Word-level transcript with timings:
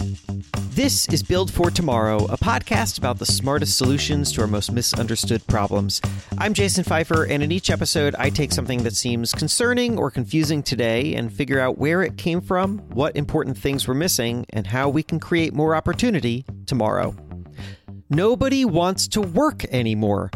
This 0.00 1.06
is 1.08 1.22
Build 1.22 1.52
for 1.52 1.70
Tomorrow, 1.70 2.24
a 2.24 2.38
podcast 2.38 2.96
about 2.96 3.18
the 3.18 3.26
smartest 3.26 3.76
solutions 3.76 4.32
to 4.32 4.40
our 4.40 4.46
most 4.46 4.72
misunderstood 4.72 5.46
problems. 5.46 6.00
I'm 6.38 6.54
Jason 6.54 6.84
Feifer, 6.84 7.28
and 7.28 7.42
in 7.42 7.52
each 7.52 7.68
episode, 7.68 8.14
I 8.18 8.30
take 8.30 8.50
something 8.50 8.82
that 8.84 8.96
seems 8.96 9.34
concerning 9.34 9.98
or 9.98 10.10
confusing 10.10 10.62
today 10.62 11.14
and 11.16 11.30
figure 11.30 11.60
out 11.60 11.76
where 11.76 12.02
it 12.02 12.16
came 12.16 12.40
from, 12.40 12.78
what 12.94 13.14
important 13.14 13.58
things 13.58 13.86
we're 13.86 13.92
missing, 13.92 14.46
and 14.50 14.66
how 14.66 14.88
we 14.88 15.02
can 15.02 15.20
create 15.20 15.52
more 15.52 15.74
opportunity 15.74 16.46
tomorrow. 16.64 17.14
Nobody 18.08 18.64
wants 18.64 19.06
to 19.08 19.20
work 19.20 19.66
anymore. 19.66 20.30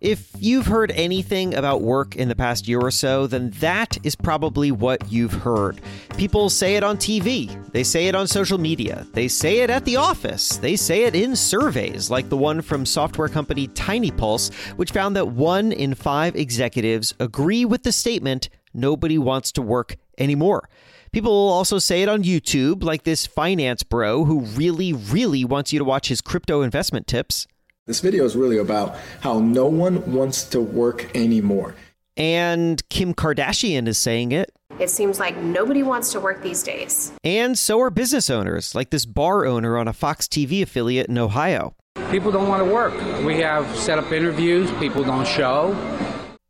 If 0.00 0.30
you've 0.38 0.66
heard 0.66 0.92
anything 0.92 1.54
about 1.54 1.82
work 1.82 2.14
in 2.14 2.28
the 2.28 2.36
past 2.36 2.68
year 2.68 2.78
or 2.78 2.92
so, 2.92 3.26
then 3.26 3.50
that 3.58 3.98
is 4.04 4.14
probably 4.14 4.70
what 4.70 5.10
you've 5.10 5.32
heard. 5.32 5.80
People 6.16 6.50
say 6.50 6.76
it 6.76 6.84
on 6.84 6.98
TV, 6.98 7.50
they 7.72 7.82
say 7.82 8.06
it 8.06 8.14
on 8.14 8.28
social 8.28 8.58
media, 8.58 9.04
they 9.12 9.26
say 9.26 9.58
it 9.58 9.70
at 9.70 9.84
the 9.84 9.96
office, 9.96 10.56
they 10.58 10.76
say 10.76 11.02
it 11.02 11.16
in 11.16 11.34
surveys 11.34 12.10
like 12.10 12.28
the 12.28 12.36
one 12.36 12.62
from 12.62 12.86
software 12.86 13.26
company 13.26 13.66
TinyPulse, 13.66 14.54
which 14.76 14.92
found 14.92 15.16
that 15.16 15.26
one 15.26 15.72
in 15.72 15.94
five 15.94 16.36
executives 16.36 17.12
agree 17.18 17.64
with 17.64 17.82
the 17.82 17.90
statement 17.90 18.50
nobody 18.72 19.18
wants 19.18 19.50
to 19.50 19.62
work 19.62 19.96
anymore. 20.16 20.68
People 21.10 21.32
will 21.32 21.52
also 21.52 21.80
say 21.80 22.02
it 22.02 22.08
on 22.08 22.22
YouTube, 22.22 22.84
like 22.84 23.02
this 23.02 23.26
finance 23.26 23.82
bro 23.82 24.26
who 24.26 24.42
really, 24.42 24.92
really 24.92 25.44
wants 25.44 25.72
you 25.72 25.80
to 25.80 25.84
watch 25.84 26.06
his 26.06 26.20
crypto 26.20 26.62
investment 26.62 27.08
tips. 27.08 27.48
This 27.88 28.00
video 28.00 28.26
is 28.26 28.36
really 28.36 28.58
about 28.58 28.96
how 29.22 29.38
no 29.38 29.64
one 29.64 30.12
wants 30.12 30.44
to 30.50 30.60
work 30.60 31.10
anymore. 31.16 31.74
And 32.18 32.86
Kim 32.90 33.14
Kardashian 33.14 33.88
is 33.88 33.96
saying 33.96 34.32
it. 34.32 34.52
It 34.78 34.90
seems 34.90 35.18
like 35.18 35.38
nobody 35.38 35.82
wants 35.82 36.12
to 36.12 36.20
work 36.20 36.42
these 36.42 36.62
days. 36.62 37.12
And 37.24 37.58
so 37.58 37.80
are 37.80 37.88
business 37.88 38.28
owners, 38.28 38.74
like 38.74 38.90
this 38.90 39.06
bar 39.06 39.46
owner 39.46 39.78
on 39.78 39.88
a 39.88 39.94
Fox 39.94 40.26
TV 40.26 40.60
affiliate 40.60 41.08
in 41.08 41.16
Ohio. 41.16 41.76
People 42.10 42.30
don't 42.30 42.46
want 42.46 42.62
to 42.62 42.70
work. 42.70 42.92
We 43.24 43.38
have 43.38 43.66
set 43.74 43.98
up 43.98 44.12
interviews, 44.12 44.70
people 44.72 45.02
don't 45.02 45.26
show. 45.26 45.72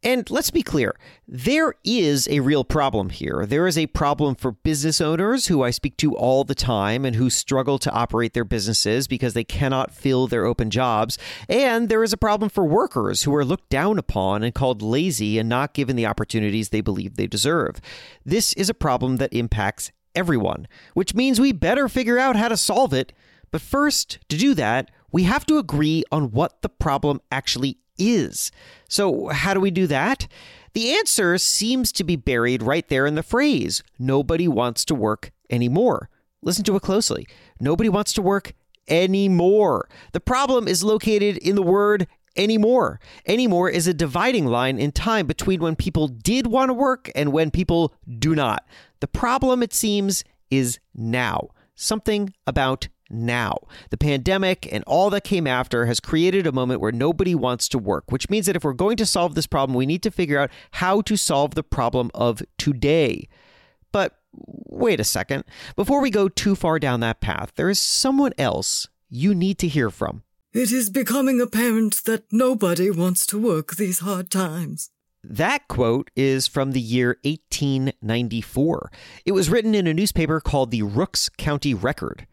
And 0.05 0.31
let's 0.31 0.53
be 0.53 0.63
clear, 0.63 0.95
there 1.27 1.75
is 1.83 2.29
a 2.29 2.39
real 2.39 2.63
problem 2.63 3.11
here. 3.11 3.45
There 3.45 3.67
is 3.67 3.77
a 3.77 3.89
problem 3.89 4.37
for 4.37 4.53
business 4.53 5.01
owners 5.01 5.49
who 5.49 5.65
I 5.65 5.71
speak 5.71 5.97
to 5.97 6.17
all 6.17 6.45
the 6.45 6.55
time 6.55 7.05
and 7.05 7.17
who 7.17 7.29
struggle 7.29 7.81
to 7.81 7.91
operate 7.91 8.33
their 8.33 8.45
businesses 8.45 9.09
because 9.09 9.35
they 9.35 9.43
cannot 9.43 9.93
fill 9.93 10.29
their 10.29 10.45
open 10.45 10.71
jobs. 10.71 11.19
And 11.49 11.89
there 11.89 12.05
is 12.05 12.13
a 12.13 12.17
problem 12.17 12.49
for 12.49 12.65
workers 12.65 13.25
who 13.25 13.35
are 13.35 13.45
looked 13.45 13.71
down 13.71 13.99
upon 13.99 14.45
and 14.45 14.55
called 14.55 14.83
lazy 14.83 15.37
and 15.37 15.49
not 15.49 15.75
given 15.75 15.97
the 15.97 16.07
opportunities 16.07 16.69
they 16.69 16.81
believe 16.81 17.17
they 17.17 17.27
deserve. 17.27 17.81
This 18.25 18.53
is 18.53 18.71
a 18.71 18.75
problem 18.75 19.17
that 19.17 19.33
impacts 19.33 19.91
everyone, 20.15 20.69
which 20.95 21.15
means 21.15 21.41
we 21.41 21.51
better 21.51 21.89
figure 21.89 22.21
out 22.21 22.37
how 22.37 22.49
to 22.49 22.57
solve 22.57 22.93
it. 22.93 23.13
But 23.51 23.63
first, 23.63 24.21
to 24.29 24.37
do 24.37 24.55
that, 24.55 24.93
we 25.11 25.25
have 25.25 25.45
to 25.47 25.59
agree 25.59 26.05
on 26.13 26.31
what 26.31 26.63
the 26.63 26.69
problem 26.69 27.21
actually 27.33 27.79
is. 27.99 28.51
So, 28.89 29.29
how 29.29 29.55
do 29.55 29.61
we 29.61 29.71
do 29.71 29.87
that? 29.89 30.27
The 30.75 30.93
answer 30.93 31.39
seems 31.39 31.93
to 31.93 32.05
be 32.05 32.17
buried 32.17 32.63
right 32.63 32.87
there 32.89 33.07
in 33.07 33.15
the 33.15 33.23
phrase 33.23 33.83
nobody 33.99 34.47
wants 34.47 34.85
to 34.87 34.95
work 34.95 35.33
anymore. 35.51 36.09
Listen 36.43 36.65
to 36.65 36.77
it 36.77 36.83
closely. 36.83 37.27
Nobody 37.61 37.89
wants 37.89 38.13
to 38.15 38.23
work 38.23 38.53
anymore. 38.87 39.89
The 40.13 40.21
problem 40.21 40.69
is 40.69 40.85
located 40.85 41.37
in 41.39 41.57
the 41.57 41.63
word 41.63 42.07
anymore. 42.37 43.01
Anymore 43.27 43.69
is 43.69 43.87
a 43.87 43.95
dividing 43.95 44.47
line 44.47 44.79
in 44.79 44.93
time 44.93 45.27
between 45.27 45.61
when 45.61 45.77
people 45.77 46.09
did 46.09 46.47
want 46.47 46.69
to 46.69 46.75
work 46.75 47.11
and 47.15 47.33
when 47.33 47.51
people 47.51 47.93
do 48.19 48.35
not. 48.35 48.67
The 49.01 49.09
problem, 49.09 49.63
it 49.63 49.75
seems, 49.75 50.25
is 50.51 50.79
now. 50.95 51.49
Something 51.75 52.33
about 52.47 52.89
now. 53.11 53.59
The 53.91 53.97
pandemic 53.97 54.69
and 54.73 54.85
all 54.87 55.11
that 55.11 55.25
came 55.25 55.47
after 55.47 55.87
has 55.87 56.01
created 56.01 56.47
a 56.47 56.53
moment 56.53 56.81
where 56.81 56.93
nobody 56.93 57.35
wants 57.35 57.69
to 57.71 57.79
work, 57.79 58.11
which 58.11 58.31
means 58.31 58.47
that 58.47 58.57
if 58.57 58.65
we're 58.65 58.73
going 58.73 58.97
to 58.99 59.07
solve 59.07 59.35
this 59.35 59.47
problem, 59.47 59.77
we 59.77 59.87
need 59.87 60.03
to 60.03 60.11
figure 60.11 60.39
out 60.39 60.51
how 60.73 61.01
to 61.03 61.17
solve 61.17 61.55
the 61.55 61.63
problem 61.63 62.11
of 62.15 62.43
today. 62.59 63.29
But 63.93 64.19
wait 64.33 65.01
a 65.01 65.05
second. 65.05 65.45
Before 65.77 66.01
we 66.01 66.11
go 66.11 66.29
too 66.29 66.55
far 66.55 66.79
down 66.79 67.01
that 67.01 67.21
path, 67.21 67.53
there 67.57 67.71
is 67.71 67.79
someone 67.79 68.33
else 68.39 68.89
you 69.09 69.35
need 69.35 69.59
to 69.59 69.69
hear 69.69 69.91
from. 69.91 70.23
It 70.53 70.73
is 70.73 70.91
becoming 70.91 71.41
apparent 71.41 72.05
that 72.05 72.25
nobody 72.33 72.91
wants 72.91 73.27
to 73.27 73.39
work 73.39 73.77
these 73.77 74.01
hard 74.01 74.31
times. 74.31 74.91
That 75.23 75.69
quote 75.69 76.11
is 76.17 76.47
from 76.47 76.73
the 76.73 76.81
year 76.81 77.19
1894. 77.23 78.91
It 79.27 79.33
was 79.33 79.51
written 79.51 79.75
in 79.75 79.87
a 79.87 79.95
newspaper 79.95 80.41
called 80.41 80.71
the 80.71 80.83
Rooks 80.83 81.29
County 81.29 81.75
Record. 81.75 82.27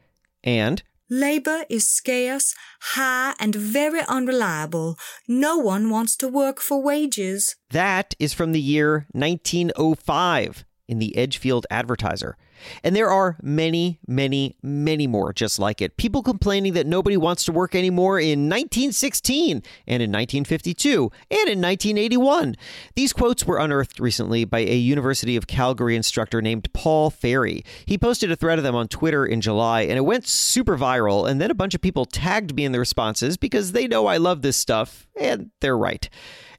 And 0.46 0.82
Labor 1.10 1.66
is 1.70 1.88
scarce, 1.88 2.56
high, 2.94 3.34
and 3.40 3.54
very 3.54 4.02
unreliable. 4.08 4.98
No 5.28 5.58
one 5.58 5.90
wants 5.90 6.16
to 6.18 6.28
work 6.28 6.60
for 6.60 6.82
wages. 6.82 7.56
that 7.72 8.16
is 8.20 8.34
from 8.34 8.54
the 8.54 8.62
year 8.62 9.06
1905 9.12 10.66
in 10.88 11.00
the 11.00 11.16
Edgefield 11.18 11.66
Advertiser. 11.70 12.38
And 12.84 12.96
there 12.96 13.10
are 13.10 13.38
many, 13.42 14.00
many, 14.08 14.56
many 14.62 15.08
more 15.08 15.34
just 15.34 15.60
like 15.60 15.82
it. 15.82 15.98
People 15.98 16.24
complaining 16.24 16.74
that 16.74 16.88
nobody 16.88 17.18
wants 17.18 17.46
to 17.46 17.52
work 17.52 17.76
anymore 17.76 18.20
in 18.20 18.50
1916 18.50 19.64
and 19.88 20.04
in 20.04 20.12
1952 20.12 21.12
and 21.32 21.50
in 21.50 21.62
1981. 21.62 22.56
These 22.96 23.14
quotes 23.14 23.46
were 23.46 23.58
unearthed 23.58 24.00
recently 24.00 24.46
by 24.46 24.60
a 24.60 24.76
University 24.76 25.36
of 25.36 25.48
Calgary 25.48 25.96
instructor 25.96 26.42
named 26.42 26.72
Paul 26.74 27.10
Fairie. 27.10 27.64
He 27.86 27.98
posted 27.98 28.32
a 28.32 28.36
thread 28.36 28.58
of 28.58 28.64
them 28.64 28.76
on 28.76 28.88
Twitter 28.88 29.26
in 29.26 29.42
July 29.42 29.82
and 29.82 29.98
it 29.98 30.06
went 30.06 30.28
super 30.28 30.78
viral. 30.78 31.30
And 31.30 31.40
then 31.40 31.52
a 31.52 31.56
bunch 31.56 31.76
of 31.76 31.82
people 31.82 32.06
tagged 32.06 32.56
me 32.56 32.66
in 32.66 32.72
the 32.72 32.80
responses 32.80 33.38
because 33.38 33.72
they 33.72 33.88
know 33.88 34.08
I 34.08 34.18
love 34.18 34.42
this 34.42 34.58
stuff 34.58 35.08
and 35.20 35.52
they're 35.62 35.78
right. 35.78 36.10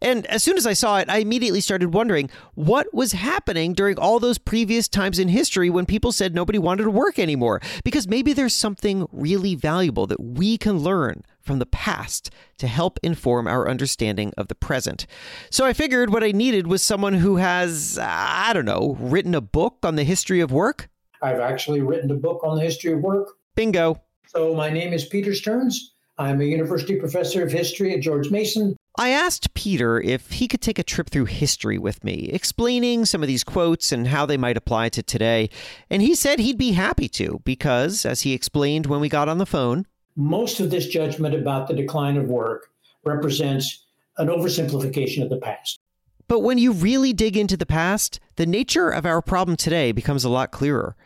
And 0.00 0.26
as 0.26 0.42
soon 0.42 0.56
as 0.56 0.66
I 0.66 0.72
saw 0.72 0.98
it, 0.98 1.08
I 1.08 1.18
immediately 1.18 1.60
started 1.60 1.94
wondering 1.94 2.30
what 2.54 2.92
was 2.92 3.12
happening 3.12 3.72
during 3.72 3.98
all 3.98 4.18
those 4.18 4.38
previous 4.38 4.88
times 4.88 5.18
in 5.18 5.28
history 5.28 5.70
when 5.70 5.86
people 5.86 6.12
said 6.12 6.34
nobody 6.34 6.58
wanted 6.58 6.84
to 6.84 6.90
work 6.90 7.18
anymore. 7.18 7.60
Because 7.84 8.08
maybe 8.08 8.32
there's 8.32 8.54
something 8.54 9.06
really 9.12 9.54
valuable 9.54 10.06
that 10.06 10.20
we 10.20 10.58
can 10.58 10.78
learn 10.78 11.22
from 11.40 11.58
the 11.60 11.66
past 11.66 12.30
to 12.58 12.66
help 12.66 12.98
inform 13.02 13.46
our 13.46 13.68
understanding 13.68 14.32
of 14.36 14.48
the 14.48 14.54
present. 14.54 15.06
So 15.50 15.64
I 15.64 15.72
figured 15.72 16.12
what 16.12 16.24
I 16.24 16.32
needed 16.32 16.66
was 16.66 16.82
someone 16.82 17.14
who 17.14 17.36
has, 17.36 17.98
I 18.02 18.52
don't 18.52 18.64
know, 18.64 18.96
written 18.98 19.34
a 19.34 19.40
book 19.40 19.78
on 19.84 19.94
the 19.94 20.04
history 20.04 20.40
of 20.40 20.50
work. 20.50 20.88
I've 21.22 21.40
actually 21.40 21.80
written 21.80 22.10
a 22.10 22.14
book 22.14 22.42
on 22.42 22.56
the 22.56 22.62
history 22.62 22.92
of 22.92 23.00
work. 23.00 23.28
Bingo. 23.54 24.02
So 24.26 24.54
my 24.54 24.70
name 24.70 24.92
is 24.92 25.04
Peter 25.06 25.34
Stearns. 25.34 25.94
I'm 26.18 26.40
a 26.40 26.44
university 26.44 26.96
professor 26.96 27.42
of 27.44 27.52
history 27.52 27.92
at 27.94 28.00
George 28.00 28.30
Mason. 28.30 28.74
I 28.98 29.10
asked 29.10 29.52
Peter 29.52 30.00
if 30.00 30.30
he 30.30 30.48
could 30.48 30.62
take 30.62 30.78
a 30.78 30.82
trip 30.82 31.10
through 31.10 31.26
history 31.26 31.76
with 31.76 32.02
me, 32.02 32.30
explaining 32.32 33.04
some 33.04 33.22
of 33.22 33.26
these 33.26 33.44
quotes 33.44 33.92
and 33.92 34.08
how 34.08 34.24
they 34.24 34.38
might 34.38 34.56
apply 34.56 34.88
to 34.90 35.02
today. 35.02 35.50
And 35.90 36.00
he 36.00 36.14
said 36.14 36.38
he'd 36.38 36.56
be 36.56 36.72
happy 36.72 37.08
to, 37.10 37.42
because, 37.44 38.06
as 38.06 38.22
he 38.22 38.32
explained 38.32 38.86
when 38.86 39.00
we 39.00 39.10
got 39.10 39.28
on 39.28 39.36
the 39.36 39.44
phone, 39.44 39.86
Most 40.16 40.60
of 40.60 40.70
this 40.70 40.86
judgment 40.86 41.34
about 41.34 41.68
the 41.68 41.74
decline 41.74 42.16
of 42.16 42.30
work 42.30 42.70
represents 43.04 43.84
an 44.16 44.28
oversimplification 44.28 45.22
of 45.22 45.28
the 45.28 45.36
past. 45.36 45.78
But 46.26 46.40
when 46.40 46.56
you 46.56 46.72
really 46.72 47.12
dig 47.12 47.36
into 47.36 47.56
the 47.58 47.66
past, 47.66 48.18
the 48.36 48.46
nature 48.46 48.88
of 48.88 49.04
our 49.04 49.20
problem 49.20 49.58
today 49.58 49.92
becomes 49.92 50.24
a 50.24 50.30
lot 50.30 50.50
clearer. 50.50 50.96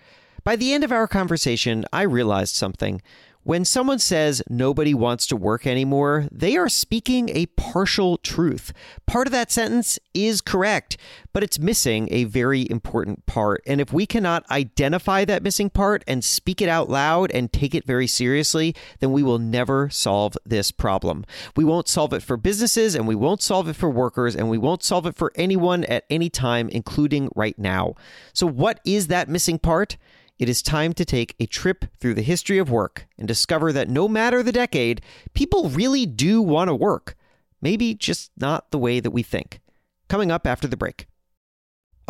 By 0.45 0.55
the 0.55 0.73
end 0.73 0.85
of 0.85 0.93
our 0.93 1.09
conversation, 1.09 1.85
I 1.93 2.03
realized 2.03 2.55
something. 2.55 3.03
When 3.43 3.65
someone 3.65 3.99
says 3.99 4.43
nobody 4.51 4.93
wants 4.93 5.27
to 5.29 5.37
work 5.37 5.67
anymore, 5.67 6.29
they 6.31 6.59
are 6.59 6.69
speaking 6.69 7.31
a 7.31 7.47
partial 7.47 8.19
truth. 8.19 8.71
Part 9.07 9.27
of 9.27 9.33
that 9.33 9.51
sentence 9.51 9.99
is 10.13 10.43
correct, 10.43 10.99
but 11.33 11.43
it's 11.43 11.59
missing 11.59 12.07
a 12.11 12.25
very 12.25 12.69
important 12.71 13.25
part. 13.25 13.63
And 13.67 13.81
if 13.81 13.95
we 13.95 14.05
cannot 14.05 14.49
identify 14.51 15.25
that 15.25 15.43
missing 15.43 15.71
part 15.71 16.05
and 16.07 16.23
speak 16.23 16.61
it 16.61 16.69
out 16.69 16.91
loud 16.91 17.31
and 17.31 17.51
take 17.51 17.75
it 17.75 17.87
very 17.87 18.07
seriously, 18.07 18.77
then 18.99 19.11
we 19.11 19.23
will 19.23 19.39
never 19.39 19.89
solve 19.89 20.37
this 20.45 20.71
problem. 20.71 21.25
We 21.57 21.65
won't 21.65 21.89
solve 21.89 22.13
it 22.13 22.23
for 22.23 22.37
businesses, 22.37 22.95
and 22.95 23.09
we 23.09 23.15
won't 23.15 23.41
solve 23.41 23.69
it 23.69 23.77
for 23.77 23.89
workers, 23.89 24.37
and 24.37 24.51
we 24.51 24.59
won't 24.59 24.83
solve 24.83 25.07
it 25.07 25.17
for 25.17 25.33
anyone 25.35 25.85
at 25.85 26.05
any 26.11 26.29
time, 26.29 26.69
including 26.69 27.31
right 27.35 27.59
now. 27.59 27.95
So, 28.35 28.47
what 28.47 28.81
is 28.85 29.07
that 29.07 29.31
missing 29.31 29.59
part? 29.59 29.97
It 30.41 30.49
is 30.49 30.63
time 30.63 30.95
to 30.95 31.05
take 31.05 31.37
a 31.39 31.45
trip 31.45 31.85
through 31.99 32.15
the 32.15 32.23
history 32.23 32.57
of 32.57 32.71
work 32.71 33.07
and 33.19 33.29
discover 33.29 33.75
that 33.75 33.91
no 33.91 34.09
matter 34.09 34.43
the 34.43 34.53
decade, 34.53 35.03
people 35.35 35.69
really 35.69 36.07
do 36.07 36.41
want 36.41 36.69
to 36.69 36.75
work. 36.75 37.15
Maybe 37.61 37.93
just 37.93 38.31
not 38.39 38.71
the 38.71 38.79
way 38.79 39.01
that 39.01 39.11
we 39.11 39.23
think. 39.23 39.61
Coming 40.09 40.31
up 40.31 40.47
after 40.47 40.67
the 40.67 40.79
break. 40.79 41.07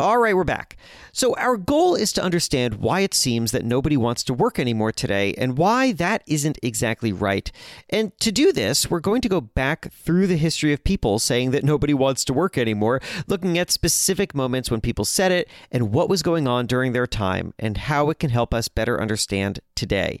All 0.01 0.17
right, 0.17 0.35
we're 0.35 0.43
back. 0.43 0.77
So, 1.11 1.35
our 1.35 1.57
goal 1.57 1.93
is 1.93 2.11
to 2.13 2.23
understand 2.23 2.77
why 2.77 3.01
it 3.01 3.13
seems 3.13 3.51
that 3.51 3.63
nobody 3.63 3.95
wants 3.95 4.23
to 4.23 4.33
work 4.33 4.57
anymore 4.57 4.91
today 4.91 5.35
and 5.37 5.59
why 5.59 5.91
that 5.91 6.23
isn't 6.25 6.57
exactly 6.63 7.13
right. 7.13 7.51
And 7.87 8.11
to 8.19 8.31
do 8.31 8.51
this, 8.51 8.89
we're 8.89 8.99
going 8.99 9.21
to 9.21 9.29
go 9.29 9.41
back 9.41 9.93
through 9.93 10.25
the 10.25 10.37
history 10.37 10.73
of 10.73 10.83
people 10.83 11.19
saying 11.19 11.51
that 11.51 11.63
nobody 11.63 11.93
wants 11.93 12.25
to 12.25 12.33
work 12.33 12.57
anymore, 12.57 12.99
looking 13.27 13.59
at 13.59 13.69
specific 13.69 14.33
moments 14.33 14.71
when 14.71 14.81
people 14.81 15.05
said 15.05 15.31
it 15.31 15.47
and 15.71 15.93
what 15.93 16.09
was 16.09 16.23
going 16.23 16.47
on 16.47 16.65
during 16.65 16.93
their 16.93 17.05
time 17.05 17.53
and 17.59 17.77
how 17.77 18.09
it 18.09 18.17
can 18.17 18.31
help 18.31 18.55
us 18.55 18.67
better 18.67 18.99
understand 18.99 19.59
today. 19.75 20.19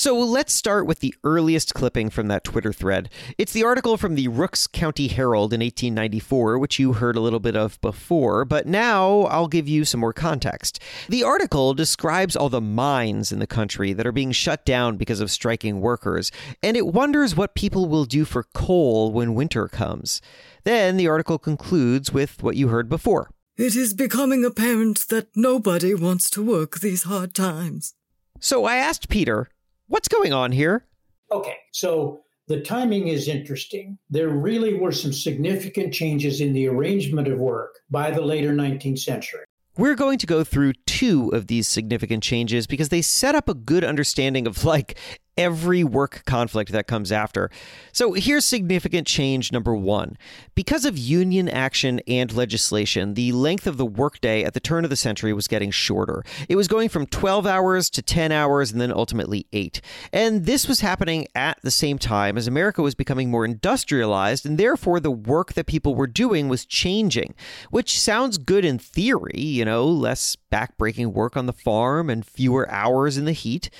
So 0.00 0.18
let's 0.18 0.54
start 0.54 0.86
with 0.86 1.00
the 1.00 1.14
earliest 1.24 1.74
clipping 1.74 2.08
from 2.08 2.28
that 2.28 2.42
Twitter 2.42 2.72
thread. 2.72 3.10
It's 3.36 3.52
the 3.52 3.64
article 3.64 3.98
from 3.98 4.14
the 4.14 4.28
Rooks 4.28 4.66
County 4.66 5.08
Herald 5.08 5.52
in 5.52 5.60
1894, 5.60 6.58
which 6.58 6.78
you 6.78 6.94
heard 6.94 7.16
a 7.16 7.20
little 7.20 7.38
bit 7.38 7.54
of 7.54 7.78
before, 7.82 8.46
but 8.46 8.66
now 8.66 9.24
I'll 9.24 9.46
give 9.46 9.68
you 9.68 9.84
some 9.84 10.00
more 10.00 10.14
context. 10.14 10.80
The 11.10 11.22
article 11.22 11.74
describes 11.74 12.34
all 12.34 12.48
the 12.48 12.62
mines 12.62 13.30
in 13.30 13.40
the 13.40 13.46
country 13.46 13.92
that 13.92 14.06
are 14.06 14.10
being 14.10 14.32
shut 14.32 14.64
down 14.64 14.96
because 14.96 15.20
of 15.20 15.30
striking 15.30 15.82
workers, 15.82 16.32
and 16.62 16.78
it 16.78 16.86
wonders 16.86 17.36
what 17.36 17.54
people 17.54 17.86
will 17.86 18.06
do 18.06 18.24
for 18.24 18.44
coal 18.54 19.12
when 19.12 19.34
winter 19.34 19.68
comes. 19.68 20.22
Then 20.64 20.96
the 20.96 21.08
article 21.08 21.38
concludes 21.38 22.10
with 22.10 22.42
what 22.42 22.56
you 22.56 22.68
heard 22.68 22.88
before. 22.88 23.32
It 23.58 23.76
is 23.76 23.92
becoming 23.92 24.46
apparent 24.46 25.08
that 25.10 25.36
nobody 25.36 25.92
wants 25.92 26.30
to 26.30 26.42
work 26.42 26.80
these 26.80 27.02
hard 27.02 27.34
times. 27.34 27.92
So 28.38 28.64
I 28.64 28.76
asked 28.76 29.10
Peter, 29.10 29.50
what's 29.90 30.08
going 30.08 30.32
on 30.32 30.52
here? 30.52 30.86
Okay, 31.30 31.56
so 31.72 32.22
the 32.46 32.60
timing 32.60 33.08
is 33.08 33.28
interesting. 33.28 33.98
There 34.08 34.28
really 34.30 34.74
were 34.74 34.92
some 34.92 35.12
significant 35.12 35.92
changes 35.92 36.40
in 36.40 36.52
the 36.52 36.68
arrangement 36.68 37.28
of 37.28 37.38
work 37.38 37.74
by 37.90 38.10
the 38.10 38.22
later 38.22 38.52
19th 38.52 39.00
century. 39.00 39.44
We're 39.76 39.94
going 39.94 40.18
to 40.18 40.26
go 40.26 40.42
through 40.42 40.74
two 40.86 41.30
of 41.30 41.46
these 41.46 41.68
significant 41.68 42.22
changes 42.22 42.66
because 42.66 42.88
they 42.88 43.02
set 43.02 43.34
up 43.34 43.48
a 43.48 43.54
good 43.54 43.84
understanding 43.84 44.46
of 44.46 44.64
like 44.64 44.98
every 45.40 45.82
work 45.82 46.22
conflict 46.26 46.70
that 46.70 46.86
comes 46.86 47.10
after. 47.10 47.50
So 47.92 48.12
here's 48.12 48.44
significant 48.44 49.06
change 49.06 49.52
number 49.52 49.74
one. 49.74 50.18
Because 50.54 50.84
of 50.84 50.98
union 50.98 51.48
action 51.48 52.02
and 52.06 52.30
legislation, 52.30 53.14
the 53.14 53.32
length 53.32 53.66
of 53.66 53.78
the 53.78 53.86
workday 53.86 54.44
at 54.44 54.52
the 54.52 54.60
turn 54.60 54.84
of 54.84 54.90
the 54.90 54.96
century 54.96 55.32
was 55.32 55.48
getting 55.48 55.70
shorter. 55.70 56.22
It 56.50 56.56
was 56.56 56.68
going 56.68 56.90
from 56.90 57.06
12 57.06 57.46
hours 57.46 57.88
to 57.88 58.02
10 58.02 58.32
hours 58.32 58.70
and 58.70 58.80
then 58.82 58.92
ultimately 58.92 59.46
8. 59.50 59.80
And 60.12 60.44
this 60.44 60.68
was 60.68 60.80
happening 60.80 61.26
at 61.34 61.58
the 61.62 61.70
same 61.70 61.98
time 61.98 62.36
as 62.36 62.46
America 62.46 62.82
was 62.82 62.94
becoming 62.94 63.30
more 63.30 63.46
industrialized, 63.46 64.44
and 64.44 64.58
therefore 64.58 65.00
the 65.00 65.10
work 65.10 65.54
that 65.54 65.66
people 65.66 65.94
were 65.94 66.06
doing 66.06 66.50
was 66.50 66.66
changing, 66.66 67.34
which 67.70 67.98
sounds 67.98 68.36
good 68.36 68.66
in 68.66 68.78
theory, 68.78 69.40
you 69.40 69.64
know, 69.64 69.86
less 69.86 70.36
backbreaking 70.52 71.14
work 71.14 71.34
on 71.34 71.46
the 71.46 71.52
farm 71.54 72.10
and 72.10 72.26
fewer 72.26 72.70
hours 72.70 73.16
in 73.16 73.24
the 73.24 73.32
heat. 73.32 73.70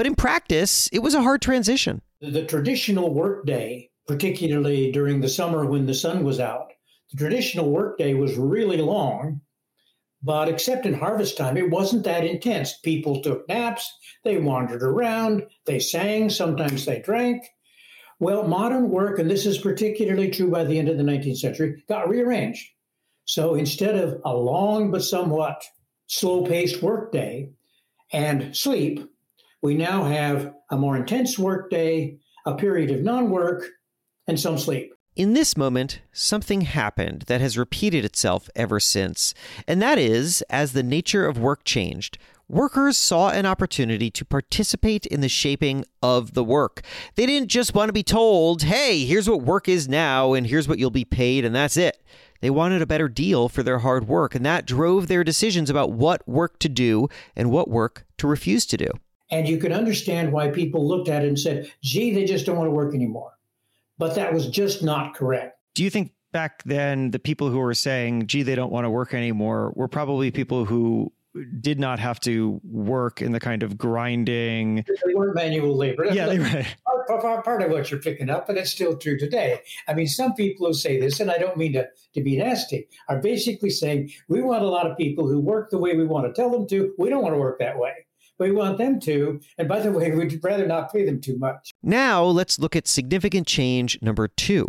But 0.00 0.06
in 0.06 0.14
practice, 0.14 0.88
it 0.94 1.00
was 1.00 1.12
a 1.12 1.20
hard 1.20 1.42
transition. 1.42 2.00
The 2.22 2.46
traditional 2.46 3.12
workday, 3.12 3.90
particularly 4.08 4.90
during 4.90 5.20
the 5.20 5.28
summer 5.28 5.66
when 5.66 5.84
the 5.84 5.92
sun 5.92 6.24
was 6.24 6.40
out, 6.40 6.72
the 7.10 7.18
traditional 7.18 7.70
workday 7.70 8.14
was 8.14 8.38
really 8.38 8.78
long. 8.78 9.42
But 10.22 10.48
except 10.48 10.86
in 10.86 10.94
harvest 10.94 11.36
time, 11.36 11.58
it 11.58 11.68
wasn't 11.68 12.04
that 12.04 12.24
intense. 12.24 12.78
People 12.78 13.20
took 13.20 13.46
naps, 13.46 13.92
they 14.24 14.38
wandered 14.38 14.82
around, 14.82 15.46
they 15.66 15.78
sang, 15.78 16.30
sometimes 16.30 16.86
they 16.86 17.00
drank. 17.00 17.44
Well, 18.18 18.48
modern 18.48 18.88
work, 18.88 19.18
and 19.18 19.30
this 19.30 19.44
is 19.44 19.58
particularly 19.58 20.30
true 20.30 20.50
by 20.50 20.64
the 20.64 20.78
end 20.78 20.88
of 20.88 20.96
the 20.96 21.04
19th 21.04 21.40
century, 21.40 21.84
got 21.90 22.08
rearranged. 22.08 22.66
So 23.26 23.54
instead 23.54 23.96
of 23.96 24.18
a 24.24 24.34
long 24.34 24.92
but 24.92 25.04
somewhat 25.04 25.62
slow 26.06 26.46
paced 26.46 26.82
workday 26.82 27.50
and 28.14 28.56
sleep, 28.56 29.09
we 29.62 29.74
now 29.74 30.04
have 30.04 30.54
a 30.70 30.76
more 30.76 30.96
intense 30.96 31.38
workday, 31.38 32.16
a 32.46 32.54
period 32.54 32.90
of 32.90 33.02
non 33.02 33.30
work, 33.30 33.66
and 34.26 34.38
some 34.38 34.58
sleep. 34.58 34.92
In 35.16 35.34
this 35.34 35.56
moment, 35.56 36.00
something 36.12 36.62
happened 36.62 37.24
that 37.26 37.40
has 37.40 37.58
repeated 37.58 38.04
itself 38.04 38.48
ever 38.54 38.80
since. 38.80 39.34
And 39.66 39.82
that 39.82 39.98
is, 39.98 40.42
as 40.48 40.72
the 40.72 40.82
nature 40.82 41.26
of 41.26 41.36
work 41.36 41.64
changed, 41.64 42.16
workers 42.48 42.96
saw 42.96 43.30
an 43.30 43.44
opportunity 43.44 44.10
to 44.12 44.24
participate 44.24 45.06
in 45.06 45.20
the 45.20 45.28
shaping 45.28 45.84
of 46.02 46.34
the 46.34 46.44
work. 46.44 46.82
They 47.16 47.26
didn't 47.26 47.48
just 47.48 47.74
want 47.74 47.88
to 47.88 47.92
be 47.92 48.02
told, 48.02 48.62
hey, 48.62 49.04
here's 49.04 49.28
what 49.28 49.42
work 49.42 49.68
is 49.68 49.88
now, 49.88 50.32
and 50.32 50.46
here's 50.46 50.68
what 50.68 50.78
you'll 50.78 50.90
be 50.90 51.04
paid, 51.04 51.44
and 51.44 51.54
that's 51.54 51.76
it. 51.76 52.02
They 52.40 52.50
wanted 52.50 52.80
a 52.80 52.86
better 52.86 53.08
deal 53.08 53.48
for 53.48 53.62
their 53.62 53.80
hard 53.80 54.08
work, 54.08 54.34
and 54.34 54.46
that 54.46 54.64
drove 54.64 55.08
their 55.08 55.24
decisions 55.24 55.68
about 55.68 55.92
what 55.92 56.26
work 56.26 56.58
to 56.60 56.68
do 56.68 57.08
and 57.36 57.50
what 57.50 57.68
work 57.68 58.06
to 58.18 58.26
refuse 58.26 58.64
to 58.66 58.76
do. 58.76 58.88
And 59.30 59.48
you 59.48 59.58
could 59.58 59.72
understand 59.72 60.32
why 60.32 60.48
people 60.48 60.86
looked 60.86 61.08
at 61.08 61.24
it 61.24 61.28
and 61.28 61.38
said, 61.38 61.70
gee, 61.82 62.12
they 62.12 62.24
just 62.24 62.46
don't 62.46 62.56
want 62.56 62.66
to 62.66 62.72
work 62.72 62.94
anymore. 62.94 63.32
But 63.98 64.14
that 64.14 64.32
was 64.32 64.48
just 64.48 64.82
not 64.82 65.14
correct. 65.14 65.58
Do 65.74 65.84
you 65.84 65.90
think 65.90 66.12
back 66.32 66.62
then 66.64 67.10
the 67.10 67.18
people 67.18 67.50
who 67.50 67.58
were 67.58 67.74
saying, 67.74 68.26
gee, 68.26 68.42
they 68.42 68.54
don't 68.54 68.72
want 68.72 68.84
to 68.84 68.90
work 68.90 69.14
anymore 69.14 69.72
were 69.76 69.88
probably 69.88 70.30
people 70.30 70.64
who 70.64 71.12
did 71.60 71.78
not 71.78 71.98
have 71.98 72.18
to 72.20 72.60
work 72.64 73.22
in 73.22 73.32
the 73.32 73.40
kind 73.40 73.62
of 73.62 73.78
grinding. 73.78 74.84
They 75.06 75.14
weren't 75.14 75.36
manual 75.36 75.76
labor. 75.76 76.06
Yeah, 76.06 76.26
they 76.26 76.38
were. 76.38 76.66
Part, 77.06 77.22
part, 77.22 77.44
part, 77.44 77.62
of 77.62 77.72
what 77.72 77.90
you're 77.90 77.98
picking 77.98 78.30
up, 78.30 78.46
but 78.46 78.56
it's 78.56 78.70
still 78.70 78.96
true 78.96 79.18
today. 79.18 79.62
I 79.88 79.94
mean, 79.94 80.06
some 80.06 80.32
people 80.34 80.68
who 80.68 80.74
say 80.74 81.00
this, 81.00 81.18
and 81.18 81.28
I 81.28 81.38
don't 81.38 81.56
mean 81.56 81.72
to, 81.72 81.88
to 82.14 82.22
be 82.22 82.36
nasty, 82.36 82.86
are 83.08 83.20
basically 83.20 83.70
saying 83.70 84.12
we 84.28 84.42
want 84.42 84.62
a 84.62 84.68
lot 84.68 84.88
of 84.88 84.96
people 84.96 85.26
who 85.26 85.40
work 85.40 85.70
the 85.70 85.78
way 85.78 85.96
we 85.96 86.06
want 86.06 86.26
to 86.26 86.32
tell 86.32 86.50
them 86.50 86.68
to. 86.68 86.94
We 86.98 87.08
don't 87.08 87.22
want 87.22 87.34
to 87.34 87.38
work 87.38 87.58
that 87.58 87.78
way 87.78 88.06
we 88.40 88.50
want 88.50 88.78
them 88.78 88.98
to. 89.00 89.40
And 89.58 89.68
by 89.68 89.80
the 89.80 89.92
way, 89.92 90.10
we'd 90.14 90.42
rather 90.42 90.66
not 90.66 90.92
pay 90.92 91.04
them 91.04 91.20
too 91.20 91.38
much. 91.38 91.70
Now, 91.82 92.24
let's 92.24 92.58
look 92.58 92.74
at 92.74 92.88
significant 92.88 93.46
change 93.46 93.98
number 94.02 94.26
two. 94.26 94.68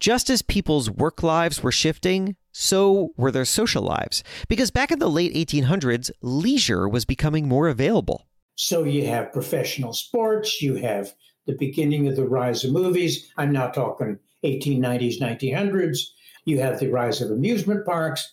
Just 0.00 0.28
as 0.28 0.42
people's 0.42 0.90
work 0.90 1.22
lives 1.22 1.62
were 1.62 1.72
shifting, 1.72 2.36
so 2.52 3.10
were 3.16 3.30
their 3.30 3.44
social 3.44 3.82
lives. 3.82 4.22
Because 4.48 4.70
back 4.70 4.90
in 4.90 4.98
the 4.98 5.10
late 5.10 5.34
1800s, 5.34 6.10
leisure 6.20 6.88
was 6.88 7.04
becoming 7.04 7.48
more 7.48 7.68
available. 7.68 8.26
So 8.56 8.84
you 8.84 9.06
have 9.06 9.32
professional 9.32 9.92
sports, 9.92 10.60
you 10.60 10.76
have 10.76 11.12
the 11.46 11.56
beginning 11.58 12.08
of 12.08 12.16
the 12.16 12.26
rise 12.26 12.64
of 12.64 12.72
movies. 12.72 13.30
I'm 13.36 13.52
now 13.52 13.68
talking 13.68 14.18
1890s, 14.44 15.20
1900s. 15.20 15.98
You 16.44 16.60
have 16.60 16.78
the 16.78 16.90
rise 16.90 17.20
of 17.20 17.30
amusement 17.30 17.84
parks 17.86 18.32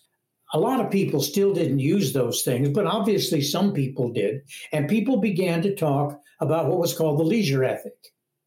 a 0.52 0.58
lot 0.58 0.80
of 0.80 0.90
people 0.90 1.20
still 1.20 1.52
didn't 1.54 1.78
use 1.78 2.12
those 2.12 2.42
things, 2.42 2.68
but 2.68 2.86
obviously 2.86 3.40
some 3.40 3.72
people 3.72 4.12
did. 4.12 4.42
And 4.72 4.88
people 4.88 5.16
began 5.18 5.62
to 5.62 5.74
talk 5.74 6.18
about 6.40 6.68
what 6.68 6.78
was 6.78 6.94
called 6.94 7.18
the 7.18 7.24
leisure 7.24 7.64
ethic. 7.64 7.92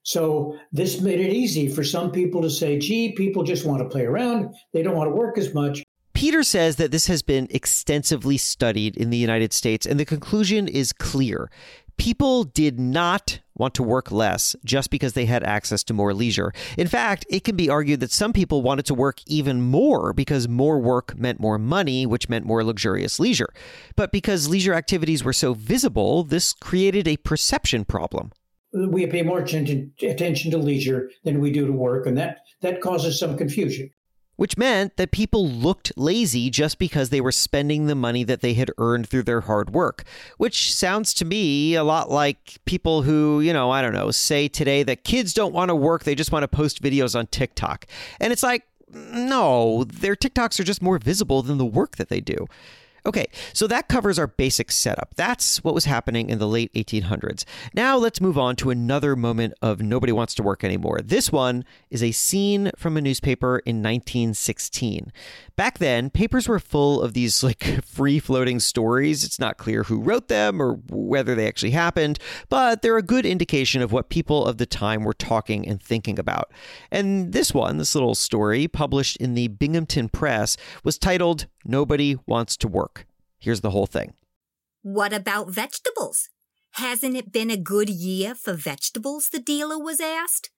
So 0.04 0.58
this 0.72 1.02
made 1.02 1.20
it 1.20 1.34
easy 1.34 1.68
for 1.68 1.84
some 1.84 2.12
people 2.12 2.44
to 2.44 2.50
say, 2.50 2.78
gee, 2.78 3.14
people 3.14 3.44
just 3.44 3.66
want 3.66 3.82
to 3.82 3.90
play 3.90 4.06
around. 4.06 4.54
They 4.72 4.84
don't 4.84 4.96
want 4.96 5.10
to 5.10 5.16
work 5.16 5.38
as 5.38 5.54
much. 5.54 5.84
Peter 6.14 6.44
says 6.44 6.76
that 6.78 6.92
this 6.92 7.08
has 7.08 7.24
been 7.24 7.48
extensively 7.50 8.38
studied 8.38 8.96
in 8.96 9.10
the 9.10 9.18
United 9.18 9.52
States, 9.52 9.86
and 9.86 10.00
the 10.00 10.06
conclusion 10.06 10.68
is 10.68 10.94
clear. 10.94 11.50
People 11.98 12.44
did 12.44 12.80
not 12.80 13.40
want 13.56 13.74
to 13.76 13.84
work 13.84 14.12
less 14.12 14.56
just 14.64 14.90
because 14.90 15.14
they 15.14 15.26
had 15.26 15.44
access 15.44 15.84
to 15.86 15.94
more 15.94 16.14
leisure. 16.14 16.52
In 16.78 16.88
fact, 16.88 17.26
it 17.30 17.44
can 17.44 17.56
be 17.56 17.70
argued 17.70 18.02
that 18.02 18.12
some 18.12 18.34
people 18.34 18.62
wanted 18.62 18.86
to 18.88 18.94
work 18.94 19.20
even 19.26 19.62
more 19.62 20.14
because 20.14 20.48
more 20.48 20.80
work 20.80 21.18
meant 21.18 21.40
more 21.40 21.58
money, 21.58 22.06
which 22.06 22.30
meant 22.30 22.46
more 22.46 22.64
luxurious 22.64 23.20
leisure. 23.20 23.50
But 23.96 24.12
because 24.12 24.50
leisure 24.50 24.74
activities 24.74 25.24
were 25.24 25.34
so 25.34 25.54
visible, 25.54 26.24
this 26.24 26.54
created 26.54 27.08
a 27.08 27.18
perception 27.18 27.86
problem. 27.86 28.32
We 28.74 29.08
pay 29.08 29.22
more 29.22 29.40
attention, 29.40 29.94
to 29.98 30.58
leisure 30.58 31.10
than 31.24 31.40
we 31.40 31.50
do 31.50 31.66
to 31.66 31.72
work, 31.72 32.08
and 32.08 32.18
that, 32.18 32.40
that 32.62 32.82
causes 32.82 33.18
some 33.18 33.38
confusion 33.38 33.90
which 34.36 34.58
meant 34.58 34.98
that 34.98 35.12
people 35.12 35.48
looked 35.48 35.92
lazy 35.98 36.50
just 36.50 36.78
because 36.78 37.10
they 37.10 37.22
were 37.22 37.32
spending 37.32 37.88
the 37.88 37.96
money 37.96 38.24
that 38.24 38.42
they 38.42 38.54
had 38.54 38.72
earned 38.78 39.08
through 39.08 39.24
their 39.24 39.42
hard 39.42 39.72
work. 39.72 40.04
Which 40.38 40.74
sounds 40.74 41.14
to 41.16 41.26
me 41.26 41.76
a 41.76 41.84
lot 41.84 42.10
like 42.10 42.60
people 42.66 43.04
who, 43.04 43.42
you 43.42 43.54
know, 43.54 43.72
I 43.72 43.82
don't 43.82 43.94
know, 43.94 44.12
say 44.12 44.48
today 44.48 44.84
that 44.84 45.04
kids 45.04 45.34
don't 45.34 45.54
want 45.54 45.70
to 45.70 45.76
work, 45.76 46.04
they 46.04 46.16
just 46.16 46.32
want 46.32 46.44
to 46.44 46.48
post 46.48 46.82
videos 46.82 47.18
on 47.18 47.28
TikTok. 47.28 47.86
And 48.20 48.34
it's 48.34 48.44
like, 48.44 48.64
no, 48.90 49.84
their 49.86 50.16
TikToks 50.16 50.60
are 50.60 50.64
just 50.64 50.82
more 50.82 50.98
visible 50.98 51.42
than 51.42 51.58
the 51.58 51.66
work 51.66 51.98
that 51.98 52.10
they 52.10 52.22
do. 52.22 52.48
Okay, 53.06 53.28
so 53.54 53.68
that 53.68 53.88
covers 53.88 54.18
our 54.18 54.26
basic 54.26 54.72
setup. 54.72 55.14
That's 55.16 55.64
what 55.64 55.76
was 55.76 55.86
happening 55.86 56.30
in 56.30 56.40
the 56.40 56.48
late 56.48 56.74
1800s. 56.74 57.46
Now 57.76 57.98
let's 57.98 58.20
move 58.20 58.36
on 58.36 58.56
to 58.58 58.72
another 58.72 59.16
moment 59.16 59.54
of 59.62 59.80
nobody 59.80 60.12
wants 60.12 60.34
to 60.36 60.44
work 60.44 60.64
anymore. 60.64 61.02
This 61.04 61.32
one 61.32 61.66
is 61.92 62.02
a 62.02 62.12
scene 62.12 62.72
from 62.76 62.98
a 62.98 63.02
newspaper 63.02 63.60
in 63.60 63.84
1916. 63.84 65.12
Back 65.56 65.78
then, 65.78 66.10
papers 66.10 66.48
were 66.48 66.60
full 66.60 67.00
of 67.00 67.14
these 67.14 67.44
like 67.44 67.64
free 67.86 68.18
floating 68.18 68.60
stories. 68.60 69.24
It's 69.24 69.40
not 69.40 69.58
clear 69.58 69.84
who 69.84 70.02
wrote 70.02 70.28
them 70.28 70.60
or 70.60 70.74
whether 70.90 71.36
they 71.36 71.48
actually 71.48 71.72
happened, 71.72 72.18
but 72.50 72.82
they're 72.82 72.98
a 72.98 73.04
good 73.04 73.26
indication 73.26 73.84
of 73.84 73.92
what 73.92 74.10
people 74.10 74.46
of 74.46 74.58
the 74.58 74.66
time 74.66 75.04
were 75.04 75.14
talking 75.14 75.68
and 75.68 75.80
thinking 75.80 76.18
about. 76.18 76.52
And 76.90 77.34
this 77.34 77.54
one, 77.54 77.78
this 77.78 77.94
little 77.94 78.16
story, 78.16 78.68
published 78.68 79.18
in 79.18 79.36
the 79.36 79.48
Binghamton 79.50 80.10
Press, 80.10 80.58
was 80.84 80.98
titled 80.98 81.46
Nobody 81.68 82.16
Wants 82.28 82.56
to 82.58 82.68
Work. 82.68 83.08
Here's 83.40 83.62
the 83.62 83.72
whole 83.72 83.88
thing. 83.88 84.14
What 84.84 85.12
about 85.12 85.50
vegetables? 85.50 86.30
Hasn't 86.74 87.16
it 87.16 87.32
been 87.32 87.50
a 87.50 87.58
good 87.58 87.90
year 87.90 88.36
for 88.36 88.54
vegetables? 88.54 89.30
The 89.30 89.40
dealer 89.40 89.80
was 89.80 90.00
asked. 90.00 90.52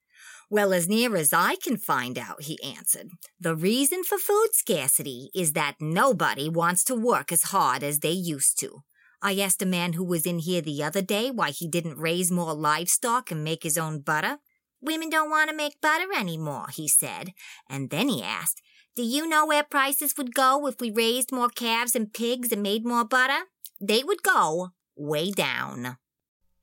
Well, 0.50 0.74
as 0.74 0.90
near 0.90 1.16
as 1.16 1.32
I 1.32 1.56
can 1.56 1.78
find 1.78 2.18
out, 2.18 2.44
he 2.44 2.60
answered, 2.62 3.12
the 3.40 3.56
reason 3.56 4.04
for 4.04 4.18
food 4.18 4.50
scarcity 4.52 5.30
is 5.34 5.54
that 5.54 5.76
nobody 5.80 6.50
wants 6.50 6.84
to 6.86 6.96
work 6.96 7.32
as 7.32 7.44
hard 7.44 7.84
as 7.84 8.00
they 8.00 8.12
used 8.12 8.60
to. 8.60 8.84
I 9.22 9.40
asked 9.40 9.62
a 9.62 9.66
man 9.66 9.94
who 9.94 10.04
was 10.04 10.26
in 10.26 10.40
here 10.40 10.62
the 10.62 10.84
other 10.84 11.02
day 11.02 11.32
why 11.32 11.52
he 11.52 11.70
didn't 11.70 11.98
raise 11.98 12.32
more 12.32 12.54
livestock 12.54 13.32
and 13.32 13.46
make 13.46 13.64
his 13.64 13.78
own 13.78 14.02
butter. 14.02 14.40
Women 14.82 15.10
don't 15.10 15.30
want 15.30 15.50
to 15.50 15.56
make 15.56 15.82
butter 15.82 16.12
anymore, 16.14 16.68
he 16.74 16.90
said. 16.90 17.32
And 17.70 17.90
then 17.90 18.10
he 18.10 18.22
asked, 18.22 18.62
Do 18.98 19.04
you 19.04 19.30
know 19.30 19.46
where 19.46 19.62
prices 19.62 20.16
would 20.18 20.34
go 20.34 20.66
if 20.66 20.82
we 20.82 20.90
raised 20.90 21.32
more 21.32 21.50
calves 21.50 21.96
and 21.96 22.12
pigs 22.12 22.52
and 22.52 22.64
made 22.64 22.84
more 22.84 23.06
butter? 23.06 23.44
They 23.80 24.04
would 24.04 24.24
go 24.24 24.70
way 24.96 25.30
down. 25.30 25.98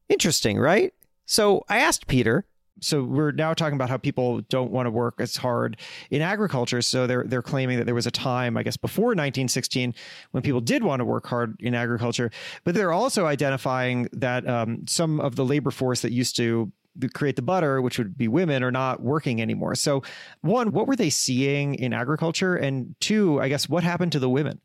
Interesting, 0.08 0.58
right? 0.58 0.92
So 1.26 1.64
I 1.68 1.78
asked 1.78 2.08
Peter. 2.08 2.44
So 2.80 3.04
we're 3.04 3.30
now 3.30 3.54
talking 3.54 3.76
about 3.76 3.88
how 3.88 3.98
people 3.98 4.40
don't 4.48 4.72
want 4.72 4.86
to 4.86 4.90
work 4.90 5.20
as 5.20 5.36
hard 5.36 5.76
in 6.10 6.22
agriculture. 6.22 6.82
So 6.82 7.06
they're 7.06 7.22
they're 7.22 7.40
claiming 7.40 7.78
that 7.78 7.84
there 7.84 7.94
was 7.94 8.08
a 8.08 8.10
time, 8.10 8.56
I 8.56 8.64
guess, 8.64 8.76
before 8.76 9.10
1916 9.10 9.94
when 10.32 10.42
people 10.42 10.60
did 10.60 10.82
want 10.82 10.98
to 10.98 11.04
work 11.04 11.28
hard 11.28 11.54
in 11.60 11.72
agriculture. 11.72 12.32
But 12.64 12.74
they're 12.74 12.92
also 12.92 13.26
identifying 13.26 14.08
that 14.12 14.44
um, 14.48 14.88
some 14.88 15.20
of 15.20 15.36
the 15.36 15.44
labor 15.44 15.70
force 15.70 16.00
that 16.00 16.10
used 16.10 16.34
to 16.38 16.72
create 17.12 17.36
the 17.36 17.42
butter, 17.42 17.82
which 17.82 17.98
would 17.98 18.16
be 18.16 18.28
women, 18.28 18.62
are 18.62 18.72
not 18.72 19.00
working 19.00 19.40
anymore. 19.42 19.74
So, 19.74 20.02
one, 20.42 20.72
what 20.72 20.86
were 20.86 20.96
they 20.96 21.10
seeing 21.10 21.74
in 21.74 21.92
agriculture? 21.92 22.56
And 22.56 22.94
two, 23.00 23.40
I 23.40 23.48
guess, 23.48 23.68
what 23.68 23.82
happened 23.84 24.12
to 24.12 24.18
the 24.18 24.28
women? 24.28 24.60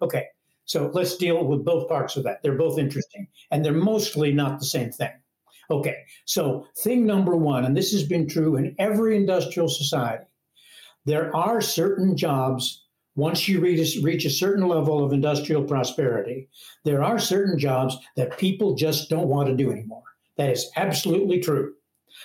Okay. 0.00 0.26
So 0.64 0.90
let's 0.94 1.16
deal 1.16 1.44
with 1.44 1.64
both 1.64 1.88
parts 1.88 2.16
of 2.16 2.24
that. 2.24 2.42
They're 2.42 2.56
both 2.56 2.78
interesting, 2.78 3.26
and 3.50 3.64
they're 3.64 3.72
mostly 3.72 4.32
not 4.32 4.58
the 4.58 4.66
same 4.66 4.90
thing. 4.90 5.10
Okay. 5.70 5.96
So, 6.24 6.66
thing 6.78 7.06
number 7.06 7.36
one, 7.36 7.64
and 7.64 7.76
this 7.76 7.92
has 7.92 8.04
been 8.04 8.28
true 8.28 8.56
in 8.56 8.74
every 8.78 9.16
industrial 9.16 9.68
society, 9.68 10.24
there 11.04 11.34
are 11.34 11.60
certain 11.60 12.16
jobs. 12.16 12.84
Once 13.14 13.46
you 13.46 13.60
reach 13.60 13.96
a, 13.96 14.02
reach 14.02 14.24
a 14.24 14.30
certain 14.30 14.66
level 14.66 15.04
of 15.04 15.12
industrial 15.12 15.64
prosperity, 15.64 16.48
there 16.84 17.02
are 17.02 17.18
certain 17.18 17.58
jobs 17.58 17.96
that 18.16 18.38
people 18.38 18.74
just 18.74 19.10
don't 19.10 19.28
want 19.28 19.48
to 19.48 19.54
do 19.54 19.70
anymore. 19.70 20.02
That 20.36 20.50
is 20.50 20.70
absolutely 20.76 21.40
true. 21.40 21.74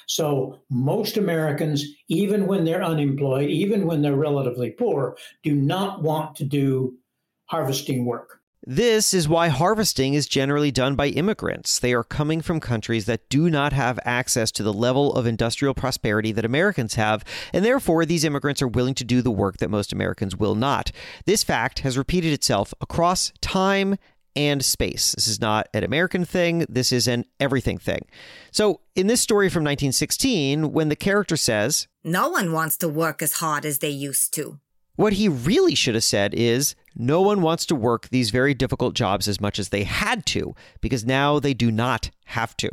So, 0.07 0.59
most 0.69 1.17
Americans, 1.17 1.85
even 2.07 2.47
when 2.47 2.65
they're 2.65 2.83
unemployed, 2.83 3.49
even 3.49 3.85
when 3.85 4.01
they're 4.01 4.15
relatively 4.15 4.71
poor, 4.71 5.17
do 5.43 5.53
not 5.55 6.01
want 6.01 6.35
to 6.37 6.43
do 6.45 6.97
harvesting 7.45 8.05
work. 8.05 8.41
This 8.69 9.13
is 9.13 9.29
why 9.29 9.47
harvesting 9.47 10.13
is 10.13 10.27
generally 10.27 10.71
done 10.71 10.95
by 10.95 11.07
immigrants. 11.07 11.79
They 11.79 11.93
are 11.93 12.03
coming 12.03 12.41
from 12.41 12.59
countries 12.59 13.05
that 13.05 13.29
do 13.29 13.49
not 13.49 13.71
have 13.71 13.97
access 14.03 14.51
to 14.53 14.63
the 14.63 14.73
level 14.73 15.13
of 15.13 15.25
industrial 15.25 15.73
prosperity 15.73 16.33
that 16.33 16.43
Americans 16.43 16.95
have, 16.95 17.23
and 17.53 17.63
therefore 17.63 18.05
these 18.05 18.25
immigrants 18.25 18.61
are 18.61 18.67
willing 18.67 18.95
to 18.95 19.05
do 19.05 19.21
the 19.21 19.31
work 19.31 19.57
that 19.57 19.69
most 19.69 19.93
Americans 19.93 20.35
will 20.35 20.55
not. 20.55 20.91
This 21.25 21.45
fact 21.45 21.79
has 21.79 21.97
repeated 21.97 22.33
itself 22.33 22.73
across 22.81 23.31
time 23.39 23.95
and 24.37 24.63
space. 24.63 25.13
This 25.13 25.27
is 25.27 25.41
not 25.41 25.67
an 25.73 25.83
American 25.83 26.23
thing, 26.23 26.63
this 26.69 26.91
is 26.91 27.07
an 27.07 27.25
everything 27.39 27.79
thing. 27.79 28.05
So, 28.51 28.81
in 28.95 29.07
this 29.07 29.19
story 29.19 29.49
from 29.49 29.63
1916, 29.63 30.71
when 30.71 30.89
the 30.89 30.95
character 30.95 31.35
says, 31.35 31.87
No 32.03 32.29
one 32.29 32.51
wants 32.51 32.77
to 32.77 32.87
work 32.87 33.23
as 33.23 33.33
hard 33.33 33.65
as 33.65 33.79
they 33.79 33.89
used 33.89 34.33
to. 34.35 34.59
What 34.95 35.13
he 35.13 35.27
really 35.27 35.73
should 35.73 35.95
have 35.95 36.03
said 36.03 36.35
is, 36.35 36.75
No 36.95 37.19
one 37.19 37.41
wants 37.41 37.65
to 37.65 37.75
work 37.75 38.09
these 38.09 38.29
very 38.29 38.53
difficult 38.53 38.93
jobs 38.93 39.27
as 39.27 39.41
much 39.41 39.57
as 39.57 39.69
they 39.69 39.83
had 39.83 40.23
to, 40.27 40.53
because 40.81 41.03
now 41.03 41.39
they 41.39 41.55
do 41.55 41.71
not 41.71 42.11
have 42.25 42.55
to. 42.57 42.69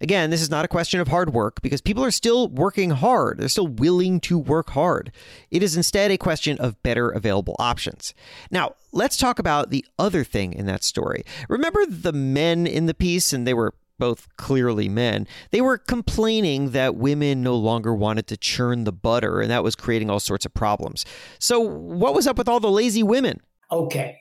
Again, 0.00 0.30
this 0.30 0.42
is 0.42 0.50
not 0.50 0.64
a 0.64 0.68
question 0.68 1.00
of 1.00 1.08
hard 1.08 1.32
work 1.32 1.62
because 1.62 1.80
people 1.80 2.04
are 2.04 2.10
still 2.10 2.48
working 2.48 2.90
hard. 2.90 3.38
They're 3.38 3.48
still 3.48 3.66
willing 3.66 4.20
to 4.20 4.38
work 4.38 4.70
hard. 4.70 5.12
It 5.50 5.62
is 5.62 5.76
instead 5.76 6.10
a 6.10 6.18
question 6.18 6.58
of 6.58 6.82
better 6.82 7.10
available 7.10 7.56
options. 7.58 8.14
Now, 8.50 8.74
let's 8.92 9.16
talk 9.16 9.38
about 9.38 9.70
the 9.70 9.84
other 9.98 10.24
thing 10.24 10.52
in 10.52 10.66
that 10.66 10.84
story. 10.84 11.24
Remember 11.48 11.86
the 11.86 12.12
men 12.12 12.66
in 12.66 12.86
the 12.86 12.94
piece, 12.94 13.32
and 13.32 13.46
they 13.46 13.54
were 13.54 13.74
both 13.98 14.28
clearly 14.36 14.88
men, 14.88 15.26
they 15.50 15.60
were 15.60 15.78
complaining 15.78 16.70
that 16.70 16.96
women 16.96 17.42
no 17.42 17.56
longer 17.56 17.94
wanted 17.94 18.26
to 18.28 18.36
churn 18.36 18.84
the 18.84 18.92
butter, 18.92 19.40
and 19.40 19.50
that 19.50 19.64
was 19.64 19.74
creating 19.74 20.10
all 20.10 20.20
sorts 20.20 20.44
of 20.44 20.54
problems. 20.54 21.04
So, 21.38 21.60
what 21.60 22.14
was 22.14 22.26
up 22.26 22.38
with 22.38 22.48
all 22.48 22.60
the 22.60 22.70
lazy 22.70 23.02
women? 23.02 23.40
Okay. 23.70 24.18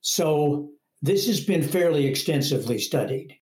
So, 0.00 0.70
this 1.02 1.26
has 1.26 1.40
been 1.40 1.62
fairly 1.62 2.06
extensively 2.06 2.78
studied. 2.78 3.38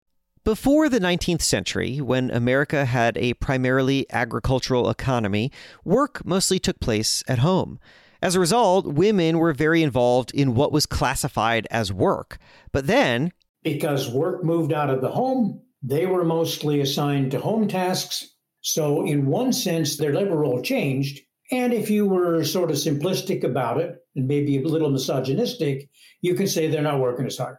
Before 0.50 0.88
the 0.88 0.98
19th 0.98 1.42
century, 1.42 2.00
when 2.00 2.28
America 2.32 2.84
had 2.84 3.16
a 3.16 3.34
primarily 3.34 4.04
agricultural 4.10 4.90
economy, 4.90 5.52
work 5.84 6.26
mostly 6.26 6.58
took 6.58 6.80
place 6.80 7.22
at 7.28 7.38
home. 7.38 7.78
As 8.20 8.34
a 8.34 8.40
result, 8.40 8.84
women 8.84 9.38
were 9.38 9.52
very 9.52 9.80
involved 9.80 10.32
in 10.34 10.56
what 10.56 10.72
was 10.72 10.86
classified 10.86 11.68
as 11.70 11.92
work. 11.92 12.38
But 12.72 12.88
then, 12.88 13.30
because 13.62 14.10
work 14.10 14.42
moved 14.42 14.72
out 14.72 14.90
of 14.90 15.02
the 15.02 15.12
home, 15.12 15.62
they 15.84 16.06
were 16.06 16.24
mostly 16.24 16.80
assigned 16.80 17.30
to 17.30 17.38
home 17.38 17.68
tasks. 17.68 18.26
So, 18.60 19.06
in 19.06 19.26
one 19.26 19.52
sense, 19.52 19.98
their 19.98 20.12
labor 20.12 20.38
role 20.38 20.62
changed. 20.62 21.20
And 21.52 21.72
if 21.72 21.88
you 21.88 22.06
were 22.06 22.42
sort 22.42 22.72
of 22.72 22.76
simplistic 22.76 23.44
about 23.44 23.80
it, 23.80 23.94
and 24.16 24.26
maybe 24.26 24.60
a 24.60 24.66
little 24.66 24.90
misogynistic, 24.90 25.88
you 26.22 26.34
can 26.34 26.48
say 26.48 26.66
they're 26.66 26.82
not 26.82 26.98
working 26.98 27.26
as 27.26 27.38
hard. 27.38 27.58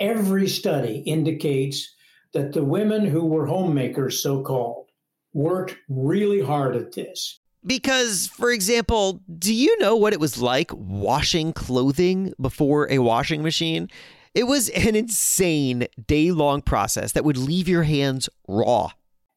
Every 0.00 0.48
study 0.48 1.04
indicates 1.06 1.94
that 2.32 2.52
the 2.52 2.64
women 2.64 3.06
who 3.06 3.24
were 3.24 3.46
homemakers, 3.46 4.22
so 4.22 4.42
called, 4.42 4.86
worked 5.32 5.76
really 5.88 6.40
hard 6.40 6.76
at 6.76 6.92
this. 6.92 7.40
Because, 7.66 8.28
for 8.28 8.50
example, 8.50 9.20
do 9.38 9.52
you 9.52 9.78
know 9.78 9.96
what 9.96 10.12
it 10.12 10.20
was 10.20 10.40
like 10.40 10.70
washing 10.74 11.52
clothing 11.52 12.32
before 12.40 12.90
a 12.90 12.98
washing 12.98 13.42
machine? 13.42 13.88
It 14.34 14.44
was 14.44 14.68
an 14.70 14.94
insane 14.94 15.86
day 16.06 16.30
long 16.30 16.62
process 16.62 17.12
that 17.12 17.24
would 17.24 17.36
leave 17.36 17.68
your 17.68 17.82
hands 17.82 18.28
raw. 18.46 18.90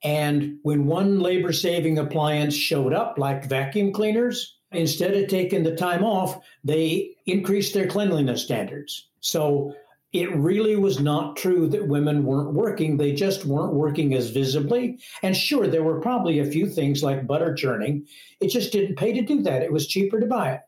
And 0.04 0.58
when 0.64 0.86
one 0.86 1.20
labor 1.20 1.54
saving 1.54 1.98
appliance 1.98 2.56
showed 2.56 2.94
up, 2.94 3.18
like 3.18 3.46
vacuum 3.46 3.92
cleaners, 3.92 4.58
instead 4.72 5.14
of 5.14 5.28
taking 5.28 5.64
the 5.64 5.76
time 5.76 6.04
off, 6.04 6.40
they 6.64 7.16
increased 7.26 7.74
their 7.74 7.88
cleanliness 7.88 8.44
standards. 8.44 9.10
So 9.20 9.76
it 10.14 10.36
really 10.36 10.76
was 10.76 11.00
not 11.00 11.38
true 11.38 11.68
that 11.70 11.88
women 11.88 12.26
weren't 12.26 12.54
working. 12.54 12.98
They 12.98 13.14
just 13.14 13.46
weren't 13.46 13.74
working 13.74 14.14
as 14.14 14.30
visibly. 14.30 15.00
And 15.24 15.36
sure, 15.36 15.68
there 15.68 15.84
were 15.84 16.02
probably 16.02 16.40
a 16.40 16.46
few 16.46 16.68
things 16.68 17.02
like 17.02 17.28
butter 17.28 17.54
churning. 17.54 18.08
It 18.42 18.50
just 18.50 18.74
didn't 18.74 18.98
pay 18.98 19.14
to 19.14 19.22
do 19.22 19.42
that. 19.44 19.62
It 19.62 19.72
was 19.72 19.88
cheaper 19.88 20.20
to 20.20 20.26
buy 20.26 20.54
it. 20.54 20.62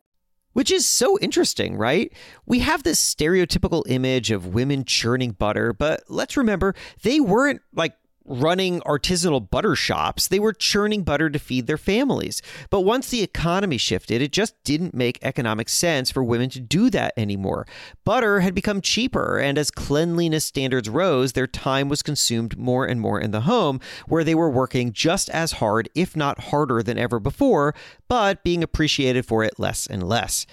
Which 0.53 0.71
is 0.71 0.85
so 0.85 1.17
interesting, 1.19 1.75
right? 1.75 2.13
We 2.45 2.59
have 2.59 2.83
this 2.83 3.01
stereotypical 3.01 3.83
image 3.87 4.29
of 4.29 4.53
women 4.53 4.85
churning 4.85 5.31
butter, 5.31 5.73
but 5.73 6.03
let's 6.07 6.37
remember 6.37 6.75
they 7.01 7.19
weren't 7.19 7.61
like 7.73 7.95
running 8.25 8.79
artisanal 8.81 9.49
butter 9.49 9.75
shops. 9.75 10.27
They 10.27 10.39
were 10.39 10.53
churning 10.53 11.03
butter 11.03 11.29
to 11.29 11.39
feed 11.39 11.67
their 11.67 11.77
families. 11.77 12.41
But 12.69 12.81
once 12.81 13.09
the 13.09 13.21
economy 13.21 13.77
shifted, 13.77 14.21
it 14.21 14.31
just 14.31 14.55
didn't 14.63 14.93
make 14.93 15.19
economic 15.21 15.69
sense 15.69 16.11
for 16.11 16.23
women 16.23 16.49
to 16.51 16.59
do 16.59 16.89
that 16.91 17.13
anymore. 17.17 17.67
Butter 18.03 18.41
had 18.41 18.55
become 18.55 18.81
cheaper, 18.81 19.39
and 19.39 19.57
as 19.57 19.71
cleanliness 19.71 20.45
standards 20.45 20.89
rose, 20.89 21.33
their 21.33 21.47
time 21.47 21.89
was 21.89 22.01
consumed 22.01 22.57
more 22.57 22.85
and 22.85 23.01
more 23.01 23.19
in 23.19 23.31
the 23.31 23.41
home, 23.41 23.79
where 24.07 24.23
they 24.23 24.35
were 24.35 24.49
working 24.49 24.93
just 24.93 25.29
as 25.29 25.53
hard, 25.53 25.89
if 25.95 26.15
not 26.15 26.45
harder 26.45 26.83
than 26.83 26.97
ever 26.97 27.19
before, 27.19 27.73
but 28.07 28.43
being 28.43 28.63
appreciated 28.63 29.25
for 29.25 29.43
it 29.43 29.59
less 29.59 29.87
and 29.87 30.03
less. 30.03 30.45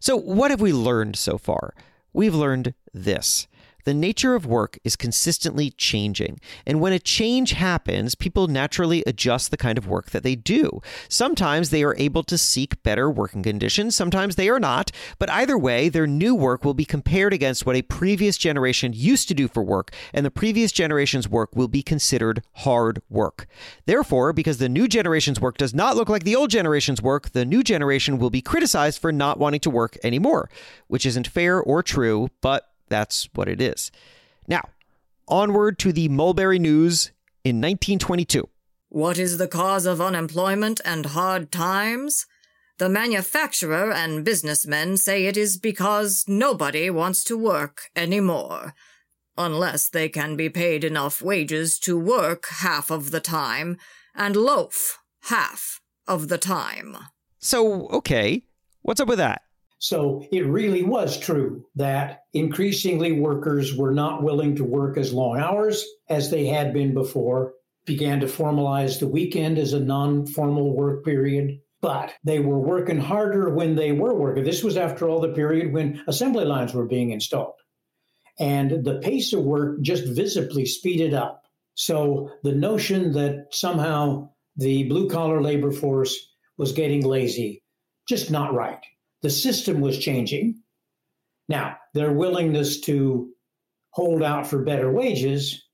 So, 0.00 0.16
what 0.16 0.50
have 0.50 0.60
we 0.60 0.72
learned 0.72 1.16
so 1.16 1.38
far? 1.38 1.74
We've 2.12 2.34
learned 2.34 2.74
this. 2.94 3.47
The 3.88 3.94
nature 3.94 4.34
of 4.34 4.44
work 4.44 4.78
is 4.84 4.96
consistently 4.96 5.70
changing. 5.70 6.40
And 6.66 6.78
when 6.78 6.92
a 6.92 6.98
change 6.98 7.52
happens, 7.52 8.14
people 8.14 8.46
naturally 8.46 9.02
adjust 9.06 9.50
the 9.50 9.56
kind 9.56 9.78
of 9.78 9.88
work 9.88 10.10
that 10.10 10.22
they 10.22 10.36
do. 10.36 10.82
Sometimes 11.08 11.70
they 11.70 11.82
are 11.82 11.96
able 11.96 12.22
to 12.24 12.36
seek 12.36 12.82
better 12.82 13.10
working 13.10 13.42
conditions, 13.42 13.96
sometimes 13.96 14.36
they 14.36 14.50
are 14.50 14.60
not. 14.60 14.90
But 15.18 15.30
either 15.30 15.56
way, 15.56 15.88
their 15.88 16.06
new 16.06 16.34
work 16.34 16.66
will 16.66 16.74
be 16.74 16.84
compared 16.84 17.32
against 17.32 17.64
what 17.64 17.76
a 17.76 17.80
previous 17.80 18.36
generation 18.36 18.92
used 18.92 19.26
to 19.28 19.34
do 19.34 19.48
for 19.48 19.62
work, 19.62 19.94
and 20.12 20.26
the 20.26 20.30
previous 20.30 20.70
generation's 20.70 21.26
work 21.26 21.56
will 21.56 21.66
be 21.66 21.82
considered 21.82 22.42
hard 22.56 23.00
work. 23.08 23.46
Therefore, 23.86 24.34
because 24.34 24.58
the 24.58 24.68
new 24.68 24.86
generation's 24.86 25.40
work 25.40 25.56
does 25.56 25.72
not 25.72 25.96
look 25.96 26.10
like 26.10 26.24
the 26.24 26.36
old 26.36 26.50
generation's 26.50 27.00
work, 27.00 27.30
the 27.30 27.46
new 27.46 27.62
generation 27.62 28.18
will 28.18 28.28
be 28.28 28.42
criticized 28.42 29.00
for 29.00 29.12
not 29.12 29.38
wanting 29.38 29.60
to 29.60 29.70
work 29.70 29.96
anymore, 30.04 30.50
which 30.88 31.06
isn't 31.06 31.26
fair 31.26 31.58
or 31.58 31.82
true, 31.82 32.28
but 32.42 32.68
that's 32.88 33.28
what 33.34 33.48
it 33.48 33.60
is. 33.60 33.90
Now, 34.46 34.62
onward 35.26 35.78
to 35.80 35.92
the 35.92 36.08
Mulberry 36.08 36.58
News 36.58 37.12
in 37.44 37.56
1922. 37.56 38.48
What 38.88 39.18
is 39.18 39.38
the 39.38 39.48
cause 39.48 39.84
of 39.84 40.00
unemployment 40.00 40.80
and 40.84 41.06
hard 41.06 41.52
times? 41.52 42.26
The 42.78 42.88
manufacturer 42.88 43.92
and 43.92 44.24
businessmen 44.24 44.96
say 44.96 45.26
it 45.26 45.36
is 45.36 45.58
because 45.58 46.24
nobody 46.28 46.88
wants 46.88 47.24
to 47.24 47.36
work 47.36 47.90
anymore, 47.96 48.72
unless 49.36 49.88
they 49.88 50.08
can 50.08 50.36
be 50.36 50.48
paid 50.48 50.84
enough 50.84 51.20
wages 51.20 51.78
to 51.80 51.98
work 51.98 52.46
half 52.48 52.90
of 52.90 53.10
the 53.10 53.20
time 53.20 53.76
and 54.14 54.36
loaf 54.36 54.98
half 55.22 55.80
of 56.06 56.28
the 56.28 56.38
time. 56.38 56.96
So, 57.38 57.88
okay, 57.88 58.44
what's 58.82 59.00
up 59.00 59.08
with 59.08 59.18
that? 59.18 59.42
So 59.78 60.24
it 60.32 60.46
really 60.46 60.82
was 60.82 61.18
true 61.18 61.64
that 61.76 62.22
increasingly 62.32 63.12
workers 63.12 63.76
were 63.76 63.92
not 63.92 64.22
willing 64.22 64.56
to 64.56 64.64
work 64.64 64.98
as 64.98 65.12
long 65.12 65.38
hours 65.38 65.84
as 66.08 66.30
they 66.30 66.46
had 66.46 66.72
been 66.72 66.94
before, 66.94 67.52
began 67.86 68.20
to 68.20 68.26
formalize 68.26 68.98
the 68.98 69.06
weekend 69.06 69.56
as 69.56 69.72
a 69.72 69.80
non 69.80 70.26
formal 70.26 70.74
work 70.74 71.04
period. 71.04 71.60
But 71.80 72.12
they 72.24 72.40
were 72.40 72.58
working 72.58 72.98
harder 72.98 73.54
when 73.54 73.76
they 73.76 73.92
were 73.92 74.14
working. 74.14 74.42
This 74.42 74.64
was 74.64 74.76
after 74.76 75.08
all 75.08 75.20
the 75.20 75.32
period 75.32 75.72
when 75.72 76.02
assembly 76.08 76.44
lines 76.44 76.74
were 76.74 76.86
being 76.86 77.10
installed. 77.10 77.54
And 78.40 78.84
the 78.84 78.98
pace 78.98 79.32
of 79.32 79.44
work 79.44 79.80
just 79.82 80.04
visibly 80.04 80.66
speeded 80.66 81.14
up. 81.14 81.44
So 81.74 82.30
the 82.42 82.52
notion 82.52 83.12
that 83.12 83.46
somehow 83.52 84.30
the 84.56 84.88
blue 84.88 85.08
collar 85.08 85.40
labor 85.40 85.70
force 85.70 86.16
was 86.56 86.72
getting 86.72 87.04
lazy, 87.04 87.62
just 88.08 88.28
not 88.28 88.52
right. 88.52 88.84
The 89.22 89.30
system 89.30 89.80
was 89.80 89.98
changing. 89.98 90.62
Now, 91.48 91.76
their 91.94 92.12
willingness 92.12 92.80
to 92.82 93.30
hold 93.90 94.22
out 94.22 94.46
for 94.46 94.62
better 94.62 94.92
wages, 94.92 95.64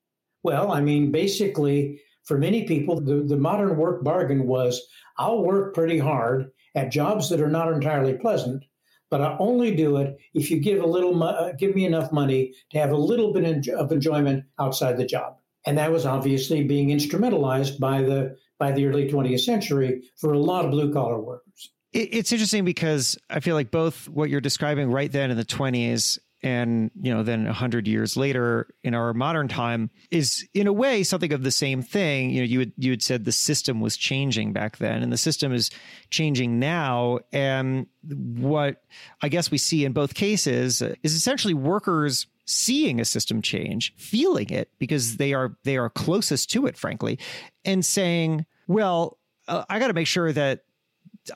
well, 0.42 0.72
I 0.72 0.80
mean, 0.80 1.10
basically, 1.10 2.00
for 2.24 2.38
many 2.38 2.64
people, 2.64 3.00
the, 3.00 3.22
the 3.22 3.36
modern 3.36 3.76
work 3.76 4.02
bargain 4.02 4.46
was 4.46 4.80
I'll 5.18 5.42
work 5.42 5.74
pretty 5.74 5.98
hard 5.98 6.50
at 6.74 6.90
jobs 6.90 7.28
that 7.28 7.40
are 7.40 7.50
not 7.50 7.72
entirely 7.72 8.14
pleasant, 8.14 8.64
but 9.10 9.20
I 9.20 9.36
only 9.38 9.74
do 9.74 9.98
it 9.98 10.16
if 10.32 10.50
you 10.50 10.58
give 10.58 10.82
a 10.82 10.86
little, 10.86 11.22
uh, 11.22 11.52
give 11.52 11.74
me 11.74 11.84
enough 11.84 12.12
money 12.12 12.54
to 12.70 12.78
have 12.78 12.90
a 12.90 12.96
little 12.96 13.32
bit 13.32 13.68
of 13.68 13.92
enjoyment 13.92 14.44
outside 14.58 14.96
the 14.96 15.04
job. 15.04 15.36
And 15.66 15.78
that 15.78 15.92
was 15.92 16.06
obviously 16.06 16.64
being 16.64 16.88
instrumentalized 16.88 17.78
by 17.78 18.02
the 18.02 18.36
by 18.58 18.70
the 18.70 18.86
early 18.86 19.08
20th 19.10 19.40
century 19.40 20.02
for 20.16 20.32
a 20.32 20.38
lot 20.38 20.64
of 20.64 20.70
blue 20.70 20.92
collar 20.92 21.20
workers 21.20 21.72
it's 21.94 22.32
interesting 22.32 22.64
because 22.64 23.16
I 23.30 23.40
feel 23.40 23.54
like 23.54 23.70
both 23.70 24.08
what 24.08 24.28
you're 24.28 24.40
describing 24.40 24.90
right 24.90 25.10
then 25.10 25.30
in 25.30 25.36
the 25.36 25.44
20s 25.44 26.18
and 26.42 26.90
you 27.00 27.14
know 27.14 27.22
then 27.22 27.44
100 27.46 27.88
years 27.88 28.18
later 28.18 28.68
in 28.82 28.94
our 28.94 29.14
modern 29.14 29.48
time 29.48 29.90
is 30.10 30.46
in 30.52 30.66
a 30.66 30.72
way 30.72 31.02
something 31.02 31.32
of 31.32 31.42
the 31.42 31.50
same 31.50 31.80
thing. 31.82 32.30
You 32.30 32.40
know 32.40 32.46
you 32.46 32.58
had 32.58 32.72
you 32.76 32.90
had 32.90 33.02
said 33.02 33.24
the 33.24 33.32
system 33.32 33.80
was 33.80 33.96
changing 33.96 34.52
back 34.52 34.76
then 34.78 35.02
and 35.02 35.12
the 35.12 35.16
system 35.16 35.54
is 35.54 35.70
changing 36.10 36.58
now. 36.58 37.20
And 37.32 37.86
what 38.06 38.82
i 39.22 39.28
guess 39.28 39.50
we 39.50 39.58
see 39.58 39.84
in 39.84 39.92
both 39.92 40.14
cases 40.14 40.82
is 40.82 41.14
essentially 41.14 41.54
workers 41.54 42.26
seeing 42.44 43.00
a 43.00 43.04
system 43.04 43.40
change 43.40 43.94
feeling 43.96 44.50
it 44.50 44.70
because 44.78 45.16
they 45.16 45.32
are 45.32 45.56
they 45.64 45.78
are 45.78 45.88
closest 45.88 46.50
to 46.50 46.66
it 46.66 46.76
frankly 46.76 47.18
and 47.64 47.82
saying 47.82 48.44
well 48.66 49.16
uh, 49.48 49.64
i 49.70 49.78
got 49.78 49.86
to 49.86 49.94
make 49.94 50.06
sure 50.06 50.32
that 50.32 50.64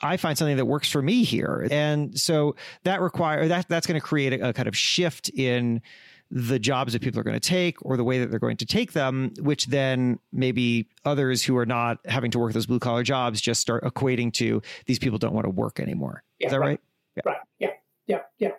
I 0.02 0.16
find 0.16 0.36
something 0.36 0.56
that 0.56 0.66
works 0.66 0.90
for 0.90 1.02
me 1.02 1.24
here. 1.24 1.66
And 1.70 2.18
so 2.18 2.56
that 2.84 3.00
require 3.00 3.48
that 3.48 3.68
that's 3.68 3.86
going 3.86 4.00
to 4.00 4.06
create 4.06 4.32
a, 4.32 4.50
a 4.50 4.52
kind 4.52 4.68
of 4.68 4.76
shift 4.76 5.28
in 5.30 5.82
the 6.30 6.58
jobs 6.58 6.92
that 6.92 7.00
people 7.00 7.18
are 7.18 7.22
going 7.22 7.38
to 7.38 7.48
take 7.48 7.82
or 7.84 7.96
the 7.96 8.04
way 8.04 8.18
that 8.18 8.30
they're 8.30 8.38
going 8.38 8.58
to 8.58 8.66
take 8.66 8.92
them, 8.92 9.32
which 9.40 9.66
then 9.66 10.18
maybe 10.32 10.86
others 11.04 11.42
who 11.42 11.56
are 11.56 11.64
not 11.64 11.98
having 12.04 12.30
to 12.30 12.38
work 12.38 12.52
those 12.52 12.66
blue 12.66 12.78
collar 12.78 13.02
jobs 13.02 13.40
just 13.40 13.60
start 13.60 13.82
equating 13.82 14.32
to 14.34 14.60
these 14.86 14.98
people 14.98 15.18
don't 15.18 15.32
want 15.32 15.46
to 15.46 15.50
work 15.50 15.80
anymore. 15.80 16.22
Yeah, 16.38 16.48
Is 16.48 16.52
that 16.52 16.60
right? 16.60 16.66
Right. 16.66 16.80
Yeah. 17.16 17.22
right. 17.24 17.38
Yeah. 17.58 17.68
Yeah. 18.06 18.20
Yeah. 18.38 18.50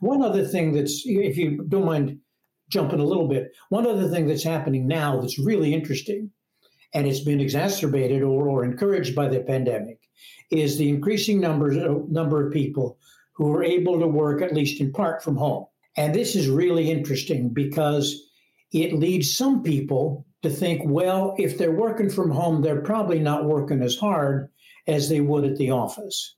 One 0.00 0.22
other 0.22 0.44
thing 0.44 0.72
that's, 0.72 1.02
if 1.06 1.36
you 1.36 1.64
don't 1.68 1.86
mind 1.86 2.18
jumping 2.68 3.00
a 3.00 3.04
little 3.04 3.28
bit, 3.28 3.52
one 3.70 3.86
other 3.86 4.08
thing 4.08 4.26
that's 4.26 4.42
happening 4.42 4.86
now 4.86 5.20
that's 5.20 5.38
really 5.38 5.72
interesting, 5.72 6.30
and 6.94 7.06
it's 7.06 7.20
been 7.20 7.40
exacerbated 7.40 8.22
or, 8.22 8.48
or 8.48 8.64
encouraged 8.64 9.14
by 9.14 9.28
the 9.28 9.40
pandemic, 9.40 10.00
is 10.50 10.78
the 10.78 10.88
increasing 10.88 11.40
numbers, 11.40 11.76
number 12.08 12.46
of 12.46 12.52
people 12.52 12.98
who 13.34 13.52
are 13.52 13.64
able 13.64 14.00
to 14.00 14.06
work 14.06 14.42
at 14.42 14.54
least 14.54 14.80
in 14.80 14.92
part 14.92 15.22
from 15.22 15.36
home. 15.36 15.66
And 15.96 16.14
this 16.14 16.36
is 16.36 16.48
really 16.48 16.90
interesting 16.90 17.50
because 17.50 18.30
it 18.72 18.92
leads 18.92 19.34
some 19.34 19.62
people 19.62 20.26
to 20.42 20.50
think, 20.50 20.82
well, 20.84 21.34
if 21.38 21.58
they're 21.58 21.72
working 21.72 22.10
from 22.10 22.30
home, 22.30 22.62
they're 22.62 22.82
probably 22.82 23.18
not 23.18 23.44
working 23.44 23.82
as 23.82 23.96
hard 23.96 24.50
as 24.86 25.08
they 25.08 25.20
would 25.20 25.44
at 25.44 25.56
the 25.56 25.70
office. 25.70 26.36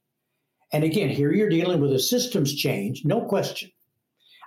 And 0.73 0.85
again, 0.85 1.09
here 1.09 1.33
you're 1.33 1.49
dealing 1.49 1.81
with 1.81 1.93
a 1.93 1.99
systems 1.99 2.55
change, 2.55 3.05
no 3.05 3.23
question. 3.23 3.71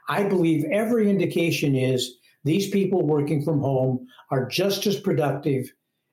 I 0.08 0.24
believe 0.24 0.66
every 0.66 1.10
indication 1.10 1.76
is 1.76 2.18
these 2.44 2.70
people 2.70 3.06
working 3.06 3.44
from 3.44 3.60
home 3.60 4.08
are 4.30 4.48
just 4.48 4.86
as 4.88 5.00
productive 5.00 5.72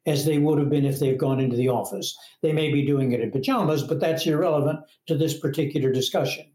as 0.09 0.25
they 0.25 0.39
would 0.39 0.59
have 0.59 0.71
been 0.71 0.87
if 0.87 0.99
they've 0.99 1.19
gone 1.19 1.39
into 1.39 1.57
the 1.57 1.69
office. 1.69 2.17
They 2.43 2.53
may 2.53 2.73
be 2.73 2.85
doing 2.85 3.13
it 3.13 3.21
in 3.21 3.31
pajamas, 3.31 3.83
but 3.83 4.01
that's 4.01 4.27
irrelevant 4.27 4.81
to 5.07 5.17
this 5.17 5.39
particular 5.39 5.93
discussion. 5.93 6.51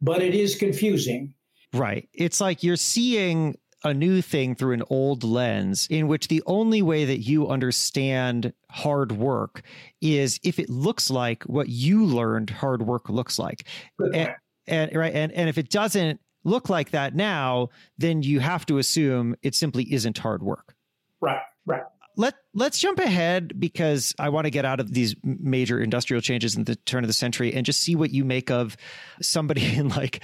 But 0.00 0.22
it 0.22 0.34
is 0.34 0.56
confusing. 0.56 1.34
Right. 1.72 2.08
It's 2.14 2.40
like 2.40 2.62
you're 2.62 2.76
seeing 2.76 3.56
a 3.82 3.92
new 3.92 4.22
thing 4.22 4.54
through 4.54 4.72
an 4.72 4.82
old 4.88 5.22
lens 5.22 5.86
in 5.90 6.08
which 6.08 6.28
the 6.28 6.42
only 6.46 6.80
way 6.80 7.04
that 7.04 7.18
you 7.18 7.48
understand 7.48 8.54
hard 8.70 9.12
work 9.12 9.60
is 10.00 10.40
if 10.42 10.58
it 10.58 10.70
looks 10.70 11.10
like 11.10 11.42
what 11.44 11.68
you 11.68 12.06
learned 12.06 12.48
hard 12.48 12.80
work 12.80 13.10
looks 13.10 13.38
like. 13.38 13.66
And, 13.98 14.34
and, 14.66 14.96
right 14.96 15.12
and 15.12 15.30
and 15.32 15.50
if 15.50 15.58
it 15.58 15.68
doesn't 15.68 16.18
look 16.44 16.70
like 16.70 16.92
that 16.92 17.14
now, 17.14 17.68
then 17.98 18.22
you 18.22 18.40
have 18.40 18.64
to 18.66 18.78
assume 18.78 19.36
it 19.42 19.54
simply 19.54 19.92
isn't 19.92 20.16
hard 20.16 20.42
work. 20.42 20.74
Right, 21.20 21.42
right 21.66 21.82
let 22.16 22.34
let's 22.54 22.78
jump 22.78 22.98
ahead 22.98 23.58
because 23.58 24.14
I 24.18 24.28
want 24.28 24.46
to 24.46 24.50
get 24.50 24.64
out 24.64 24.80
of 24.80 24.92
these 24.92 25.14
major 25.22 25.80
industrial 25.80 26.20
changes 26.20 26.56
in 26.56 26.64
the 26.64 26.76
turn 26.76 27.04
of 27.04 27.08
the 27.08 27.14
century 27.14 27.54
and 27.54 27.66
just 27.66 27.80
see 27.80 27.96
what 27.96 28.10
you 28.10 28.24
make 28.24 28.50
of 28.50 28.76
somebody 29.20 29.74
in 29.76 29.88
like 29.88 30.22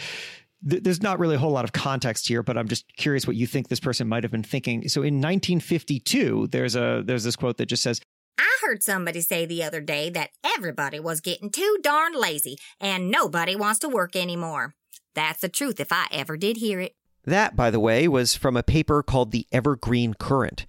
th- 0.68 0.82
there's 0.82 1.02
not 1.02 1.18
really 1.18 1.36
a 1.36 1.38
whole 1.38 1.52
lot 1.52 1.64
of 1.64 1.72
context 1.72 2.28
here 2.28 2.42
but 2.42 2.56
I'm 2.56 2.68
just 2.68 2.84
curious 2.96 3.26
what 3.26 3.36
you 3.36 3.46
think 3.46 3.68
this 3.68 3.80
person 3.80 4.08
might 4.08 4.24
have 4.24 4.32
been 4.32 4.42
thinking. 4.42 4.88
So 4.88 5.02
in 5.02 5.14
1952 5.14 6.48
there's 6.48 6.76
a 6.76 7.02
there's 7.04 7.24
this 7.24 7.36
quote 7.36 7.56
that 7.58 7.66
just 7.66 7.82
says 7.82 8.00
I 8.38 8.58
heard 8.62 8.82
somebody 8.82 9.20
say 9.20 9.44
the 9.44 9.64
other 9.64 9.80
day 9.80 10.10
that 10.10 10.30
everybody 10.56 11.00
was 11.00 11.20
getting 11.20 11.50
too 11.50 11.78
darn 11.82 12.18
lazy 12.18 12.56
and 12.80 13.10
nobody 13.10 13.54
wants 13.54 13.80
to 13.80 13.88
work 13.88 14.16
anymore. 14.16 14.74
That's 15.14 15.40
the 15.40 15.48
truth 15.48 15.80
if 15.80 15.92
I 15.92 16.06
ever 16.10 16.36
did 16.36 16.56
hear 16.56 16.80
it. 16.80 16.94
That, 17.24 17.54
by 17.54 17.70
the 17.70 17.80
way, 17.80 18.08
was 18.08 18.34
from 18.34 18.56
a 18.56 18.62
paper 18.62 19.02
called 19.02 19.30
The 19.30 19.46
Evergreen 19.52 20.14
Current. 20.14 20.64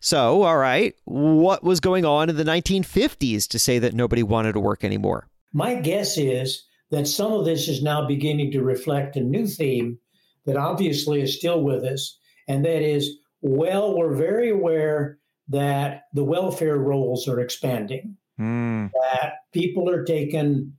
So, 0.00 0.42
all 0.42 0.56
right, 0.56 0.94
what 1.04 1.64
was 1.64 1.80
going 1.80 2.04
on 2.04 2.30
in 2.30 2.36
the 2.36 2.44
1950s 2.44 3.48
to 3.48 3.58
say 3.58 3.78
that 3.80 3.94
nobody 3.94 4.22
wanted 4.22 4.52
to 4.52 4.60
work 4.60 4.84
anymore? 4.84 5.28
My 5.52 5.74
guess 5.74 6.16
is 6.16 6.64
that 6.90 7.08
some 7.08 7.32
of 7.32 7.44
this 7.44 7.68
is 7.68 7.82
now 7.82 8.06
beginning 8.06 8.52
to 8.52 8.62
reflect 8.62 9.16
a 9.16 9.20
new 9.20 9.46
theme 9.46 9.98
that 10.46 10.56
obviously 10.56 11.20
is 11.20 11.36
still 11.36 11.62
with 11.62 11.84
us, 11.84 12.16
and 12.46 12.64
that 12.64 12.82
is 12.82 13.18
well, 13.40 13.96
we're 13.96 14.14
very 14.14 14.50
aware 14.50 15.18
that 15.48 16.02
the 16.12 16.24
welfare 16.24 16.76
rolls 16.76 17.28
are 17.28 17.40
expanding, 17.40 18.16
mm. 18.38 18.90
that 18.92 19.34
people 19.52 19.88
are 19.88 20.04
taking 20.04 20.72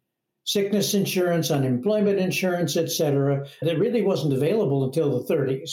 sickness 0.43 0.93
insurance, 0.93 1.51
unemployment 1.51 2.19
insurance, 2.19 2.75
et 2.75 2.89
cetera, 2.89 3.45
that 3.61 3.79
really 3.79 4.01
wasn't 4.01 4.33
available 4.33 4.83
until 4.83 5.19
the 5.19 5.33
30s. 5.33 5.71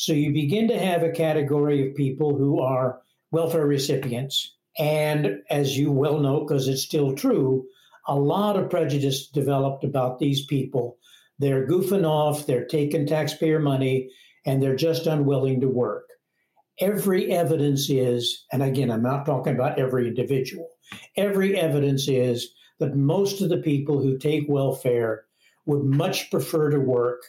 So 0.00 0.14
you 0.14 0.32
begin 0.32 0.68
to 0.68 0.78
have 0.78 1.02
a 1.02 1.10
category 1.10 1.86
of 1.86 1.94
people 1.94 2.34
who 2.34 2.58
are 2.58 3.02
welfare 3.32 3.66
recipients. 3.66 4.56
And 4.78 5.42
as 5.50 5.76
you 5.76 5.92
well 5.92 6.20
know, 6.20 6.40
because 6.40 6.68
it's 6.68 6.82
still 6.82 7.14
true, 7.14 7.66
a 8.08 8.14
lot 8.14 8.56
of 8.56 8.70
prejudice 8.70 9.28
developed 9.28 9.84
about 9.84 10.18
these 10.18 10.46
people. 10.46 10.96
They're 11.38 11.66
goofing 11.66 12.06
off, 12.06 12.46
they're 12.46 12.64
taking 12.64 13.06
taxpayer 13.06 13.58
money, 13.58 14.08
and 14.46 14.62
they're 14.62 14.74
just 14.74 15.06
unwilling 15.06 15.60
to 15.60 15.68
work. 15.68 16.06
Every 16.78 17.30
evidence 17.30 17.90
is, 17.90 18.46
and 18.50 18.62
again, 18.62 18.90
I'm 18.90 19.02
not 19.02 19.26
talking 19.26 19.54
about 19.54 19.78
every 19.78 20.08
individual, 20.08 20.70
every 21.14 21.60
evidence 21.60 22.08
is 22.08 22.54
that 22.78 22.96
most 22.96 23.42
of 23.42 23.50
the 23.50 23.58
people 23.58 24.00
who 24.00 24.16
take 24.16 24.44
welfare 24.48 25.26
would 25.66 25.84
much 25.84 26.30
prefer 26.30 26.70
to 26.70 26.80
work 26.80 27.20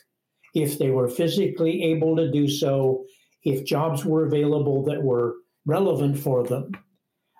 if 0.53 0.77
they 0.77 0.89
were 0.89 1.07
physically 1.07 1.83
able 1.83 2.15
to 2.15 2.31
do 2.31 2.47
so, 2.47 3.05
if 3.43 3.65
jobs 3.65 4.05
were 4.05 4.25
available 4.25 4.83
that 4.85 5.03
were 5.03 5.35
relevant 5.65 6.17
for 6.17 6.43
them. 6.43 6.71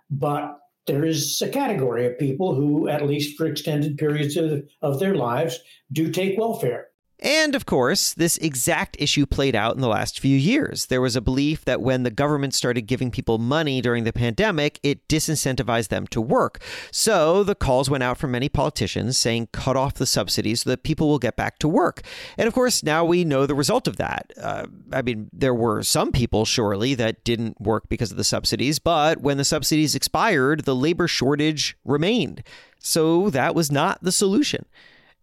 But 0.09 0.57
there 0.87 1.05
is 1.05 1.41
a 1.41 1.49
category 1.49 2.07
of 2.07 2.17
people 2.17 2.55
who, 2.55 2.87
at 2.87 3.05
least 3.05 3.37
for 3.37 3.45
extended 3.45 3.97
periods 3.97 4.35
of, 4.37 4.63
of 4.81 4.99
their 4.99 5.15
lives, 5.15 5.59
do 5.91 6.11
take 6.11 6.37
welfare. 6.37 6.87
And 7.21 7.53
of 7.53 7.67
course, 7.67 8.13
this 8.15 8.37
exact 8.37 8.97
issue 8.99 9.27
played 9.27 9.55
out 9.55 9.75
in 9.75 9.81
the 9.81 9.87
last 9.87 10.19
few 10.19 10.35
years. 10.35 10.87
There 10.87 11.01
was 11.01 11.15
a 11.15 11.21
belief 11.21 11.63
that 11.65 11.81
when 11.81 12.01
the 12.01 12.09
government 12.09 12.55
started 12.55 12.81
giving 12.83 13.11
people 13.11 13.37
money 13.37 13.79
during 13.79 14.05
the 14.05 14.13
pandemic, 14.13 14.79
it 14.81 15.07
disincentivized 15.07 15.89
them 15.89 16.07
to 16.07 16.19
work. 16.19 16.59
So 16.91 17.43
the 17.43 17.53
calls 17.53 17.91
went 17.91 18.03
out 18.03 18.17
from 18.17 18.31
many 18.31 18.49
politicians 18.49 19.19
saying, 19.19 19.49
cut 19.51 19.77
off 19.77 19.93
the 19.95 20.07
subsidies 20.07 20.61
so 20.61 20.71
that 20.71 20.83
people 20.83 21.07
will 21.07 21.19
get 21.19 21.35
back 21.35 21.59
to 21.59 21.67
work. 21.67 22.01
And 22.37 22.47
of 22.47 22.55
course, 22.55 22.81
now 22.81 23.05
we 23.05 23.23
know 23.23 23.45
the 23.45 23.53
result 23.53 23.87
of 23.87 23.97
that. 23.97 24.31
Uh, 24.41 24.65
I 24.91 25.03
mean, 25.03 25.29
there 25.31 25.53
were 25.53 25.83
some 25.83 26.11
people, 26.11 26.45
surely, 26.45 26.95
that 26.95 27.23
didn't 27.23 27.61
work 27.61 27.87
because 27.87 28.09
of 28.09 28.17
the 28.17 28.23
subsidies, 28.23 28.79
but 28.79 29.21
when 29.21 29.37
the 29.37 29.45
subsidies 29.45 29.93
expired, 29.93 30.65
the 30.65 30.75
labor 30.75 31.07
shortage 31.07 31.77
remained. 31.85 32.43
So 32.79 33.29
that 33.29 33.53
was 33.53 33.71
not 33.71 34.01
the 34.01 34.11
solution. 34.11 34.65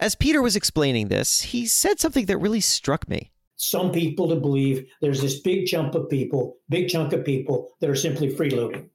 As 0.00 0.14
Peter 0.14 0.40
was 0.40 0.54
explaining 0.54 1.08
this, 1.08 1.42
he 1.42 1.66
said 1.66 1.98
something 1.98 2.26
that 2.26 2.38
really 2.38 2.60
struck 2.60 3.08
me. 3.08 3.32
Some 3.56 3.90
people 3.90 4.28
to 4.28 4.36
believe 4.36 4.86
there's 5.00 5.20
this 5.20 5.40
big 5.40 5.66
chunk 5.66 5.94
of 5.96 6.08
people, 6.08 6.58
big 6.68 6.88
chunk 6.88 7.12
of 7.12 7.24
people 7.24 7.70
that 7.80 7.90
are 7.90 7.96
simply 7.96 8.32
freeloading. 8.32 8.90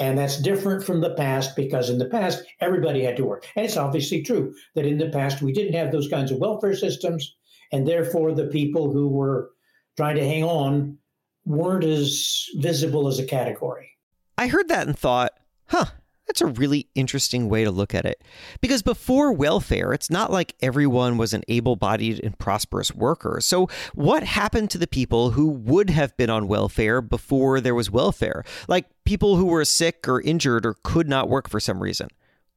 And 0.00 0.18
that's 0.18 0.40
different 0.40 0.82
from 0.82 1.00
the 1.00 1.14
past 1.14 1.54
because 1.54 1.90
in 1.90 1.98
the 1.98 2.08
past, 2.08 2.42
everybody 2.60 3.04
had 3.04 3.16
to 3.18 3.24
work. 3.24 3.46
And 3.54 3.64
it's 3.64 3.76
obviously 3.76 4.22
true 4.22 4.52
that 4.74 4.86
in 4.86 4.98
the 4.98 5.10
past, 5.10 5.42
we 5.42 5.52
didn't 5.52 5.74
have 5.74 5.92
those 5.92 6.08
kinds 6.08 6.32
of 6.32 6.38
welfare 6.38 6.74
systems. 6.74 7.36
And 7.70 7.86
therefore, 7.86 8.32
the 8.32 8.46
people 8.46 8.90
who 8.90 9.08
were 9.08 9.50
trying 9.96 10.16
to 10.16 10.26
hang 10.26 10.42
on 10.42 10.98
weren't 11.44 11.84
as 11.84 12.46
visible 12.56 13.06
as 13.06 13.20
a 13.20 13.24
category. 13.24 13.90
I 14.36 14.48
heard 14.48 14.68
that 14.68 14.88
and 14.88 14.98
thought, 14.98 15.38
huh, 15.66 15.86
that's 16.30 16.40
a 16.40 16.46
really 16.46 16.88
interesting 16.94 17.48
way 17.48 17.64
to 17.64 17.72
look 17.72 17.92
at 17.92 18.04
it. 18.04 18.22
Because 18.60 18.82
before 18.82 19.32
welfare, 19.32 19.92
it's 19.92 20.10
not 20.10 20.30
like 20.30 20.54
everyone 20.60 21.18
was 21.18 21.34
an 21.34 21.42
able 21.48 21.74
bodied 21.74 22.20
and 22.22 22.38
prosperous 22.38 22.94
worker. 22.94 23.40
So, 23.40 23.68
what 23.94 24.22
happened 24.22 24.70
to 24.70 24.78
the 24.78 24.86
people 24.86 25.30
who 25.30 25.48
would 25.48 25.90
have 25.90 26.16
been 26.16 26.30
on 26.30 26.46
welfare 26.46 27.02
before 27.02 27.60
there 27.60 27.74
was 27.74 27.90
welfare? 27.90 28.44
Like 28.68 28.86
people 29.04 29.34
who 29.34 29.46
were 29.46 29.64
sick 29.64 30.06
or 30.06 30.20
injured 30.20 30.64
or 30.64 30.76
could 30.84 31.08
not 31.08 31.28
work 31.28 31.48
for 31.48 31.58
some 31.58 31.82
reason. 31.82 32.06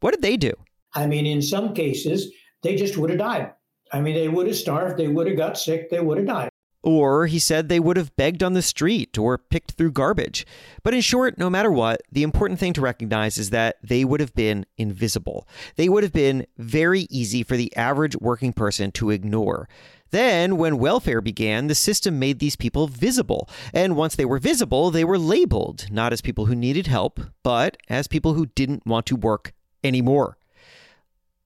What 0.01 0.11
did 0.11 0.21
they 0.21 0.37
do? 0.37 0.53
I 0.93 1.07
mean, 1.07 1.25
in 1.25 1.41
some 1.41 1.73
cases, 1.73 2.31
they 2.61 2.75
just 2.75 2.95
would 2.97 3.09
have 3.09 3.17
died. 3.17 3.53
I 3.91 4.01
mean, 4.01 4.13
they 4.13 4.29
would 4.29 4.45
have 4.45 4.55
starved, 4.55 4.97
they 4.97 5.07
would 5.07 5.25
have 5.25 5.37
got 5.37 5.57
sick, 5.57 5.89
they 5.89 5.99
would 5.99 6.19
have 6.19 6.27
died. 6.27 6.49
Or 6.83 7.27
he 7.27 7.39
said 7.39 7.69
they 7.69 7.79
would 7.79 7.95
have 7.95 8.15
begged 8.17 8.43
on 8.43 8.53
the 8.53 8.61
street 8.61 9.17
or 9.17 9.37
picked 9.37 9.71
through 9.71 9.93
garbage. 9.93 10.45
But 10.83 10.93
in 10.93 10.99
short, 10.99 11.37
no 11.37 11.49
matter 11.49 11.71
what, 11.71 12.01
the 12.11 12.23
important 12.23 12.59
thing 12.59 12.73
to 12.73 12.81
recognize 12.81 13.37
is 13.37 13.51
that 13.51 13.77
they 13.81 14.03
would 14.03 14.19
have 14.19 14.35
been 14.35 14.65
invisible. 14.77 15.47
They 15.77 15.87
would 15.87 16.03
have 16.03 16.11
been 16.11 16.45
very 16.57 17.07
easy 17.09 17.41
for 17.41 17.55
the 17.55 17.73
average 17.77 18.17
working 18.17 18.51
person 18.51 18.91
to 18.93 19.11
ignore. 19.11 19.69
Then, 20.11 20.57
when 20.57 20.77
welfare 20.77 21.21
began, 21.21 21.65
the 21.67 21.73
system 21.73 22.19
made 22.19 22.37
these 22.37 22.55
people 22.55 22.87
visible. 22.87 23.49
And 23.73 23.95
once 23.95 24.15
they 24.15 24.25
were 24.25 24.37
visible, 24.37 24.91
they 24.91 25.03
were 25.03 25.17
labeled, 25.17 25.87
not 25.89 26.13
as 26.13 26.21
people 26.21 26.45
who 26.45 26.53
needed 26.53 26.85
help, 26.85 27.19
but 27.41 27.77
as 27.89 28.07
people 28.07 28.33
who 28.33 28.45
didn't 28.45 28.85
want 28.85 29.07
to 29.07 29.15
work 29.15 29.53
anymore. 29.83 30.37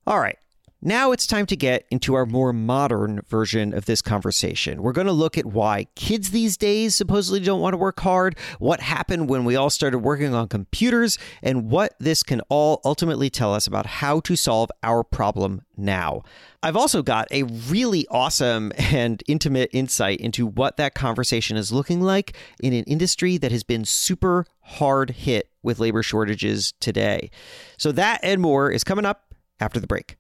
All 0.05 0.19
right, 0.19 0.37
now 0.81 1.11
it's 1.11 1.25
time 1.25 1.47
to 1.47 1.55
get 1.55 1.85
into 1.89 2.13
our 2.13 2.25
more 2.25 2.53
modern 2.53 3.21
version 3.27 3.73
of 3.73 3.85
this 3.85 4.01
conversation. 4.01 4.83
We're 4.83 4.91
going 4.91 5.07
to 5.07 5.13
look 5.13 5.37
at 5.37 5.45
why 5.45 5.87
kids 5.95 6.29
these 6.29 6.55
days 6.55 6.93
supposedly 6.93 7.39
don't 7.39 7.61
want 7.61 7.73
to 7.73 7.77
work 7.77 7.99
hard, 7.99 8.37
what 8.59 8.79
happened 8.79 9.27
when 9.27 9.43
we 9.43 9.55
all 9.55 9.71
started 9.71 9.99
working 9.99 10.35
on 10.35 10.47
computers, 10.47 11.17
and 11.41 11.71
what 11.71 11.95
this 11.99 12.21
can 12.21 12.41
all 12.49 12.79
ultimately 12.85 13.29
tell 13.29 13.53
us 13.53 13.65
about 13.65 13.87
how 13.87 14.19
to 14.19 14.35
solve 14.35 14.69
our 14.83 15.03
problem 15.03 15.63
now. 15.75 16.21
I've 16.61 16.77
also 16.77 17.01
got 17.01 17.27
a 17.31 17.43
really 17.43 18.05
awesome 18.11 18.71
and 18.77 19.23
intimate 19.27 19.71
insight 19.73 20.19
into 20.19 20.45
what 20.45 20.77
that 20.77 20.93
conversation 20.93 21.57
is 21.57 21.71
looking 21.71 22.01
like 22.01 22.35
in 22.61 22.73
an 22.73 22.83
industry 22.83 23.37
that 23.37 23.51
has 23.51 23.63
been 23.63 23.83
super 23.83 24.45
hard 24.61 25.11
hit 25.11 25.49
with 25.63 25.79
labor 25.79 26.03
shortages 26.03 26.73
today. 26.79 27.31
So, 27.77 27.91
that 27.93 28.19
and 28.21 28.41
more 28.41 28.71
is 28.71 28.83
coming 28.83 29.05
up 29.05 29.33
after 29.59 29.79
the 29.79 29.87
break. 29.87 30.16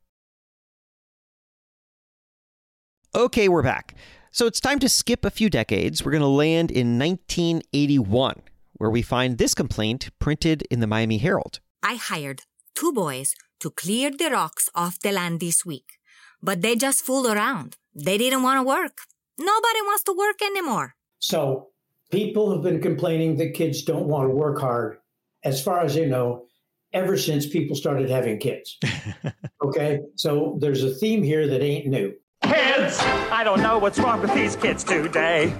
Okay, 3.17 3.49
we're 3.49 3.63
back. 3.63 3.95
So 4.29 4.45
it's 4.45 4.59
time 4.59 4.77
to 4.77 4.87
skip 4.87 5.25
a 5.25 5.31
few 5.31 5.49
decades. 5.49 6.05
We're 6.05 6.11
going 6.11 6.21
to 6.21 6.27
land 6.27 6.69
in 6.69 6.99
1981, 6.99 8.43
where 8.73 8.91
we 8.91 9.01
find 9.01 9.39
this 9.39 9.55
complaint 9.55 10.11
printed 10.19 10.61
in 10.69 10.81
the 10.81 10.85
Miami 10.85 11.17
Herald. 11.17 11.59
I 11.81 11.95
hired 11.95 12.43
two 12.75 12.93
boys 12.93 13.33
to 13.61 13.71
clear 13.71 14.11
the 14.11 14.29
rocks 14.29 14.69
off 14.75 14.99
the 14.99 15.11
land 15.11 15.39
this 15.39 15.65
week, 15.65 15.97
but 16.43 16.61
they 16.61 16.75
just 16.75 17.03
fooled 17.03 17.25
around. 17.25 17.77
They 17.95 18.19
didn't 18.19 18.43
want 18.43 18.59
to 18.59 18.63
work. 18.63 18.99
Nobody 19.39 19.81
wants 19.81 20.03
to 20.03 20.13
work 20.15 20.39
anymore. 20.43 20.93
So 21.17 21.69
people 22.11 22.51
have 22.51 22.61
been 22.61 22.83
complaining 22.83 23.37
that 23.37 23.55
kids 23.55 23.81
don't 23.81 24.05
want 24.05 24.29
to 24.29 24.35
work 24.35 24.61
hard, 24.61 24.99
as 25.43 25.59
far 25.59 25.79
as 25.79 25.95
they 25.95 26.05
know, 26.05 26.45
ever 26.93 27.17
since 27.17 27.47
people 27.47 27.75
started 27.75 28.11
having 28.11 28.37
kids. 28.37 28.77
okay, 29.63 30.01
so 30.13 30.59
there's 30.61 30.83
a 30.83 30.93
theme 30.93 31.23
here 31.23 31.47
that 31.47 31.63
ain't 31.63 31.87
new. 31.87 32.13
Kids! 32.47 32.99
I 33.31 33.43
don't 33.43 33.61
know 33.61 33.77
what's 33.77 33.99
wrong 33.99 34.21
with 34.21 34.33
these 34.33 34.55
kids 34.55 34.83
today. 34.83 35.53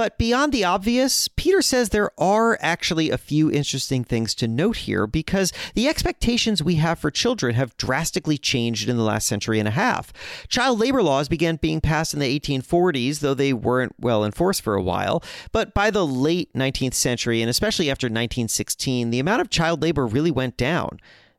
But 0.00 0.16
beyond 0.16 0.52
the 0.52 0.64
obvious, 0.64 1.28
Peter 1.28 1.60
says 1.60 1.90
there 1.90 2.10
are 2.18 2.56
actually 2.62 3.10
a 3.10 3.18
few 3.18 3.50
interesting 3.50 4.02
things 4.02 4.34
to 4.36 4.48
note 4.48 4.78
here 4.78 5.06
because 5.06 5.52
the 5.74 5.88
expectations 5.88 6.62
we 6.62 6.76
have 6.76 6.98
for 6.98 7.10
children 7.10 7.54
have 7.54 7.76
drastically 7.76 8.38
changed 8.38 8.88
in 8.88 8.96
the 8.96 9.02
last 9.02 9.26
century 9.26 9.58
and 9.58 9.68
a 9.68 9.72
half. 9.72 10.10
Child 10.48 10.78
labor 10.78 11.02
laws 11.02 11.28
began 11.28 11.56
being 11.56 11.82
passed 11.82 12.14
in 12.14 12.20
the 12.20 12.40
1840s, 12.40 13.18
though 13.18 13.34
they 13.34 13.52
weren't 13.52 13.94
well 13.98 14.24
enforced 14.24 14.62
for 14.62 14.74
a 14.74 14.82
while. 14.82 15.22
But 15.52 15.74
by 15.74 15.90
the 15.90 16.06
late 16.06 16.50
19th 16.54 16.94
century, 16.94 17.42
and 17.42 17.50
especially 17.50 17.90
after 17.90 18.06
1916, 18.06 19.10
the 19.10 19.20
amount 19.20 19.42
of 19.42 19.50
child 19.50 19.82
labor 19.82 20.06
really 20.06 20.30
went 20.30 20.56
down. 20.56 20.98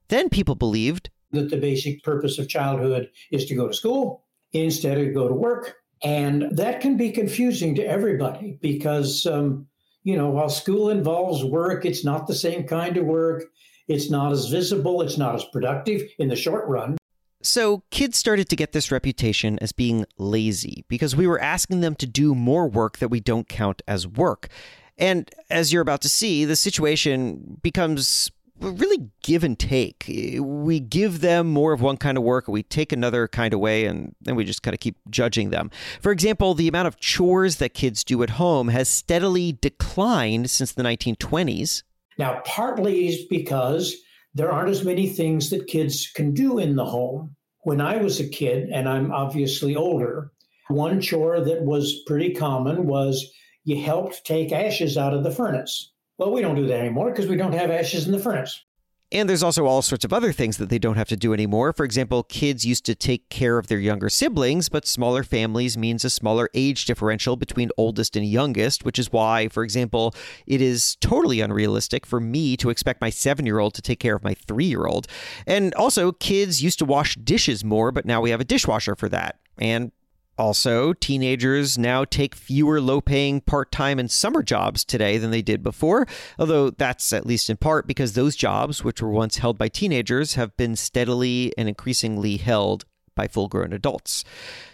Then 0.09 0.29
people 0.29 0.53
believed 0.53 1.09
that 1.31 1.49
the 1.49 1.57
basic 1.57 2.03
purpose 2.03 2.37
of 2.39 2.47
childhood 2.47 3.09
is 3.31 3.45
to 3.45 3.55
go 3.55 3.67
to 3.67 3.73
school 3.73 4.23
instead 4.53 4.97
of 4.97 5.13
go 5.13 5.27
to 5.27 5.33
work. 5.33 5.77
And 6.03 6.47
that 6.51 6.81
can 6.81 6.97
be 6.97 7.11
confusing 7.11 7.75
to 7.75 7.83
everybody 7.83 8.57
because, 8.61 9.25
um, 9.25 9.67
you 10.03 10.17
know, 10.17 10.29
while 10.29 10.49
school 10.49 10.89
involves 10.89 11.43
work, 11.43 11.85
it's 11.85 12.03
not 12.03 12.27
the 12.27 12.35
same 12.35 12.65
kind 12.65 12.97
of 12.97 13.05
work. 13.05 13.43
It's 13.87 14.09
not 14.09 14.31
as 14.31 14.47
visible. 14.47 15.01
It's 15.01 15.17
not 15.17 15.35
as 15.35 15.43
productive 15.45 16.01
in 16.17 16.29
the 16.29 16.35
short 16.35 16.67
run. 16.67 16.97
So, 17.43 17.83
kids 17.89 18.17
started 18.17 18.49
to 18.49 18.55
get 18.55 18.71
this 18.71 18.91
reputation 18.91 19.57
as 19.59 19.71
being 19.71 20.05
lazy 20.17 20.85
because 20.87 21.15
we 21.15 21.25
were 21.25 21.39
asking 21.39 21.81
them 21.81 21.95
to 21.95 22.05
do 22.05 22.35
more 22.35 22.67
work 22.67 22.99
that 22.99 23.07
we 23.07 23.19
don't 23.19 23.49
count 23.49 23.81
as 23.87 24.07
work. 24.07 24.47
And 24.97 25.29
as 25.49 25.73
you're 25.73 25.81
about 25.81 26.01
to 26.01 26.09
see, 26.09 26.45
the 26.45 26.55
situation 26.55 27.59
becomes 27.63 28.31
really 28.61 29.09
give 29.23 29.43
and 29.43 29.57
take. 29.57 30.05
We 30.39 30.79
give 30.79 31.21
them 31.21 31.47
more 31.47 31.73
of 31.73 31.81
one 31.81 31.97
kind 31.97 32.17
of 32.17 32.23
work, 32.23 32.47
we 32.47 32.63
take 32.63 32.91
another 32.91 33.27
kind 33.27 33.53
of 33.53 33.59
way, 33.59 33.85
and 33.85 34.15
then 34.21 34.35
we 34.35 34.43
just 34.43 34.63
kind 34.63 34.73
of 34.73 34.79
keep 34.79 34.97
judging 35.09 35.49
them. 35.49 35.71
For 35.99 36.11
example, 36.11 36.53
the 36.53 36.67
amount 36.67 36.87
of 36.87 36.99
chores 36.99 37.57
that 37.57 37.73
kids 37.73 38.03
do 38.03 38.21
at 38.23 38.31
home 38.31 38.69
has 38.69 38.87
steadily 38.87 39.53
declined 39.53 40.49
since 40.49 40.71
the 40.71 40.83
1920s. 40.83 41.83
Now, 42.17 42.41
partly 42.45 43.07
is 43.07 43.25
because 43.25 43.95
there 44.33 44.51
aren't 44.51 44.69
as 44.69 44.85
many 44.85 45.07
things 45.09 45.49
that 45.49 45.67
kids 45.67 46.09
can 46.13 46.33
do 46.33 46.57
in 46.59 46.75
the 46.75 46.85
home. 46.85 47.35
When 47.63 47.81
I 47.81 47.97
was 47.97 48.19
a 48.19 48.27
kid, 48.27 48.69
and 48.69 48.87
I'm 48.87 49.11
obviously 49.11 49.75
older, 49.75 50.31
one 50.67 51.01
chore 51.01 51.41
that 51.41 51.63
was 51.63 52.01
pretty 52.07 52.33
common 52.33 52.87
was 52.87 53.31
you 53.63 53.81
helped 53.81 54.25
take 54.25 54.51
ashes 54.51 54.97
out 54.97 55.13
of 55.13 55.23
the 55.23 55.31
furnace. 55.31 55.91
Well, 56.17 56.31
we 56.31 56.41
don't 56.41 56.55
do 56.55 56.67
that 56.67 56.79
anymore 56.79 57.11
because 57.11 57.27
we 57.27 57.35
don't 57.35 57.53
have 57.53 57.71
ashes 57.71 58.05
in 58.05 58.11
the 58.11 58.19
furnace. 58.19 58.63
And 59.13 59.27
there's 59.27 59.43
also 59.43 59.65
all 59.65 59.81
sorts 59.81 60.05
of 60.05 60.13
other 60.13 60.31
things 60.31 60.55
that 60.55 60.69
they 60.69 60.79
don't 60.79 60.95
have 60.95 61.09
to 61.09 61.17
do 61.17 61.33
anymore. 61.33 61.73
For 61.73 61.83
example, 61.83 62.23
kids 62.23 62.65
used 62.65 62.85
to 62.85 62.95
take 62.95 63.27
care 63.27 63.57
of 63.57 63.67
their 63.67 63.77
younger 63.77 64.07
siblings, 64.07 64.69
but 64.69 64.87
smaller 64.87 65.23
families 65.23 65.77
means 65.77 66.05
a 66.05 66.09
smaller 66.09 66.49
age 66.53 66.85
differential 66.85 67.35
between 67.35 67.71
oldest 67.77 68.15
and 68.15 68.25
youngest, 68.25 68.85
which 68.85 68.97
is 68.97 69.11
why, 69.11 69.49
for 69.49 69.63
example, 69.63 70.15
it 70.47 70.61
is 70.61 70.95
totally 71.01 71.41
unrealistic 71.41 72.05
for 72.05 72.21
me 72.21 72.55
to 72.55 72.69
expect 72.69 73.01
my 73.01 73.09
seven 73.09 73.45
year 73.45 73.59
old 73.59 73.73
to 73.73 73.81
take 73.81 73.99
care 73.99 74.15
of 74.15 74.23
my 74.23 74.33
three 74.33 74.65
year 74.65 74.85
old. 74.85 75.07
And 75.45 75.73
also, 75.73 76.13
kids 76.13 76.63
used 76.63 76.79
to 76.79 76.85
wash 76.85 77.15
dishes 77.15 77.65
more, 77.65 77.91
but 77.91 78.05
now 78.05 78.21
we 78.21 78.29
have 78.29 78.39
a 78.39 78.45
dishwasher 78.45 78.95
for 78.95 79.09
that. 79.09 79.39
And 79.57 79.91
also, 80.37 80.93
teenagers 80.93 81.77
now 81.77 82.03
take 82.03 82.33
fewer 82.33 82.81
low 82.81 83.01
paying 83.01 83.41
part 83.41 83.71
time 83.71 83.99
and 83.99 84.09
summer 84.09 84.41
jobs 84.41 84.83
today 84.83 85.17
than 85.17 85.29
they 85.31 85.41
did 85.41 85.61
before, 85.61 86.07
although 86.39 86.69
that's 86.69 87.13
at 87.13 87.25
least 87.25 87.49
in 87.49 87.57
part 87.57 87.85
because 87.85 88.13
those 88.13 88.35
jobs, 88.35 88.83
which 88.83 89.01
were 89.01 89.09
once 89.09 89.37
held 89.37 89.57
by 89.57 89.67
teenagers, 89.67 90.35
have 90.35 90.55
been 90.57 90.75
steadily 90.75 91.53
and 91.57 91.67
increasingly 91.67 92.37
held 92.37 92.85
by 93.15 93.27
full 93.27 93.47
grown 93.47 93.73
adults. 93.73 94.23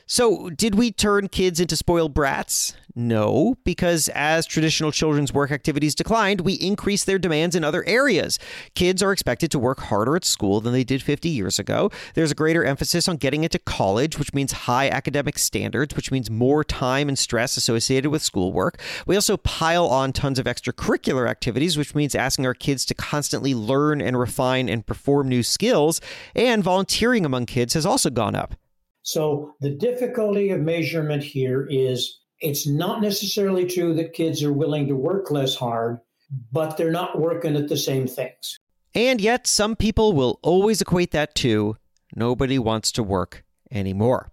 So, 0.10 0.50
did 0.50 0.76
we 0.76 0.93
turn 0.93 1.28
kids 1.28 1.60
into 1.60 1.76
spoiled 1.76 2.13
brats? 2.13 2.74
No, 2.96 3.58
because 3.65 4.08
as 4.15 4.46
traditional 4.46 4.93
children's 4.93 5.34
work 5.34 5.52
activities 5.52 5.93
declined, 5.93 6.39
we 6.41 6.54
increased 6.54 7.06
their 7.06 7.20
demands 7.20 7.58
in 7.58 7.65
other 7.65 7.84
areas. 7.86 8.39
Kids 8.74 9.04
are 9.04 9.12
expected 9.12 9.52
to 9.52 9.60
work 9.60 9.82
harder 9.82 10.15
at 10.15 10.24
school 10.24 10.62
than 10.62 10.72
they 10.72 10.86
did 10.86 11.04
50 11.04 11.28
years 11.28 11.60
ago. 11.60 11.91
There's 12.13 12.32
a 12.32 12.36
greater 12.36 12.63
emphasis 12.63 13.10
on 13.10 13.17
getting 13.17 13.43
into 13.43 13.60
college, 13.60 14.17
which 14.17 14.34
means 14.34 14.54
high 14.54 14.88
academic 14.88 15.38
standards, 15.38 15.93
which 15.93 16.10
means 16.10 16.32
more 16.32 16.63
time 16.63 17.10
and 17.10 17.20
stress 17.20 17.58
associated 17.58 18.10
with 18.10 18.24
schoolwork. 18.24 18.80
We 19.06 19.15
also 19.15 19.36
pile 19.36 19.88
on 19.88 20.13
tons 20.13 20.39
of 20.39 20.46
extracurricular 20.46 21.30
activities, 21.30 21.78
which 21.78 21.93
means 21.93 22.15
asking 22.15 22.46
our 22.46 22.54
kids 22.54 22.86
to 22.86 22.96
constantly 22.96 23.54
learn 23.54 24.00
and 24.00 24.17
refine 24.17 24.70
and 24.70 24.86
perform 24.88 25.28
new 25.28 25.43
skills. 25.43 26.00
And 26.34 26.63
volunteering 26.63 27.26
among 27.26 27.46
kids 27.46 27.74
has 27.74 27.86
also 27.86 28.10
gone 28.10 28.36
up. 28.36 28.56
So 29.08 29.54
the 29.62 29.70
difficulty 29.70 30.50
of 30.50 30.60
measurement 30.60 31.24
here 31.24 31.65
is 31.70 32.20
it's 32.41 32.67
not 32.67 33.02
necessarily 33.02 33.65
true 33.65 33.93
that 33.93 34.12
kids 34.12 34.43
are 34.43 34.52
willing 34.52 34.86
to 34.89 34.98
work 34.98 35.32
less 35.32 35.56
hard, 35.56 36.00
but 36.52 36.76
they're 36.76 36.91
not 36.91 37.17
working 37.17 37.56
at 37.56 37.70
the 37.70 37.78
same 37.78 38.06
things. 38.06 38.60
And 38.93 39.22
yet, 39.22 39.48
some 39.48 39.78
people 39.78 40.12
will 40.12 40.39
always 40.43 40.82
equate 40.82 41.12
that 41.12 41.36
to 41.36 41.78
nobody 42.17 42.60
wants 42.60 42.91
to 42.91 43.02
work 43.02 43.46
anymore. 43.72 44.30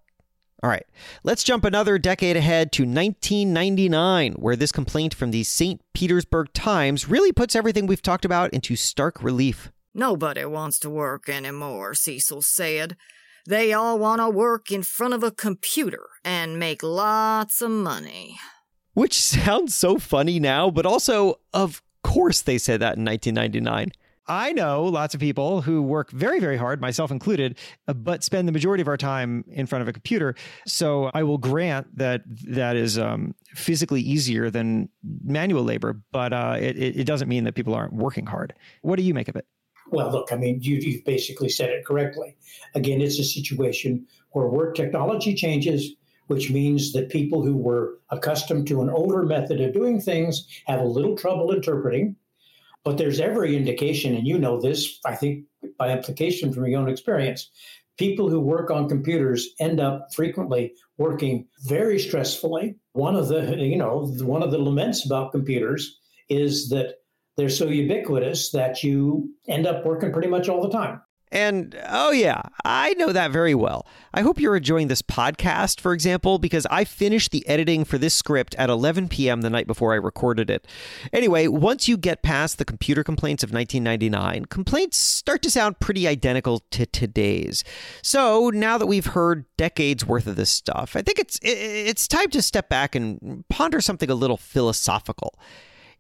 All 0.60 0.70
right, 0.70 0.86
let's 1.22 1.44
jump 1.44 1.64
another 1.64 1.96
decade 1.96 2.36
ahead 2.36 2.72
to 2.72 2.82
1999, 2.82 4.32
where 4.32 4.56
this 4.56 4.72
complaint 4.72 5.14
from 5.14 5.30
the 5.30 5.44
St. 5.44 5.80
Petersburg 5.92 6.52
Times 6.52 7.08
really 7.08 7.30
puts 7.30 7.54
everything 7.54 7.86
we've 7.86 8.02
talked 8.02 8.24
about 8.24 8.52
into 8.52 8.74
stark 8.74 9.22
relief. 9.22 9.70
Nobody 9.94 10.44
wants 10.44 10.80
to 10.80 10.90
work 10.90 11.28
anymore, 11.28 11.94
Cecil 11.94 12.42
said. 12.42 12.96
They 13.46 13.74
all 13.74 13.98
want 13.98 14.20
to 14.20 14.30
work 14.30 14.70
in 14.70 14.82
front 14.82 15.12
of 15.12 15.22
a 15.22 15.30
computer 15.30 16.06
and 16.24 16.58
make 16.58 16.82
lots 16.82 17.60
of 17.60 17.70
money. 17.70 18.38
Which 18.94 19.20
sounds 19.20 19.74
so 19.74 19.98
funny 19.98 20.40
now, 20.40 20.70
but 20.70 20.86
also, 20.86 21.40
of 21.52 21.82
course, 22.02 22.40
they 22.42 22.58
said 22.58 22.80
that 22.80 22.96
in 22.96 23.04
1999. 23.04 23.92
I 24.26 24.52
know 24.52 24.84
lots 24.84 25.14
of 25.14 25.20
people 25.20 25.60
who 25.60 25.82
work 25.82 26.10
very, 26.10 26.40
very 26.40 26.56
hard, 26.56 26.80
myself 26.80 27.10
included, 27.10 27.58
uh, 27.86 27.92
but 27.92 28.24
spend 28.24 28.48
the 28.48 28.52
majority 28.52 28.80
of 28.80 28.88
our 28.88 28.96
time 28.96 29.44
in 29.48 29.66
front 29.66 29.82
of 29.82 29.88
a 29.88 29.92
computer. 29.92 30.34
So 30.66 31.10
I 31.12 31.24
will 31.24 31.36
grant 31.36 31.98
that 31.98 32.22
that 32.46 32.76
is 32.76 32.98
um, 32.98 33.34
physically 33.48 34.00
easier 34.00 34.48
than 34.48 34.88
manual 35.22 35.62
labor, 35.62 36.00
but 36.10 36.32
uh, 36.32 36.56
it, 36.58 36.78
it 36.78 37.06
doesn't 37.06 37.28
mean 37.28 37.44
that 37.44 37.54
people 37.54 37.74
aren't 37.74 37.92
working 37.92 38.24
hard. 38.24 38.54
What 38.80 38.96
do 38.96 39.02
you 39.02 39.12
make 39.12 39.28
of 39.28 39.36
it? 39.36 39.46
Well, 39.90 40.10
look, 40.10 40.32
I 40.32 40.36
mean, 40.36 40.60
you, 40.62 40.76
you've 40.76 41.04
basically 41.04 41.48
said 41.48 41.70
it 41.70 41.84
correctly. 41.84 42.36
Again, 42.74 43.00
it's 43.00 43.18
a 43.18 43.24
situation 43.24 44.06
where 44.30 44.46
work 44.48 44.74
technology 44.74 45.34
changes, 45.34 45.92
which 46.26 46.50
means 46.50 46.92
that 46.92 47.10
people 47.10 47.42
who 47.42 47.56
were 47.56 47.98
accustomed 48.10 48.66
to 48.68 48.82
an 48.82 48.90
older 48.90 49.22
method 49.22 49.60
of 49.60 49.74
doing 49.74 50.00
things 50.00 50.46
have 50.66 50.80
a 50.80 50.84
little 50.84 51.16
trouble 51.16 51.52
interpreting 51.52 52.16
but 52.84 52.98
there's 52.98 53.18
every 53.18 53.56
indication, 53.56 54.14
and 54.14 54.26
you 54.26 54.38
know 54.38 54.60
this, 54.60 55.00
I 55.06 55.16
think, 55.16 55.46
by 55.78 55.90
implication 55.90 56.52
from 56.52 56.66
your 56.66 56.80
own 56.80 56.88
experience. 56.88 57.50
People 57.96 58.28
who 58.28 58.40
work 58.40 58.70
on 58.70 58.88
computers 58.88 59.48
end 59.58 59.80
up 59.80 60.12
frequently 60.14 60.74
working 60.98 61.46
very 61.66 61.96
stressfully. 61.96 62.76
One 62.92 63.16
of 63.16 63.28
the, 63.28 63.56
you 63.56 63.78
know, 63.78 64.06
one 64.20 64.42
of 64.42 64.50
the 64.50 64.58
laments 64.58 65.06
about 65.06 65.32
computers 65.32 65.98
is 66.28 66.68
that 66.68 66.96
they're 67.36 67.48
so 67.48 67.66
ubiquitous 67.66 68.50
that 68.50 68.82
you 68.82 69.30
end 69.48 69.66
up 69.66 69.84
working 69.84 70.12
pretty 70.12 70.28
much 70.28 70.48
all 70.48 70.62
the 70.62 70.70
time. 70.70 71.00
And 71.34 71.76
oh, 71.88 72.12
yeah, 72.12 72.42
I 72.64 72.94
know 72.94 73.12
that 73.12 73.32
very 73.32 73.56
well. 73.56 73.88
I 74.14 74.20
hope 74.20 74.38
you're 74.38 74.54
enjoying 74.54 74.86
this 74.86 75.02
podcast, 75.02 75.80
for 75.80 75.92
example, 75.92 76.38
because 76.38 76.64
I 76.70 76.84
finished 76.84 77.32
the 77.32 77.46
editing 77.48 77.84
for 77.84 77.98
this 77.98 78.14
script 78.14 78.54
at 78.54 78.70
11 78.70 79.08
p.m. 79.08 79.40
the 79.40 79.50
night 79.50 79.66
before 79.66 79.92
I 79.92 79.96
recorded 79.96 80.48
it. 80.48 80.64
Anyway, 81.12 81.48
once 81.48 81.88
you 81.88 81.96
get 81.96 82.22
past 82.22 82.58
the 82.58 82.64
computer 82.64 83.02
complaints 83.02 83.42
of 83.42 83.52
1999, 83.52 84.44
complaints 84.44 84.96
start 84.96 85.42
to 85.42 85.50
sound 85.50 85.80
pretty 85.80 86.06
identical 86.06 86.60
to 86.70 86.86
today's. 86.86 87.64
So 88.00 88.50
now 88.50 88.78
that 88.78 88.86
we've 88.86 89.06
heard 89.06 89.44
decades 89.56 90.06
worth 90.06 90.28
of 90.28 90.36
this 90.36 90.50
stuff, 90.50 90.94
I 90.94 91.02
think 91.02 91.18
it's 91.18 91.40
it's 91.42 92.06
time 92.06 92.30
to 92.30 92.42
step 92.42 92.68
back 92.68 92.94
and 92.94 93.44
ponder 93.48 93.80
something 93.80 94.08
a 94.08 94.14
little 94.14 94.36
philosophical. 94.36 95.34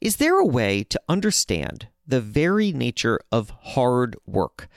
Is 0.04 0.16
there 0.16 0.38
a 0.38 0.44
way 0.44 0.84
to 0.84 1.00
understand 1.08 1.88
the 2.06 2.20
very 2.20 2.72
nature 2.72 3.18
of 3.32 3.48
hard 3.62 4.16
work? 4.26 4.68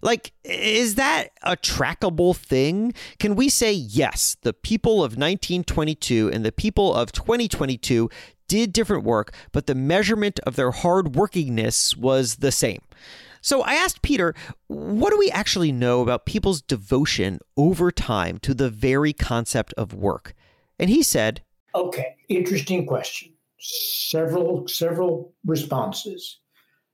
Like, 0.00 0.32
is 0.44 0.94
that 0.94 1.30
a 1.42 1.56
trackable 1.56 2.36
thing? 2.36 2.94
Can 3.18 3.34
we 3.34 3.48
say, 3.48 3.72
yes, 3.72 4.36
the 4.42 4.52
people 4.52 4.98
of 4.98 5.16
1922 5.16 6.30
and 6.32 6.44
the 6.44 6.52
people 6.52 6.94
of 6.94 7.10
2022 7.10 8.08
did 8.46 8.72
different 8.72 9.02
work, 9.02 9.34
but 9.50 9.66
the 9.66 9.74
measurement 9.74 10.38
of 10.46 10.54
their 10.54 10.70
hard 10.70 11.14
workingness 11.14 11.96
was 11.96 12.36
the 12.36 12.52
same? 12.52 12.82
So 13.40 13.62
I 13.62 13.72
asked 13.74 14.02
Peter, 14.02 14.36
what 14.68 15.10
do 15.10 15.18
we 15.18 15.32
actually 15.32 15.72
know 15.72 16.00
about 16.00 16.26
people's 16.26 16.62
devotion 16.62 17.40
over 17.56 17.90
time 17.90 18.38
to 18.38 18.54
the 18.54 18.70
very 18.70 19.12
concept 19.12 19.74
of 19.76 19.92
work? 19.92 20.32
And 20.78 20.88
he 20.90 21.02
said, 21.02 21.42
Okay, 21.74 22.14
interesting 22.28 22.86
question. 22.86 23.32
Several 23.58 24.68
several 24.68 25.34
responses. 25.44 26.40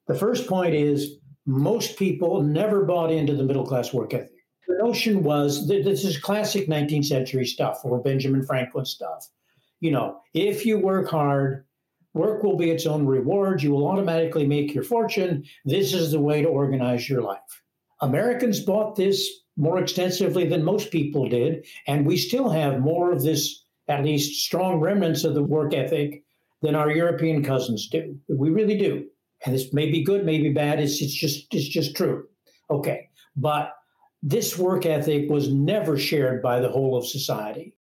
The 0.07 0.15
first 0.15 0.47
point 0.47 0.75
is 0.75 1.19
most 1.47 1.97
people 1.97 2.43
never 2.43 2.85
bought 2.85 3.11
into 3.11 3.35
the 3.35 3.43
middle 3.43 3.67
class 3.67 3.93
work 3.93 4.15
ethic. 4.15 4.31
The 4.69 4.77
notion 4.79 5.23
was 5.23 5.67
that 5.69 5.85
this 5.85 6.05
is 6.05 6.19
classic 6.19 6.69
19th 6.69 7.07
century 7.07 7.47
stuff 7.47 7.81
or 7.85 8.01
Benjamin 8.01 8.45
Franklin 8.45 8.85
stuff. 8.85 9.29
You 9.81 9.91
know, 9.91 10.21
if 10.35 10.65
you 10.65 10.79
work 10.79 11.11
hard, 11.11 11.67
work 12.15 12.43
will 12.43 12.57
be 12.57 12.71
its 12.71 12.87
own 12.87 13.07
reward. 13.07 13.63
You 13.63 13.73
will 13.73 13.89
automatically 13.89 14.47
make 14.47 14.73
your 14.73 14.85
fortune. 14.85 15.45
This 15.65 15.93
is 15.93 16.13
the 16.13 16.21
way 16.21 16.43
to 16.43 16.49
organize 16.49 17.09
your 17.09 17.23
life. 17.23 17.41
Americans 18.01 18.61
bought 18.61 18.97
this 18.97 19.29
more 19.57 19.81
extensively 19.81 20.47
than 20.47 20.65
most 20.65 20.91
people 20.91 21.29
did, 21.29 21.67
and 21.87 22.07
we 22.07 22.17
still 22.17 22.49
have 22.49 22.81
more 22.81 23.13
of 23.13 23.23
this, 23.23 23.65
at 23.89 24.05
least 24.05 24.45
strong 24.45 24.81
remnants 24.81 25.25
of 25.25 25.35
the 25.35 25.43
work 25.43 25.75
ethic 25.75 26.23
than 26.63 26.75
our 26.75 26.91
European 26.91 27.45
cousins 27.45 27.89
do. 27.89 28.17
We 28.29 28.51
really 28.51 28.79
do 28.79 29.07
and 29.45 29.55
this 29.55 29.73
may 29.73 29.91
be 29.91 30.03
good, 30.03 30.25
maybe 30.25 30.51
bad. 30.51 30.81
It's, 30.81 31.01
it's 31.01 31.15
just 31.15 31.53
it's 31.53 31.69
just 31.69 31.97
true. 31.97 32.27
Okay, 32.71 33.09
but 33.37 33.75
this 34.23 34.57
work 34.57 34.87
ethic 34.87 35.29
was 35.29 35.53
never 35.53 35.99
shared 35.99 36.43
by 36.43 36.61
the 36.61 36.69
whole 36.69 36.97
of 36.97 37.07
society. 37.07 37.75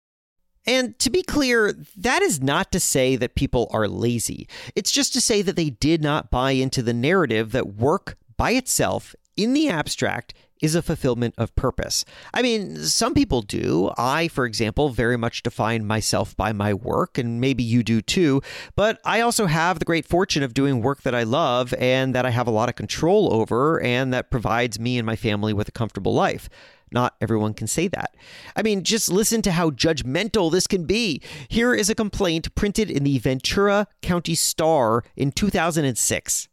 And 0.67 0.99
to 0.99 1.11
be 1.11 1.23
clear, 1.23 1.73
that 1.97 2.23
is 2.23 2.43
not 2.43 2.71
to 2.73 2.81
say 2.81 3.17
that 3.17 3.35
people 3.35 3.69
are 3.73 3.88
lazy. 3.88 4.49
It's 4.77 4.93
just 4.93 5.12
to 5.14 5.21
say 5.21 5.41
that 5.43 5.57
they 5.57 5.71
did 5.71 6.03
not 6.03 6.31
buy 6.31 6.53
into 6.53 6.83
the 6.83 6.93
narrative 6.93 7.53
that 7.53 7.75
work 7.75 8.17
by 8.37 8.53
itself, 8.53 9.14
in 9.37 9.55
the 9.55 9.69
abstract, 9.69 10.35
is 10.61 10.75
a 10.75 10.83
fulfillment 10.83 11.35
of 11.38 11.55
purpose. 11.55 12.05
I 12.35 12.42
mean, 12.42 12.77
some 12.77 13.14
people 13.14 13.42
do. 13.42 13.90
I, 13.97 14.29
for 14.29 14.44
example, 14.44 14.88
very 14.90 15.16
much 15.16 15.42
define 15.42 15.87
myself 15.87 16.37
by 16.37 16.53
my 16.53 16.75
work, 16.75 17.18
and 17.18 17.40
maybe 17.40 17.62
you 17.62 17.83
do 17.83 18.01
too. 18.01 18.42
But 18.77 19.01
I 19.05 19.21
also 19.21 19.47
have 19.47 19.79
the 19.79 19.85
great 19.85 20.07
fortune 20.07 20.42
of 20.42 20.55
doing 20.55 20.83
work 20.83 21.03
that 21.03 21.14
I 21.14 21.23
love 21.23 21.75
and 21.79 22.14
that 22.14 22.27
I 22.27 22.31
have 22.31 22.47
a 22.47 22.53
lot 22.53 22.68
of 22.68 22.77
control 22.77 23.33
over, 23.33 23.81
and 23.81 24.12
that 24.12 24.31
provides 24.31 24.79
me 24.79 24.99
and 24.99 25.07
my 25.07 25.16
family 25.16 25.53
with 25.53 25.68
a 25.68 25.73
comfortable 25.73 26.14
life. 26.14 26.49
Not 26.90 27.16
everyone 27.21 27.55
can 27.55 27.66
say 27.66 27.88
that. 27.88 28.14
I 28.57 28.62
mean, 28.62 28.83
just 28.83 29.11
listen 29.11 29.42
to 29.42 29.53
how 29.53 29.71
judgmental 29.71 30.51
this 30.51 30.66
can 30.66 30.85
be. 30.85 31.21
Here 31.49 31.75
is 31.75 31.90
a 31.90 31.94
complaint 31.94 32.55
printed 32.55 32.90
in 32.90 33.05
the 33.05 33.18
Ventura 33.18 33.87
County 34.01 34.35
Star 34.35 35.05
in 35.16 35.33
2006. 35.33 36.49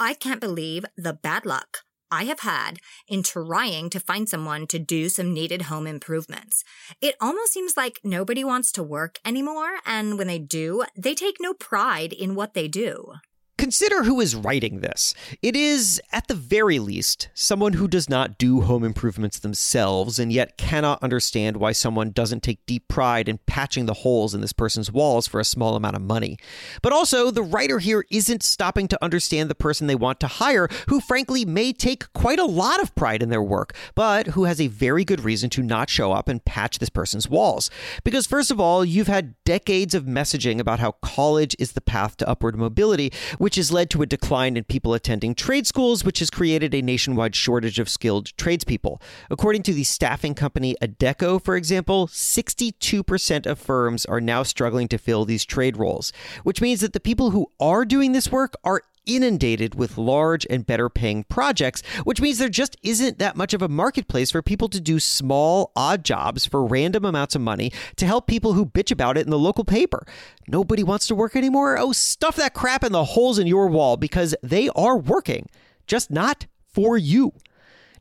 I 0.00 0.14
can't 0.14 0.40
believe 0.40 0.84
the 0.96 1.12
bad 1.12 1.44
luck 1.44 1.78
I 2.10 2.24
have 2.24 2.40
had 2.40 2.78
in 3.06 3.22
trying 3.22 3.90
to 3.90 4.00
find 4.00 4.28
someone 4.28 4.66
to 4.68 4.78
do 4.78 5.08
some 5.08 5.32
needed 5.32 5.62
home 5.62 5.86
improvements. 5.86 6.64
It 7.00 7.16
almost 7.20 7.52
seems 7.52 7.76
like 7.76 8.00
nobody 8.02 8.44
wants 8.44 8.72
to 8.72 8.82
work 8.82 9.18
anymore, 9.24 9.78
and 9.84 10.18
when 10.18 10.26
they 10.26 10.38
do, 10.38 10.84
they 10.96 11.14
take 11.14 11.36
no 11.40 11.54
pride 11.54 12.12
in 12.12 12.34
what 12.34 12.54
they 12.54 12.68
do. 12.68 13.14
Consider 13.58 14.04
who 14.04 14.20
is 14.20 14.36
writing 14.36 14.80
this. 14.80 15.14
It 15.42 15.56
is, 15.56 16.00
at 16.12 16.28
the 16.28 16.36
very 16.36 16.78
least, 16.78 17.28
someone 17.34 17.72
who 17.72 17.88
does 17.88 18.08
not 18.08 18.38
do 18.38 18.60
home 18.60 18.84
improvements 18.84 19.40
themselves 19.40 20.20
and 20.20 20.32
yet 20.32 20.56
cannot 20.56 21.02
understand 21.02 21.56
why 21.56 21.72
someone 21.72 22.12
doesn't 22.12 22.44
take 22.44 22.64
deep 22.66 22.86
pride 22.86 23.28
in 23.28 23.38
patching 23.46 23.86
the 23.86 23.94
holes 23.94 24.32
in 24.32 24.40
this 24.40 24.52
person's 24.52 24.92
walls 24.92 25.26
for 25.26 25.40
a 25.40 25.44
small 25.44 25.74
amount 25.74 25.96
of 25.96 26.02
money. 26.02 26.38
But 26.82 26.92
also, 26.92 27.32
the 27.32 27.42
writer 27.42 27.80
here 27.80 28.04
isn't 28.12 28.44
stopping 28.44 28.86
to 28.88 29.04
understand 29.04 29.50
the 29.50 29.56
person 29.56 29.88
they 29.88 29.96
want 29.96 30.20
to 30.20 30.28
hire, 30.28 30.68
who 30.88 31.00
frankly 31.00 31.44
may 31.44 31.72
take 31.72 32.12
quite 32.12 32.38
a 32.38 32.44
lot 32.44 32.80
of 32.80 32.94
pride 32.94 33.24
in 33.24 33.28
their 33.28 33.42
work, 33.42 33.74
but 33.96 34.28
who 34.28 34.44
has 34.44 34.60
a 34.60 34.68
very 34.68 35.04
good 35.04 35.20
reason 35.20 35.50
to 35.50 35.64
not 35.64 35.90
show 35.90 36.12
up 36.12 36.28
and 36.28 36.44
patch 36.44 36.78
this 36.78 36.90
person's 36.90 37.28
walls. 37.28 37.70
Because, 38.04 38.24
first 38.24 38.52
of 38.52 38.60
all, 38.60 38.84
you've 38.84 39.08
had 39.08 39.34
decades 39.44 39.96
of 39.96 40.04
messaging 40.04 40.60
about 40.60 40.78
how 40.78 40.92
college 41.02 41.56
is 41.58 41.72
the 41.72 41.80
path 41.80 42.16
to 42.18 42.28
upward 42.28 42.56
mobility, 42.56 43.12
which 43.38 43.47
has 43.56 43.72
led 43.72 43.90
to 43.90 44.02
a 44.02 44.06
decline 44.06 44.56
in 44.56 44.64
people 44.64 44.94
attending 44.94 45.34
trade 45.34 45.66
schools, 45.66 46.04
which 46.04 46.18
has 46.18 46.30
created 46.30 46.74
a 46.74 46.82
nationwide 46.82 47.34
shortage 47.34 47.78
of 47.78 47.88
skilled 47.88 48.36
tradespeople. 48.36 49.00
According 49.30 49.62
to 49.64 49.74
the 49.74 49.84
staffing 49.84 50.34
company 50.34 50.76
Adecco, 50.82 51.42
for 51.42 51.56
example, 51.56 52.06
62% 52.08 53.46
of 53.46 53.58
firms 53.58 54.06
are 54.06 54.20
now 54.20 54.42
struggling 54.42 54.88
to 54.88 54.98
fill 54.98 55.24
these 55.24 55.44
trade 55.44 55.76
roles, 55.76 56.12
which 56.42 56.60
means 56.60 56.80
that 56.80 56.92
the 56.92 57.00
people 57.00 57.30
who 57.30 57.50
are 57.60 57.84
doing 57.84 58.12
this 58.12 58.32
work 58.32 58.54
are 58.64 58.82
inundated 59.08 59.74
with 59.74 59.98
large 59.98 60.46
and 60.48 60.64
better 60.64 60.88
paying 60.88 61.24
projects, 61.24 61.82
which 62.04 62.20
means 62.20 62.38
there 62.38 62.48
just 62.48 62.76
isn't 62.82 63.18
that 63.18 63.34
much 63.34 63.54
of 63.54 63.62
a 63.62 63.68
marketplace 63.68 64.30
for 64.30 64.42
people 64.42 64.68
to 64.68 64.80
do 64.80 65.00
small, 65.00 65.72
odd 65.74 66.04
jobs 66.04 66.46
for 66.46 66.64
random 66.64 67.04
amounts 67.04 67.34
of 67.34 67.40
money 67.40 67.72
to 67.96 68.06
help 68.06 68.26
people 68.26 68.52
who 68.52 68.66
bitch 68.66 68.92
about 68.92 69.18
it 69.18 69.24
in 69.24 69.30
the 69.30 69.38
local 69.38 69.64
paper. 69.64 70.06
Nobody 70.46 70.84
wants 70.84 71.08
to 71.08 71.14
work 71.14 71.34
anymore? 71.34 71.78
Oh, 71.78 71.92
stuff 71.92 72.36
that 72.36 72.54
crap 72.54 72.84
in 72.84 72.92
the 72.92 73.04
holes 73.04 73.38
in 73.38 73.46
your 73.46 73.66
wall 73.66 73.96
because 73.96 74.34
they 74.42 74.68
are 74.76 74.96
working, 74.96 75.48
just 75.86 76.10
not 76.10 76.46
for 76.66 76.96
you. 76.96 77.32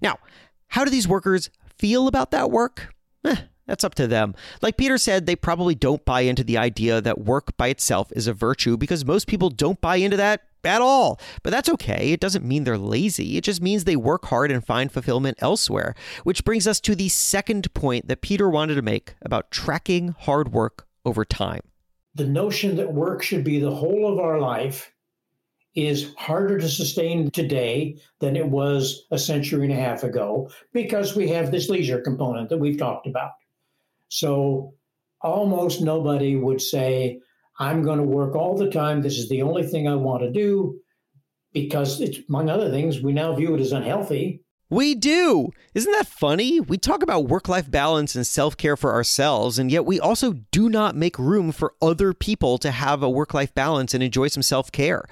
Now, 0.02 0.20
how 0.68 0.84
do 0.84 0.92
these 0.92 1.08
workers 1.08 1.50
feel 1.78 2.08
about 2.08 2.32
that 2.32 2.52
work? 2.52 2.94
Eh, 3.24 3.36
that's 3.66 3.84
up 3.84 3.96
to 3.96 4.08
them. 4.08 4.36
Like 4.62 4.78
Peter 4.78 4.98
said, 4.98 5.26
they 5.26 5.36
probably 5.36 5.76
don't 5.76 6.04
buy 6.06 6.22
into 6.22 6.44
the 6.44 6.58
idea 6.58 7.02
that 7.02 7.20
work 7.20 7.56
by 7.58 7.68
itself 7.68 8.12
is 8.16 8.28
a 8.28 8.34
virtue 8.34 8.78
because 8.78 9.06
most 9.06 9.28
people 9.28 9.50
don't 9.50 9.82
buy 9.82 9.98
into 9.98 10.18
that 10.18 10.47
at 10.64 10.82
all. 10.82 11.20
But 11.44 11.52
that's 11.52 11.70
okay. 11.70 12.12
It 12.12 12.20
doesn't 12.20 12.46
mean 12.46 12.64
they're 12.64 12.78
lazy. 12.78 13.38
It 13.38 13.44
just 13.44 13.62
means 13.62 13.84
they 13.84 13.96
work 13.96 14.26
hard 14.26 14.52
and 14.52 14.66
find 14.66 14.92
fulfillment 14.92 15.38
elsewhere. 15.40 15.96
Which 16.24 16.44
brings 16.44 16.68
us 16.68 16.80
to 16.82 16.96
the 16.96 17.10
second 17.10 17.74
point 17.74 18.08
that 18.08 18.22
Peter 18.22 18.50
wanted 18.50 18.76
to 18.76 18.82
make 18.82 19.16
about 19.22 19.52
tracking 19.52 20.10
hard 20.10 20.52
work 20.52 20.88
over 21.06 21.24
time. 21.24 21.62
The 22.16 22.26
notion 22.26 22.76
that 22.78 22.94
work 22.94 23.24
should 23.24 23.44
be 23.44 23.60
the 23.60 23.76
whole 23.76 24.12
of 24.12 24.20
our 24.20 24.40
life 24.40 24.92
is 25.76 26.12
harder 26.18 26.58
to 26.58 26.68
sustain 26.68 27.30
today 27.30 27.96
than 28.20 28.36
it 28.36 28.48
was 28.48 29.06
a 29.12 29.18
century 29.20 29.64
and 29.66 29.74
a 29.74 29.76
half 29.76 30.04
ago 30.04 30.50
because 30.74 31.16
we 31.16 31.30
have 31.30 31.52
this 31.52 31.70
leisure 31.70 32.02
component 32.02 32.50
that 32.50 32.58
we've 32.58 32.80
talked 32.80 33.06
about. 33.06 33.34
So 34.10 34.74
almost 35.22 35.82
nobody 35.82 36.36
would 36.36 36.62
say, 36.62 37.20
I'm 37.60 37.84
going 37.84 37.98
to 37.98 38.04
work 38.04 38.36
all 38.36 38.56
the 38.56 38.70
time. 38.70 39.02
This 39.02 39.18
is 39.18 39.30
the 39.30 39.42
only 39.42 39.64
thing 39.64 39.88
I 39.88 39.96
want 39.96 40.22
to 40.24 40.32
do 40.32 40.80
because, 41.54 42.00
it's, 42.02 42.20
among 42.30 42.50
other 42.50 42.70
things, 42.70 43.02
we 43.02 43.14
now 43.14 43.34
view 43.34 43.56
it 43.56 43.62
as 43.62 43.72
unhealthy. 43.72 44.44
We 44.70 44.96
do. 44.96 45.50
Isn't 45.74 45.92
that 45.94 46.08
funny? 46.08 46.60
We 46.60 46.78
talk 46.78 47.02
about 47.02 47.30
work 47.30 47.48
life 47.48 47.72
balance 47.72 48.16
and 48.16 48.28
self 48.28 48.58
care 48.58 48.76
for 48.76 48.92
ourselves, 48.94 49.58
and 49.58 49.72
yet 49.72 49.86
we 49.86 50.00
also 50.00 50.34
do 50.52 50.70
not 50.70 50.96
make 50.96 51.18
room 51.18 51.54
for 51.54 51.74
other 51.82 52.14
people 52.14 52.58
to 52.60 52.72
have 52.72 53.02
a 53.02 53.10
work 53.10 53.34
life 53.34 53.56
balance 53.56 53.94
and 53.94 54.04
enjoy 54.04 54.28
some 54.28 54.44
self 54.44 54.72
care, 54.72 55.06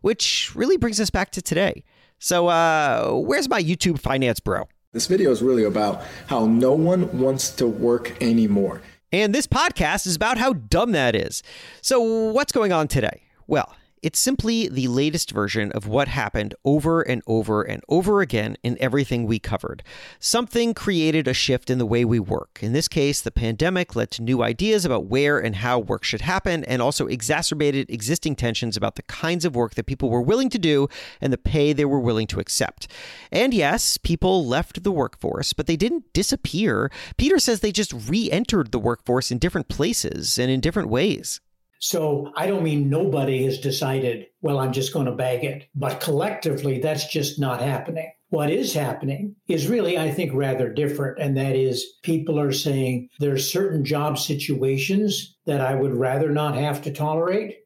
which 0.00 0.50
really 0.56 0.76
brings 0.76 1.00
us 1.00 1.10
back 1.10 1.30
to 1.32 1.42
today. 1.42 1.84
So, 2.18 2.48
uh, 2.48 3.12
where's 3.12 3.48
my 3.48 3.62
YouTube 3.62 4.00
finance 4.00 4.40
bro? 4.40 4.68
This 4.92 5.06
video 5.06 5.30
is 5.30 5.40
really 5.40 5.64
about 5.64 6.02
how 6.26 6.46
no 6.46 6.72
one 6.72 7.18
wants 7.18 7.50
to 7.56 7.66
work 7.68 8.20
anymore. 8.20 8.82
And 9.12 9.34
this 9.34 9.46
podcast 9.46 10.06
is 10.06 10.16
about 10.16 10.38
how 10.38 10.54
dumb 10.54 10.92
that 10.92 11.14
is. 11.14 11.42
So, 11.80 12.00
what's 12.00 12.52
going 12.52 12.72
on 12.72 12.88
today? 12.88 13.22
Well, 13.46 13.74
it's 14.02 14.18
simply 14.18 14.68
the 14.68 14.88
latest 14.88 15.30
version 15.30 15.72
of 15.72 15.86
what 15.86 16.08
happened 16.08 16.54
over 16.64 17.02
and 17.02 17.22
over 17.26 17.62
and 17.62 17.82
over 17.88 18.20
again 18.20 18.56
in 18.62 18.76
everything 18.80 19.26
we 19.26 19.38
covered. 19.38 19.82
Something 20.18 20.74
created 20.74 21.26
a 21.26 21.34
shift 21.34 21.70
in 21.70 21.78
the 21.78 21.86
way 21.86 22.04
we 22.04 22.20
work. 22.20 22.58
In 22.62 22.72
this 22.72 22.88
case, 22.88 23.20
the 23.20 23.30
pandemic 23.30 23.96
led 23.96 24.10
to 24.12 24.22
new 24.22 24.42
ideas 24.42 24.84
about 24.84 25.06
where 25.06 25.38
and 25.38 25.56
how 25.56 25.78
work 25.78 26.04
should 26.04 26.20
happen 26.20 26.64
and 26.64 26.82
also 26.82 27.06
exacerbated 27.06 27.90
existing 27.90 28.36
tensions 28.36 28.76
about 28.76 28.96
the 28.96 29.02
kinds 29.02 29.44
of 29.44 29.56
work 29.56 29.74
that 29.74 29.86
people 29.86 30.10
were 30.10 30.22
willing 30.22 30.50
to 30.50 30.58
do 30.58 30.88
and 31.20 31.32
the 31.32 31.38
pay 31.38 31.72
they 31.72 31.84
were 31.84 32.00
willing 32.00 32.26
to 32.26 32.40
accept. 32.40 32.88
And 33.32 33.54
yes, 33.54 33.98
people 33.98 34.46
left 34.46 34.82
the 34.82 34.92
workforce, 34.92 35.52
but 35.52 35.66
they 35.66 35.76
didn't 35.76 36.12
disappear. 36.12 36.90
Peter 37.16 37.38
says 37.38 37.60
they 37.60 37.72
just 37.72 37.92
re 37.92 38.30
entered 38.30 38.72
the 38.72 38.78
workforce 38.78 39.30
in 39.30 39.38
different 39.38 39.68
places 39.68 40.38
and 40.38 40.50
in 40.50 40.60
different 40.60 40.88
ways. 40.88 41.40
So 41.80 42.32
I 42.36 42.46
don't 42.46 42.62
mean 42.62 42.88
nobody 42.88 43.44
has 43.44 43.58
decided, 43.58 44.26
well, 44.40 44.58
I'm 44.58 44.72
just 44.72 44.92
going 44.92 45.06
to 45.06 45.12
bag 45.12 45.44
it. 45.44 45.68
But 45.74 46.00
collectively, 46.00 46.80
that's 46.80 47.06
just 47.06 47.38
not 47.38 47.60
happening. 47.60 48.12
What 48.30 48.50
is 48.50 48.74
happening 48.74 49.36
is 49.46 49.68
really, 49.68 49.96
I 49.96 50.10
think, 50.10 50.32
rather 50.34 50.68
different. 50.68 51.18
And 51.18 51.36
that 51.36 51.54
is 51.54 51.84
people 52.02 52.40
are 52.40 52.52
saying 52.52 53.08
there's 53.20 53.50
certain 53.50 53.84
job 53.84 54.18
situations 54.18 55.36
that 55.46 55.60
I 55.60 55.74
would 55.74 55.94
rather 55.94 56.30
not 56.30 56.56
have 56.56 56.82
to 56.82 56.92
tolerate. 56.92 57.58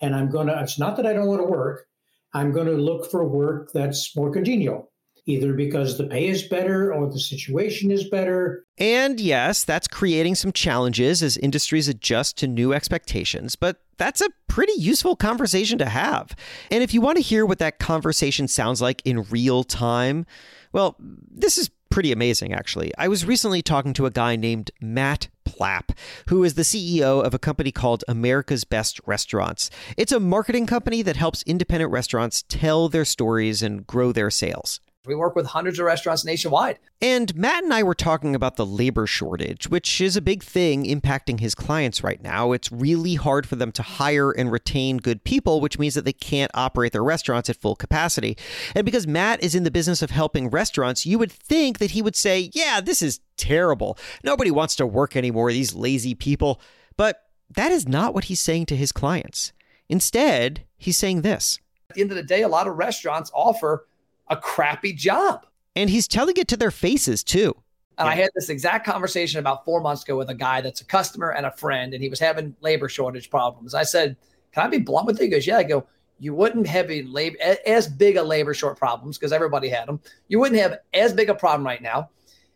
And 0.00 0.14
I'm 0.14 0.30
going 0.30 0.48
to, 0.48 0.60
it's 0.60 0.78
not 0.78 0.96
that 0.96 1.06
I 1.06 1.12
don't 1.12 1.28
want 1.28 1.40
to 1.40 1.46
work. 1.46 1.86
I'm 2.34 2.52
going 2.52 2.66
to 2.66 2.72
look 2.72 3.10
for 3.10 3.26
work 3.26 3.70
that's 3.72 4.14
more 4.16 4.30
congenial 4.30 4.91
either 5.26 5.52
because 5.52 5.98
the 5.98 6.06
pay 6.06 6.26
is 6.28 6.42
better 6.42 6.92
or 6.92 7.10
the 7.10 7.18
situation 7.18 7.90
is 7.90 8.08
better. 8.08 8.64
And 8.78 9.20
yes, 9.20 9.64
that's 9.64 9.86
creating 9.86 10.34
some 10.34 10.52
challenges 10.52 11.22
as 11.22 11.36
industries 11.36 11.88
adjust 11.88 12.36
to 12.38 12.48
new 12.48 12.72
expectations, 12.72 13.54
but 13.54 13.82
that's 13.98 14.20
a 14.20 14.30
pretty 14.48 14.72
useful 14.80 15.14
conversation 15.14 15.78
to 15.78 15.86
have. 15.86 16.34
And 16.70 16.82
if 16.82 16.92
you 16.92 17.00
want 17.00 17.16
to 17.16 17.22
hear 17.22 17.46
what 17.46 17.60
that 17.60 17.78
conversation 17.78 18.48
sounds 18.48 18.82
like 18.82 19.00
in 19.04 19.22
real 19.24 19.62
time, 19.62 20.26
well, 20.72 20.96
this 20.98 21.56
is 21.56 21.70
pretty 21.90 22.10
amazing, 22.10 22.52
actually. 22.54 22.90
I 22.96 23.06
was 23.06 23.24
recently 23.24 23.60
talking 23.60 23.92
to 23.94 24.06
a 24.06 24.10
guy 24.10 24.34
named 24.34 24.70
Matt 24.80 25.28
Plapp, 25.44 25.96
who 26.28 26.42
is 26.42 26.54
the 26.54 26.62
CEO 26.62 27.22
of 27.22 27.34
a 27.34 27.38
company 27.38 27.70
called 27.70 28.02
America's 28.08 28.64
Best 28.64 28.98
Restaurants. 29.06 29.70
It's 29.98 30.10
a 30.10 30.18
marketing 30.18 30.66
company 30.66 31.02
that 31.02 31.16
helps 31.16 31.42
independent 31.42 31.92
restaurants 31.92 32.44
tell 32.48 32.88
their 32.88 33.04
stories 33.04 33.62
and 33.62 33.86
grow 33.86 34.10
their 34.10 34.30
sales. 34.30 34.80
We 35.04 35.16
work 35.16 35.34
with 35.34 35.46
hundreds 35.46 35.80
of 35.80 35.86
restaurants 35.86 36.24
nationwide. 36.24 36.78
And 37.00 37.34
Matt 37.34 37.64
and 37.64 37.74
I 37.74 37.82
were 37.82 37.94
talking 37.94 38.36
about 38.36 38.54
the 38.54 38.64
labor 38.64 39.08
shortage, 39.08 39.68
which 39.68 40.00
is 40.00 40.16
a 40.16 40.20
big 40.20 40.44
thing 40.44 40.84
impacting 40.84 41.40
his 41.40 41.56
clients 41.56 42.04
right 42.04 42.22
now. 42.22 42.52
It's 42.52 42.70
really 42.70 43.16
hard 43.16 43.44
for 43.44 43.56
them 43.56 43.72
to 43.72 43.82
hire 43.82 44.30
and 44.30 44.52
retain 44.52 44.98
good 44.98 45.24
people, 45.24 45.60
which 45.60 45.76
means 45.76 45.94
that 45.94 46.04
they 46.04 46.12
can't 46.12 46.52
operate 46.54 46.92
their 46.92 47.02
restaurants 47.02 47.50
at 47.50 47.56
full 47.56 47.74
capacity. 47.74 48.38
And 48.76 48.84
because 48.84 49.08
Matt 49.08 49.42
is 49.42 49.56
in 49.56 49.64
the 49.64 49.72
business 49.72 50.02
of 50.02 50.10
helping 50.10 50.50
restaurants, 50.50 51.04
you 51.04 51.18
would 51.18 51.32
think 51.32 51.80
that 51.80 51.90
he 51.90 52.02
would 52.02 52.14
say, 52.14 52.50
Yeah, 52.54 52.80
this 52.80 53.02
is 53.02 53.18
terrible. 53.36 53.98
Nobody 54.22 54.52
wants 54.52 54.76
to 54.76 54.86
work 54.86 55.16
anymore, 55.16 55.50
these 55.50 55.74
lazy 55.74 56.14
people. 56.14 56.60
But 56.96 57.24
that 57.50 57.72
is 57.72 57.88
not 57.88 58.14
what 58.14 58.24
he's 58.24 58.40
saying 58.40 58.66
to 58.66 58.76
his 58.76 58.92
clients. 58.92 59.52
Instead, 59.88 60.62
he's 60.78 60.96
saying 60.96 61.22
this. 61.22 61.58
At 61.90 61.96
the 61.96 62.02
end 62.02 62.12
of 62.12 62.16
the 62.16 62.22
day, 62.22 62.42
a 62.42 62.48
lot 62.48 62.68
of 62.68 62.76
restaurants 62.76 63.32
offer 63.34 63.86
a 64.32 64.36
crappy 64.36 64.92
job. 64.92 65.46
And 65.74 65.88
he's 65.88 66.08
telling 66.08 66.36
it 66.36 66.48
to 66.48 66.56
their 66.56 66.70
faces 66.70 67.24
too. 67.24 67.54
And 67.98 68.06
yeah. 68.06 68.12
I 68.12 68.16
had 68.16 68.30
this 68.34 68.48
exact 68.48 68.86
conversation 68.86 69.38
about 69.38 69.64
four 69.64 69.80
months 69.80 70.02
ago 70.02 70.16
with 70.16 70.30
a 70.30 70.34
guy 70.34 70.60
that's 70.60 70.80
a 70.80 70.84
customer 70.84 71.30
and 71.30 71.46
a 71.46 71.50
friend, 71.52 71.94
and 71.94 72.02
he 72.02 72.08
was 72.08 72.18
having 72.18 72.56
labor 72.60 72.88
shortage 72.88 73.30
problems. 73.30 73.74
I 73.74 73.82
said, 73.82 74.16
Can 74.52 74.64
I 74.64 74.68
be 74.68 74.78
blunt 74.78 75.06
with 75.06 75.18
you? 75.18 75.24
He 75.24 75.30
goes, 75.30 75.46
Yeah. 75.46 75.58
I 75.58 75.62
go, 75.62 75.86
You 76.18 76.34
wouldn't 76.34 76.66
have 76.66 76.90
a 76.90 77.02
labor 77.02 77.36
as 77.66 77.88
big 77.88 78.16
a 78.16 78.22
labor 78.22 78.54
short 78.54 78.78
problems 78.78 79.18
because 79.18 79.32
everybody 79.32 79.68
had 79.68 79.88
them. 79.88 80.00
You 80.28 80.40
wouldn't 80.40 80.60
have 80.60 80.78
as 80.94 81.12
big 81.12 81.28
a 81.28 81.34
problem 81.34 81.66
right 81.66 81.82
now 81.82 82.08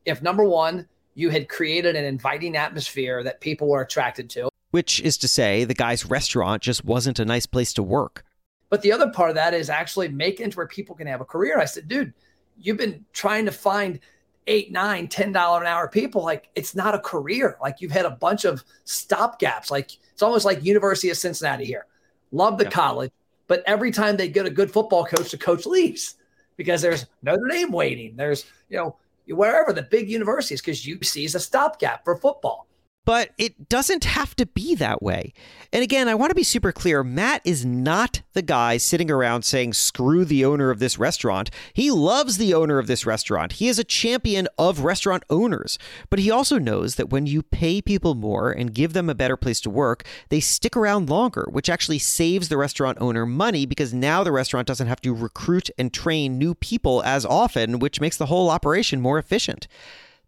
if 0.07 0.23
number 0.23 0.45
one, 0.45 0.87
you 1.15 1.31
had 1.31 1.49
created 1.49 1.97
an 1.97 2.05
inviting 2.05 2.57
atmosphere 2.57 3.23
that 3.25 3.41
people 3.41 3.69
were 3.69 3.83
attracted 3.83 4.31
to. 4.31 4.49
Which 4.71 5.01
is 5.01 5.19
to 5.19 5.29
say, 5.29 5.65
the 5.65 5.75
guy's 5.75 6.07
restaurant 6.07 6.62
just 6.62 6.85
wasn't 6.85 7.19
a 7.19 7.25
nice 7.25 7.47
place 7.47 7.73
to 7.75 7.83
work. 7.83 8.25
But 8.68 8.83
the 8.83 8.92
other 8.92 9.11
part 9.11 9.31
of 9.31 9.37
that 9.37 9.55
is 9.55 9.70
actually 9.70 10.09
making 10.09 10.48
it 10.48 10.57
where 10.57 10.66
people 10.66 10.94
can 10.94 11.07
have 11.07 11.20
a 11.20 11.24
career. 11.24 11.59
I 11.59 11.64
said, 11.66 11.88
dude, 11.88 12.12
you've 12.59 12.76
been 12.76 13.05
trying 13.12 13.44
to 13.44 13.52
find 13.52 14.00
eight, 14.46 14.72
nine, 14.72 15.09
ten 15.09 15.33
dollar 15.33 15.61
an 15.61 15.66
hour 15.66 15.88
people. 15.88 16.22
Like 16.22 16.48
it's 16.55 16.74
not 16.74 16.94
a 16.94 16.98
career. 16.98 17.57
Like 17.61 17.81
you've 17.81 17.92
had 17.92 18.07
a 18.07 18.11
bunch 18.11 18.44
of 18.44 18.64
stop 18.85 19.38
gaps. 19.38 19.70
Like 19.70 19.92
it's 20.12 20.22
almost 20.22 20.44
like 20.44 20.64
University 20.64 21.11
of 21.11 21.16
Cincinnati 21.16 21.64
here. 21.64 21.87
Love 22.33 22.59
the 22.59 22.64
yeah. 22.64 22.70
college, 22.70 23.12
but 23.46 23.62
every 23.66 23.90
time 23.90 24.16
they 24.16 24.29
get 24.29 24.46
a 24.46 24.50
good 24.50 24.70
football 24.70 25.05
coach, 25.05 25.31
the 25.31 25.38
coach 25.38 25.66
leaves 25.66 26.16
because 26.57 26.83
there's 26.83 27.07
Notre 27.22 27.48
Dame 27.48 27.70
waiting. 27.70 28.16
There's 28.16 28.46
you 28.68 28.76
know 28.76 28.96
wherever 29.29 29.72
the 29.72 29.83
big 29.83 30.09
universities 30.09 30.61
because 30.61 30.85
UC 30.85 31.24
is 31.24 31.35
a 31.35 31.40
stopgap 31.40 32.05
for 32.05 32.16
football. 32.16 32.66
But 33.07 33.31
it 33.38 33.69
doesn't 33.69 34.05
have 34.05 34.35
to 34.37 34.45
be 34.45 34.75
that 34.75 35.01
way. 35.01 35.33
And 35.73 35.83
again, 35.83 36.09
I 36.09 36.16
want 36.16 36.31
to 36.31 36.35
be 36.35 36.42
super 36.42 36.73
clear 36.73 37.05
Matt 37.05 37.40
is 37.45 37.64
not 37.64 38.23
the 38.33 38.42
guy 38.42 38.77
sitting 38.77 39.11
around 39.11 39.45
saying, 39.45 39.75
screw 39.75 40.25
the 40.25 40.45
owner 40.45 40.71
of 40.71 40.81
this 40.81 40.99
restaurant. 40.99 41.49
He 41.73 41.90
loves 41.90 42.37
the 42.37 42.53
owner 42.53 42.81
of 42.81 42.88
this 42.88 43.07
restaurant. 43.07 43.53
He 43.53 43.69
is 43.69 43.79
a 43.79 43.85
champion 43.85 44.49
of 44.59 44.81
restaurant 44.81 45.23
owners. 45.31 45.79
But 46.11 46.19
he 46.19 46.33
also 46.33 46.59
knows 46.59 46.97
that 46.97 47.11
when 47.11 47.27
you 47.27 47.42
pay 47.42 47.81
people 47.81 48.16
more 48.16 48.51
and 48.51 48.75
give 48.75 48.92
them 48.92 49.09
a 49.09 49.14
better 49.14 49.37
place 49.37 49.61
to 49.61 49.71
work, 49.71 50.05
they 50.29 50.40
stick 50.40 50.77
around 50.77 51.09
longer, 51.09 51.47
which 51.51 51.71
actually 51.71 52.01
saves 52.01 52.49
the 52.49 52.57
restaurant 52.57 52.99
owner 53.01 53.25
money 53.25 53.66
because 53.66 53.95
now 53.95 54.25
the 54.25 54.33
restaurant 54.33 54.66
doesn't 54.66 54.88
have 54.88 55.01
to 55.03 55.14
recruit 55.14 55.71
and 55.79 55.95
train 55.95 56.38
new 56.38 56.57
people 56.57 57.05
as 57.05 57.25
often, 57.25 57.79
which 57.79 58.01
makes 58.01 58.16
the 58.16 58.27
whole 58.27 58.51
operation 58.51 59.01
more 59.01 59.16
efficient. 59.16 59.69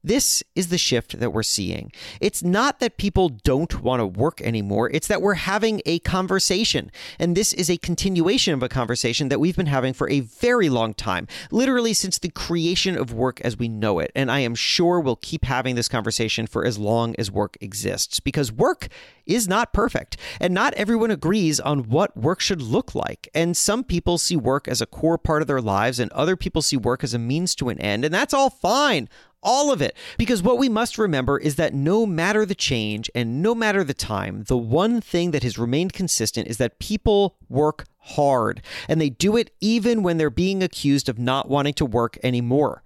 This 0.09 0.43
is 0.55 0.69
the 0.69 0.79
shift 0.79 1.21
that 1.21 1.35
we're 1.35 1.43
seeing. 1.43 1.93
It's 2.19 2.43
not 2.43 2.81
that 2.81 2.97
people 2.97 3.29
don't 3.29 3.83
want 3.83 4.01
to 4.01 4.07
work 4.07 4.41
anymore, 4.41 4.89
it's 4.91 5.07
that 5.09 5.21
we're 5.21 5.35
having 5.35 5.83
a 5.85 5.99
conversation. 5.99 6.91
And 7.19 7.37
this 7.37 7.53
is 7.53 7.69
a 7.69 7.77
continuation 7.77 8.55
of 8.55 8.63
a 8.63 8.71
conversation 8.71 9.29
that 9.29 9.39
we've 9.39 9.55
been 9.55 9.67
having 9.67 9.93
for 9.93 10.09
a 10.09 10.21
very 10.21 10.71
long 10.71 10.95
time, 10.95 11.27
literally 11.51 11.93
since 11.93 12.19
the 12.19 12.31
creation 12.31 12.97
of 12.97 13.13
work 13.13 13.43
as 13.43 13.59
we 13.59 13.69
know 13.69 13.99
it. 13.99 14.11
And 14.15 14.31
I 14.31 14.39
am 14.39 14.55
sure 14.55 14.99
we'll 14.99 15.17
keep 15.17 15.45
having 15.45 15.75
this 15.75 15.89
conversation 15.89 16.47
for 16.47 16.65
as 16.65 16.79
long 16.79 17.15
as 17.19 17.31
work 17.31 17.59
exists 17.61 18.19
because 18.19 18.51
work 18.51 18.89
is 19.27 19.47
not 19.47 19.75
perfect, 19.75 20.17
and 20.41 20.55
not 20.55 20.73
everyone 20.73 21.11
agrees 21.11 21.61
on 21.61 21.81
what 21.81 22.17
work 22.17 22.41
should 22.41 22.63
look 22.63 22.95
like. 22.95 23.29
And 23.35 23.55
some 23.55 23.85
people 23.85 24.17
see 24.17 24.37
work 24.37 24.67
as 24.67 24.81
a 24.81 24.87
core 24.87 25.19
part 25.19 25.43
of 25.43 25.49
their 25.49 25.61
lives, 25.61 26.01
and 26.01 26.11
other 26.13 26.35
people 26.35 26.63
see 26.63 26.79
work 26.79 27.05
as 27.05 27.13
a 27.13 27.19
means 27.19 27.55
to 27.57 27.69
an 27.69 27.79
end, 27.79 28.07
and 28.07 28.15
that's 28.15 28.33
all 28.33 28.49
fine 28.49 29.07
all 29.43 29.73
of 29.73 29.81
it. 29.83 29.97
Because 30.17 30.43
what 30.43 30.59
we 30.59 30.69
must 30.69 30.99
remember 30.99 31.39
is 31.39 31.57
that 31.57 31.75
no 31.75 32.07
matter 32.07 32.45
the 32.45 32.55
change 32.55 33.11
and 33.15 33.43
no 33.43 33.55
matter 33.55 33.85
the 33.85 33.95
time, 33.95 34.45
the 34.45 34.57
one 34.57 35.01
thing 35.01 35.31
that 35.31 35.43
has 35.43 35.59
remained 35.59 35.93
consistent 35.93 36.49
is 36.49 36.59
that 36.59 36.79
people 36.79 37.37
work 37.49 37.87
hard 37.99 38.63
and 38.89 39.01
they 39.01 39.11
do 39.11 39.37
it 39.37 39.51
even 39.61 40.03
when 40.03 40.17
they're 40.17 40.31
being 40.31 40.63
accused 40.63 41.09
of 41.09 41.19
not 41.19 41.49
wanting 41.49 41.75
to 41.75 41.85
work 41.85 42.19
anymore. 42.23 42.83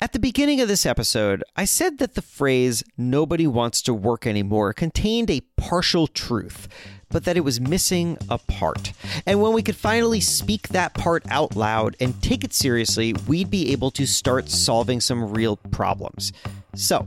At 0.00 0.12
the 0.12 0.18
beginning 0.18 0.60
of 0.60 0.68
this 0.68 0.86
episode, 0.86 1.44
I 1.56 1.64
said 1.64 1.98
that 1.98 2.14
the 2.14 2.22
phrase 2.22 2.82
nobody 2.98 3.46
wants 3.46 3.80
to 3.82 3.94
work 3.94 4.26
anymore 4.26 4.72
contained 4.72 5.30
a 5.30 5.42
partial 5.56 6.08
truth, 6.08 6.68
but 7.10 7.24
that 7.24 7.36
it 7.36 7.44
was 7.44 7.60
missing 7.60 8.18
a 8.28 8.38
part. 8.38 8.92
And 9.24 9.40
when 9.40 9.52
we 9.52 9.62
could 9.62 9.76
finally 9.76 10.20
speak 10.20 10.68
that 10.68 10.94
part 10.94 11.22
out 11.30 11.54
loud 11.54 11.96
and 12.00 12.20
take 12.22 12.42
it 12.42 12.52
seriously, 12.52 13.14
we'd 13.28 13.50
be 13.50 13.70
able 13.70 13.92
to 13.92 14.04
start 14.04 14.48
solving 14.48 15.00
some 15.00 15.30
real 15.30 15.56
problems. 15.56 16.32
So, 16.74 17.06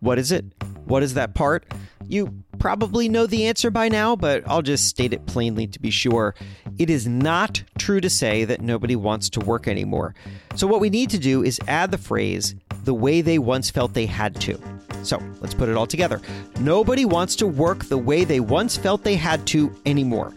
what 0.00 0.18
is 0.18 0.32
it? 0.32 0.44
What 0.84 1.02
is 1.02 1.14
that 1.14 1.34
part? 1.34 1.64
You 2.08 2.42
probably 2.58 3.08
know 3.08 3.26
the 3.26 3.46
answer 3.46 3.70
by 3.70 3.88
now, 3.88 4.16
but 4.16 4.42
I'll 4.46 4.62
just 4.62 4.86
state 4.86 5.12
it 5.12 5.26
plainly 5.26 5.66
to 5.68 5.80
be 5.80 5.90
sure. 5.90 6.34
It 6.78 6.90
is 6.90 7.06
not 7.06 7.62
true 7.78 8.00
to 8.00 8.10
say 8.10 8.44
that 8.44 8.60
nobody 8.60 8.96
wants 8.96 9.30
to 9.30 9.40
work 9.40 9.68
anymore. 9.68 10.14
So, 10.56 10.66
what 10.66 10.80
we 10.80 10.90
need 10.90 11.10
to 11.10 11.18
do 11.18 11.44
is 11.44 11.60
add 11.68 11.90
the 11.90 11.98
phrase, 11.98 12.54
the 12.84 12.94
way 12.94 13.20
they 13.20 13.38
once 13.38 13.70
felt 13.70 13.94
they 13.94 14.06
had 14.06 14.34
to. 14.40 14.58
So, 15.02 15.22
let's 15.40 15.54
put 15.54 15.68
it 15.68 15.76
all 15.76 15.86
together. 15.86 16.20
Nobody 16.58 17.04
wants 17.04 17.36
to 17.36 17.46
work 17.46 17.84
the 17.84 17.98
way 17.98 18.24
they 18.24 18.40
once 18.40 18.76
felt 18.76 19.04
they 19.04 19.16
had 19.16 19.46
to 19.48 19.74
anymore. 19.86 20.34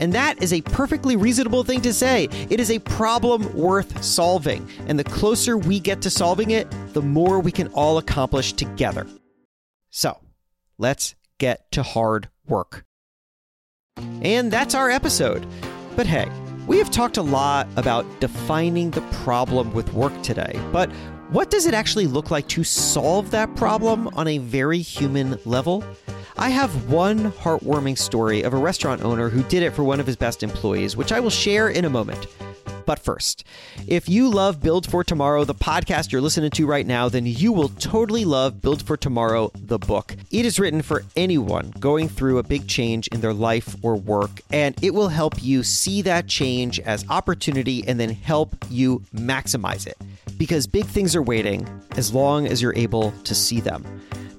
And 0.00 0.12
that 0.12 0.42
is 0.42 0.52
a 0.52 0.60
perfectly 0.60 1.16
reasonable 1.16 1.64
thing 1.64 1.80
to 1.82 1.92
say. 1.92 2.28
It 2.50 2.60
is 2.60 2.70
a 2.70 2.78
problem 2.78 3.52
worth 3.54 4.02
solving. 4.02 4.68
And 4.86 4.98
the 4.98 5.04
closer 5.04 5.56
we 5.56 5.80
get 5.80 6.02
to 6.02 6.10
solving 6.10 6.50
it, 6.50 6.66
the 6.92 7.02
more 7.02 7.40
we 7.40 7.52
can 7.52 7.68
all 7.68 7.98
accomplish 7.98 8.52
together. 8.52 9.06
So, 9.90 10.18
let's 10.78 11.14
get 11.38 11.70
to 11.72 11.82
hard 11.82 12.28
work. 12.46 12.84
And 14.22 14.52
that's 14.52 14.74
our 14.74 14.90
episode. 14.90 15.46
But 15.96 16.06
hey, 16.06 16.30
we 16.66 16.78
have 16.78 16.90
talked 16.90 17.16
a 17.16 17.22
lot 17.22 17.68
about 17.76 18.04
defining 18.20 18.90
the 18.90 19.00
problem 19.00 19.72
with 19.72 19.92
work 19.94 20.20
today. 20.22 20.60
But 20.72 20.90
what 21.30 21.50
does 21.50 21.66
it 21.66 21.74
actually 21.74 22.06
look 22.06 22.30
like 22.30 22.48
to 22.48 22.64
solve 22.64 23.30
that 23.30 23.54
problem 23.56 24.08
on 24.08 24.28
a 24.28 24.38
very 24.38 24.78
human 24.78 25.38
level? 25.44 25.84
I 26.38 26.50
have 26.50 26.90
one 26.90 27.32
heartwarming 27.32 27.96
story 27.96 28.42
of 28.42 28.52
a 28.52 28.58
restaurant 28.58 29.02
owner 29.02 29.30
who 29.30 29.42
did 29.44 29.62
it 29.62 29.70
for 29.70 29.84
one 29.84 30.00
of 30.00 30.06
his 30.06 30.16
best 30.16 30.42
employees, 30.42 30.94
which 30.94 31.10
I 31.10 31.18
will 31.18 31.30
share 31.30 31.70
in 31.70 31.86
a 31.86 31.90
moment. 31.90 32.26
But 32.86 33.00
first, 33.00 33.42
if 33.88 34.08
you 34.08 34.30
love 34.30 34.62
Build 34.62 34.88
for 34.88 35.02
Tomorrow, 35.02 35.42
the 35.44 35.56
podcast 35.56 36.12
you're 36.12 36.20
listening 36.20 36.52
to 36.52 36.66
right 36.66 36.86
now, 36.86 37.08
then 37.08 37.26
you 37.26 37.52
will 37.52 37.68
totally 37.68 38.24
love 38.24 38.62
Build 38.62 38.80
for 38.80 38.96
Tomorrow, 38.96 39.50
the 39.54 39.78
book. 39.78 40.14
It 40.30 40.46
is 40.46 40.60
written 40.60 40.82
for 40.82 41.02
anyone 41.16 41.74
going 41.80 42.08
through 42.08 42.38
a 42.38 42.44
big 42.44 42.68
change 42.68 43.08
in 43.08 43.20
their 43.20 43.34
life 43.34 43.74
or 43.82 43.96
work, 43.96 44.40
and 44.52 44.76
it 44.82 44.94
will 44.94 45.08
help 45.08 45.42
you 45.42 45.64
see 45.64 46.00
that 46.02 46.28
change 46.28 46.78
as 46.78 47.04
opportunity 47.10 47.82
and 47.88 47.98
then 47.98 48.10
help 48.10 48.54
you 48.70 49.02
maximize 49.12 49.88
it. 49.88 49.98
Because 50.38 50.68
big 50.68 50.86
things 50.86 51.16
are 51.16 51.22
waiting 51.22 51.68
as 51.96 52.14
long 52.14 52.46
as 52.46 52.62
you're 52.62 52.76
able 52.76 53.10
to 53.24 53.34
see 53.34 53.58
them. 53.58 53.84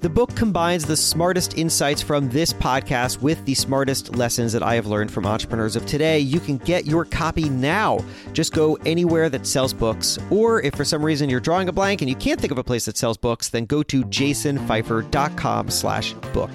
The 0.00 0.08
book 0.08 0.32
combines 0.36 0.84
the 0.84 0.96
smartest 0.96 1.58
insights 1.58 2.00
from 2.00 2.28
this 2.28 2.52
podcast 2.52 3.20
with 3.20 3.44
the 3.46 3.54
smartest 3.54 4.14
lessons 4.14 4.52
that 4.52 4.62
I 4.62 4.76
have 4.76 4.86
learned 4.86 5.10
from 5.10 5.26
entrepreneurs 5.26 5.74
of 5.74 5.86
today. 5.86 6.20
You 6.20 6.38
can 6.38 6.58
get 6.58 6.86
your 6.86 7.04
copy 7.04 7.48
now. 7.48 7.98
Just 8.38 8.52
go 8.52 8.78
anywhere 8.86 9.28
that 9.30 9.48
sells 9.48 9.72
books, 9.72 10.16
or 10.30 10.62
if 10.62 10.72
for 10.76 10.84
some 10.84 11.04
reason 11.04 11.28
you're 11.28 11.40
drawing 11.40 11.68
a 11.68 11.72
blank 11.72 12.02
and 12.02 12.08
you 12.08 12.14
can't 12.14 12.40
think 12.40 12.52
of 12.52 12.58
a 12.58 12.62
place 12.62 12.84
that 12.84 12.96
sells 12.96 13.16
books, 13.16 13.48
then 13.48 13.64
go 13.64 13.82
to 13.82 14.04
jasonfeifer.com 14.04 15.70
slash 15.70 16.12
book. 16.32 16.50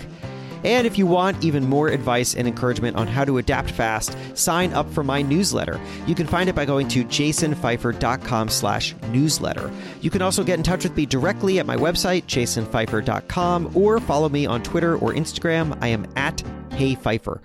And 0.63 0.87
if 0.87 0.97
you 0.97 1.05
want 1.05 1.43
even 1.43 1.67
more 1.67 1.89
advice 1.89 2.35
and 2.35 2.47
encouragement 2.47 2.95
on 2.95 3.07
how 3.07 3.25
to 3.25 3.37
adapt 3.37 3.69
fast, 3.69 4.15
sign 4.33 4.71
up 4.71 4.89
for 4.93 5.03
my 5.03 5.21
newsletter. 5.21 5.77
You 6.07 6.15
can 6.15 6.25
find 6.25 6.47
it 6.47 6.55
by 6.55 6.63
going 6.63 6.87
to 6.87 7.03
jasonfeifer.com 7.03 8.47
slash 8.47 8.95
newsletter. 9.09 9.69
You 9.99 10.09
can 10.09 10.21
also 10.21 10.45
get 10.45 10.57
in 10.57 10.63
touch 10.63 10.85
with 10.85 10.95
me 10.95 11.05
directly 11.05 11.59
at 11.59 11.65
my 11.65 11.75
website, 11.75 12.23
jasonfeifer.com, 12.27 13.75
or 13.75 13.99
follow 13.99 14.29
me 14.29 14.45
on 14.45 14.63
Twitter 14.63 14.95
or 14.99 15.11
Instagram. 15.11 15.77
I 15.81 15.89
am 15.89 16.07
at 16.15 16.37
HeyFeifer. 16.69 17.41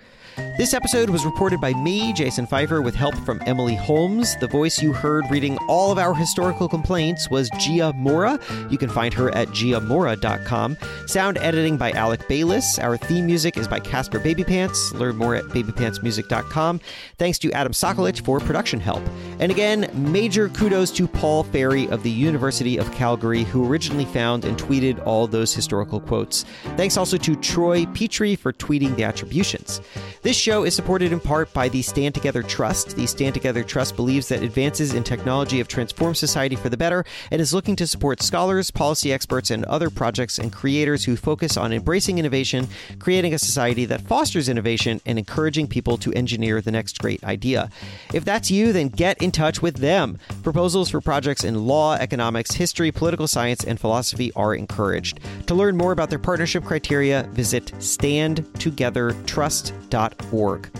This 0.58 0.74
episode 0.74 1.08
was 1.08 1.24
reported 1.24 1.60
by 1.60 1.72
me, 1.72 2.12
Jason 2.12 2.44
Feifer, 2.44 2.82
with 2.82 2.96
help 2.96 3.14
from 3.18 3.40
Emily 3.46 3.76
Holmes. 3.76 4.36
The 4.38 4.48
voice 4.48 4.82
you 4.82 4.92
heard 4.92 5.24
reading 5.30 5.56
all 5.68 5.92
of 5.92 5.98
our 5.98 6.12
historical 6.12 6.68
complaints 6.68 7.30
was 7.30 7.48
Gia 7.60 7.92
Mora. 7.92 8.40
You 8.68 8.76
can 8.76 8.88
find 8.90 9.14
her 9.14 9.32
at 9.36 9.46
giamora.com. 9.50 10.76
Sound 11.06 11.38
editing 11.38 11.76
by 11.76 11.92
Alec 11.92 12.26
Bayliss. 12.26 12.80
Our 12.80 12.96
theme 12.96 13.24
music 13.24 13.56
is 13.56 13.68
by 13.68 13.78
Caspar 13.78 14.18
Babypants. 14.18 14.92
Learn 14.94 15.16
more 15.16 15.36
at 15.36 15.44
babypantsmusic.com. 15.44 16.80
Thanks 17.18 17.38
to 17.38 17.52
Adam 17.52 17.72
Sokolich 17.72 18.24
for 18.24 18.40
production 18.40 18.80
help. 18.80 19.04
And 19.38 19.52
again, 19.52 19.88
major 19.94 20.48
kudos 20.48 20.90
to 20.90 21.06
Paul 21.06 21.44
Fairie 21.44 21.86
of 21.86 22.02
the 22.02 22.10
University 22.10 22.78
of 22.78 22.90
Calgary, 22.90 23.44
who 23.44 23.64
originally 23.64 24.06
found 24.06 24.44
and 24.44 24.58
tweeted 24.58 25.06
all 25.06 25.28
those 25.28 25.54
historical 25.54 26.00
quotes. 26.00 26.44
Thanks 26.76 26.96
also 26.96 27.16
to 27.16 27.36
Troy 27.36 27.86
Petrie 27.86 28.34
for 28.34 28.52
tweeting 28.52 28.96
the 28.96 29.04
attributions. 29.04 29.80
This 30.22 30.47
show 30.48 30.64
is 30.64 30.74
supported 30.74 31.12
in 31.12 31.20
part 31.20 31.52
by 31.52 31.68
the 31.68 31.82
Stand 31.82 32.14
Together 32.14 32.42
Trust. 32.42 32.96
The 32.96 33.06
Stand 33.06 33.34
Together 33.34 33.62
Trust 33.62 33.96
believes 33.96 34.28
that 34.28 34.42
advances 34.42 34.94
in 34.94 35.04
technology 35.04 35.58
have 35.58 35.68
transformed 35.68 36.16
society 36.16 36.56
for 36.56 36.70
the 36.70 36.76
better 36.78 37.04
and 37.30 37.38
is 37.38 37.52
looking 37.52 37.76
to 37.76 37.86
support 37.86 38.22
scholars, 38.22 38.70
policy 38.70 39.12
experts, 39.12 39.50
and 39.50 39.66
other 39.66 39.90
projects 39.90 40.38
and 40.38 40.50
creators 40.50 41.04
who 41.04 41.16
focus 41.16 41.58
on 41.58 41.70
embracing 41.70 42.18
innovation, 42.18 42.66
creating 42.98 43.34
a 43.34 43.38
society 43.38 43.84
that 43.84 44.00
fosters 44.00 44.48
innovation, 44.48 45.02
and 45.04 45.18
encouraging 45.18 45.66
people 45.66 45.98
to 45.98 46.14
engineer 46.14 46.62
the 46.62 46.72
next 46.72 46.98
great 46.98 47.22
idea. 47.24 47.68
If 48.14 48.24
that's 48.24 48.50
you, 48.50 48.72
then 48.72 48.88
get 48.88 49.22
in 49.22 49.30
touch 49.30 49.60
with 49.60 49.76
them. 49.76 50.16
Proposals 50.42 50.88
for 50.88 51.02
projects 51.02 51.44
in 51.44 51.66
law, 51.66 51.96
economics, 51.96 52.52
history, 52.52 52.90
political 52.90 53.28
science, 53.28 53.64
and 53.64 53.78
philosophy 53.78 54.32
are 54.34 54.54
encouraged. 54.54 55.20
To 55.48 55.54
learn 55.54 55.76
more 55.76 55.92
about 55.92 56.08
their 56.08 56.18
partnership 56.18 56.64
criteria, 56.64 57.24
visit 57.32 57.66
standtogethertrust.org 57.66 60.37
org. 60.38 60.70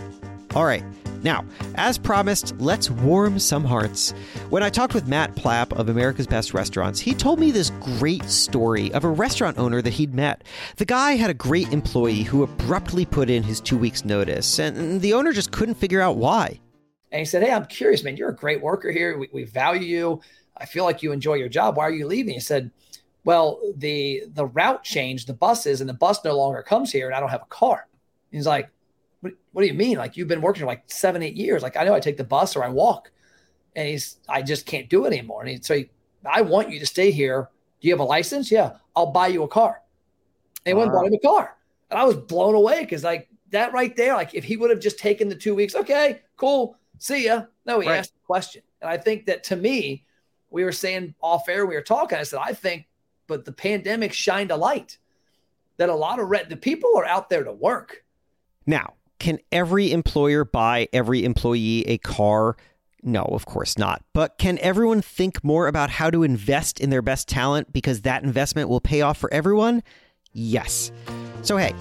All 0.55 0.65
right. 0.65 0.83
Now, 1.21 1.43
as 1.75 1.97
promised, 1.97 2.55
let's 2.59 2.89
warm 2.89 3.39
some 3.39 3.65
hearts. 3.65 4.11
When 4.49 4.63
I 4.63 4.69
talked 4.69 4.93
with 4.93 5.07
Matt 5.07 5.35
Plapp 5.35 5.77
of 5.77 5.89
America's 5.89 6.27
Best 6.27 6.53
Restaurants, 6.53 6.99
he 6.99 7.13
told 7.13 7.39
me 7.39 7.51
this 7.51 7.71
great 7.81 8.23
story 8.23 8.91
of 8.93 9.03
a 9.03 9.09
restaurant 9.09 9.57
owner 9.57 9.81
that 9.81 9.91
he'd 9.91 10.13
met. 10.13 10.43
The 10.77 10.85
guy 10.85 11.17
had 11.17 11.29
a 11.29 11.33
great 11.33 11.73
employee 11.73 12.23
who 12.23 12.43
abruptly 12.43 13.05
put 13.05 13.29
in 13.29 13.43
his 13.43 13.59
two 13.59 13.77
weeks' 13.77 14.05
notice, 14.05 14.59
and 14.59 15.01
the 15.01 15.13
owner 15.13 15.33
just 15.33 15.51
couldn't 15.51 15.75
figure 15.75 16.01
out 16.01 16.15
why. 16.15 16.59
And 17.11 17.19
he 17.19 17.25
said, 17.25 17.43
Hey, 17.43 17.51
I'm 17.51 17.65
curious, 17.65 18.03
man. 18.03 18.15
You're 18.15 18.29
a 18.29 18.35
great 18.35 18.61
worker 18.61 18.91
here. 18.91 19.17
We, 19.17 19.29
we 19.33 19.43
value 19.43 19.81
you. 19.81 20.21
I 20.55 20.65
feel 20.65 20.83
like 20.83 21.03
you 21.03 21.11
enjoy 21.11 21.35
your 21.35 21.49
job. 21.49 21.75
Why 21.75 21.85
are 21.85 21.91
you 21.91 22.07
leaving? 22.07 22.33
He 22.33 22.39
said, 22.39 22.71
Well, 23.25 23.59
the 23.75 24.23
the 24.33 24.45
route 24.45 24.83
changed, 24.83 25.27
the 25.27 25.33
buses, 25.33 25.81
and 25.81 25.89
the 25.89 25.93
bus 25.93 26.23
no 26.23 26.37
longer 26.37 26.63
comes 26.63 26.91
here, 26.91 27.07
and 27.07 27.15
I 27.15 27.19
don't 27.19 27.29
have 27.29 27.41
a 27.41 27.45
car. 27.45 27.87
He's 28.31 28.45
like, 28.45 28.69
what, 29.51 29.61
do 29.61 29.67
you 29.67 29.73
mean? 29.73 29.97
Like 29.97 30.17
you've 30.17 30.27
been 30.27 30.41
working 30.41 30.61
for 30.61 30.67
like 30.67 30.83
seven, 30.87 31.23
eight 31.23 31.35
years. 31.35 31.63
Like 31.63 31.77
I 31.77 31.83
know 31.83 31.93
I 31.93 31.99
take 31.99 32.17
the 32.17 32.23
bus 32.23 32.55
or 32.55 32.63
I 32.63 32.69
walk 32.69 33.11
and 33.75 33.87
he's, 33.87 34.17
I 34.27 34.41
just 34.41 34.65
can't 34.65 34.89
do 34.89 35.05
it 35.05 35.13
anymore. 35.13 35.41
And 35.41 35.49
he, 35.49 35.59
so 35.61 35.75
he, 35.75 35.89
I 36.25 36.41
want 36.41 36.69
you 36.69 36.79
to 36.79 36.85
stay 36.85 37.11
here. 37.11 37.49
Do 37.81 37.87
you 37.87 37.93
have 37.93 37.99
a 37.99 38.03
license? 38.03 38.51
Yeah. 38.51 38.73
I'll 38.95 39.11
buy 39.11 39.27
you 39.27 39.43
a 39.43 39.47
car. 39.47 39.81
And 40.65 40.77
wow. 40.77 40.83
went 40.83 40.91
and 40.91 40.99
bought 40.99 41.07
him 41.07 41.13
a 41.13 41.19
car. 41.19 41.55
And 41.89 41.99
I 41.99 42.03
was 42.03 42.17
blown 42.17 42.55
away 42.55 42.81
because 42.81 43.03
like 43.03 43.29
that 43.51 43.73
right 43.73 43.95
there, 43.95 44.13
like 44.15 44.35
if 44.35 44.43
he 44.43 44.57
would 44.57 44.69
have 44.69 44.79
just 44.79 44.99
taken 44.99 45.29
the 45.29 45.35
two 45.35 45.55
weeks, 45.55 45.75
okay, 45.75 46.21
cool. 46.37 46.75
See 46.99 47.25
ya. 47.25 47.43
No, 47.65 47.79
he 47.79 47.87
right. 47.87 47.97
asked 47.97 48.13
a 48.21 48.25
question. 48.25 48.61
And 48.81 48.89
I 48.89 48.97
think 48.97 49.25
that 49.25 49.43
to 49.45 49.55
me, 49.55 50.05
we 50.49 50.63
were 50.63 50.71
saying 50.71 51.15
off 51.21 51.47
air, 51.47 51.65
we 51.65 51.75
were 51.75 51.81
talking. 51.81 52.17
I 52.17 52.23
said, 52.23 52.39
I 52.43 52.53
think, 52.53 52.87
but 53.27 53.45
the 53.45 53.51
pandemic 53.51 54.13
shined 54.13 54.51
a 54.51 54.55
light 54.55 54.97
that 55.77 55.89
a 55.89 55.95
lot 55.95 56.19
of 56.19 56.29
re- 56.29 56.45
the 56.47 56.57
people 56.57 56.97
are 56.97 57.05
out 57.05 57.29
there 57.29 57.43
to 57.43 57.53
work. 57.53 58.03
Now, 58.65 58.95
can 59.19 59.39
every 59.51 59.91
employer 59.91 60.45
buy 60.45 60.87
every 60.93 61.23
employee 61.23 61.81
a 61.87 61.97
car? 61.99 62.55
No, 63.03 63.23
of 63.23 63.45
course 63.45 63.77
not. 63.77 64.03
But 64.13 64.37
can 64.37 64.57
everyone 64.59 65.01
think 65.01 65.43
more 65.43 65.67
about 65.67 65.89
how 65.89 66.09
to 66.09 66.23
invest 66.23 66.79
in 66.79 66.89
their 66.89 67.01
best 67.01 67.27
talent 67.27 67.71
because 67.71 68.01
that 68.01 68.23
investment 68.23 68.69
will 68.69 68.81
pay 68.81 69.01
off 69.01 69.17
for 69.17 69.31
everyone? 69.33 69.83
Yes. 70.33 70.91
So 71.41 71.57
hey, 71.57 71.73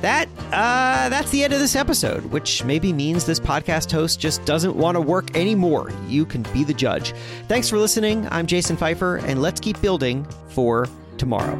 that 0.00 0.28
uh, 0.52 1.08
that's 1.08 1.30
the 1.30 1.44
end 1.44 1.52
of 1.52 1.60
this 1.60 1.76
episode, 1.76 2.24
which 2.26 2.64
maybe 2.64 2.92
means 2.92 3.24
this 3.24 3.40
podcast 3.40 3.90
host 3.90 4.20
just 4.20 4.44
doesn't 4.44 4.76
want 4.76 4.96
to 4.96 5.00
work 5.00 5.36
anymore. 5.36 5.92
You 6.08 6.26
can 6.26 6.42
be 6.52 6.64
the 6.64 6.74
judge. 6.74 7.12
Thanks 7.48 7.68
for 7.68 7.78
listening. 7.78 8.26
I'm 8.30 8.46
Jason 8.46 8.76
Feifer, 8.76 9.22
and 9.22 9.40
let's 9.40 9.60
keep 9.60 9.80
building 9.80 10.26
for 10.48 10.88
tomorrow. 11.16 11.56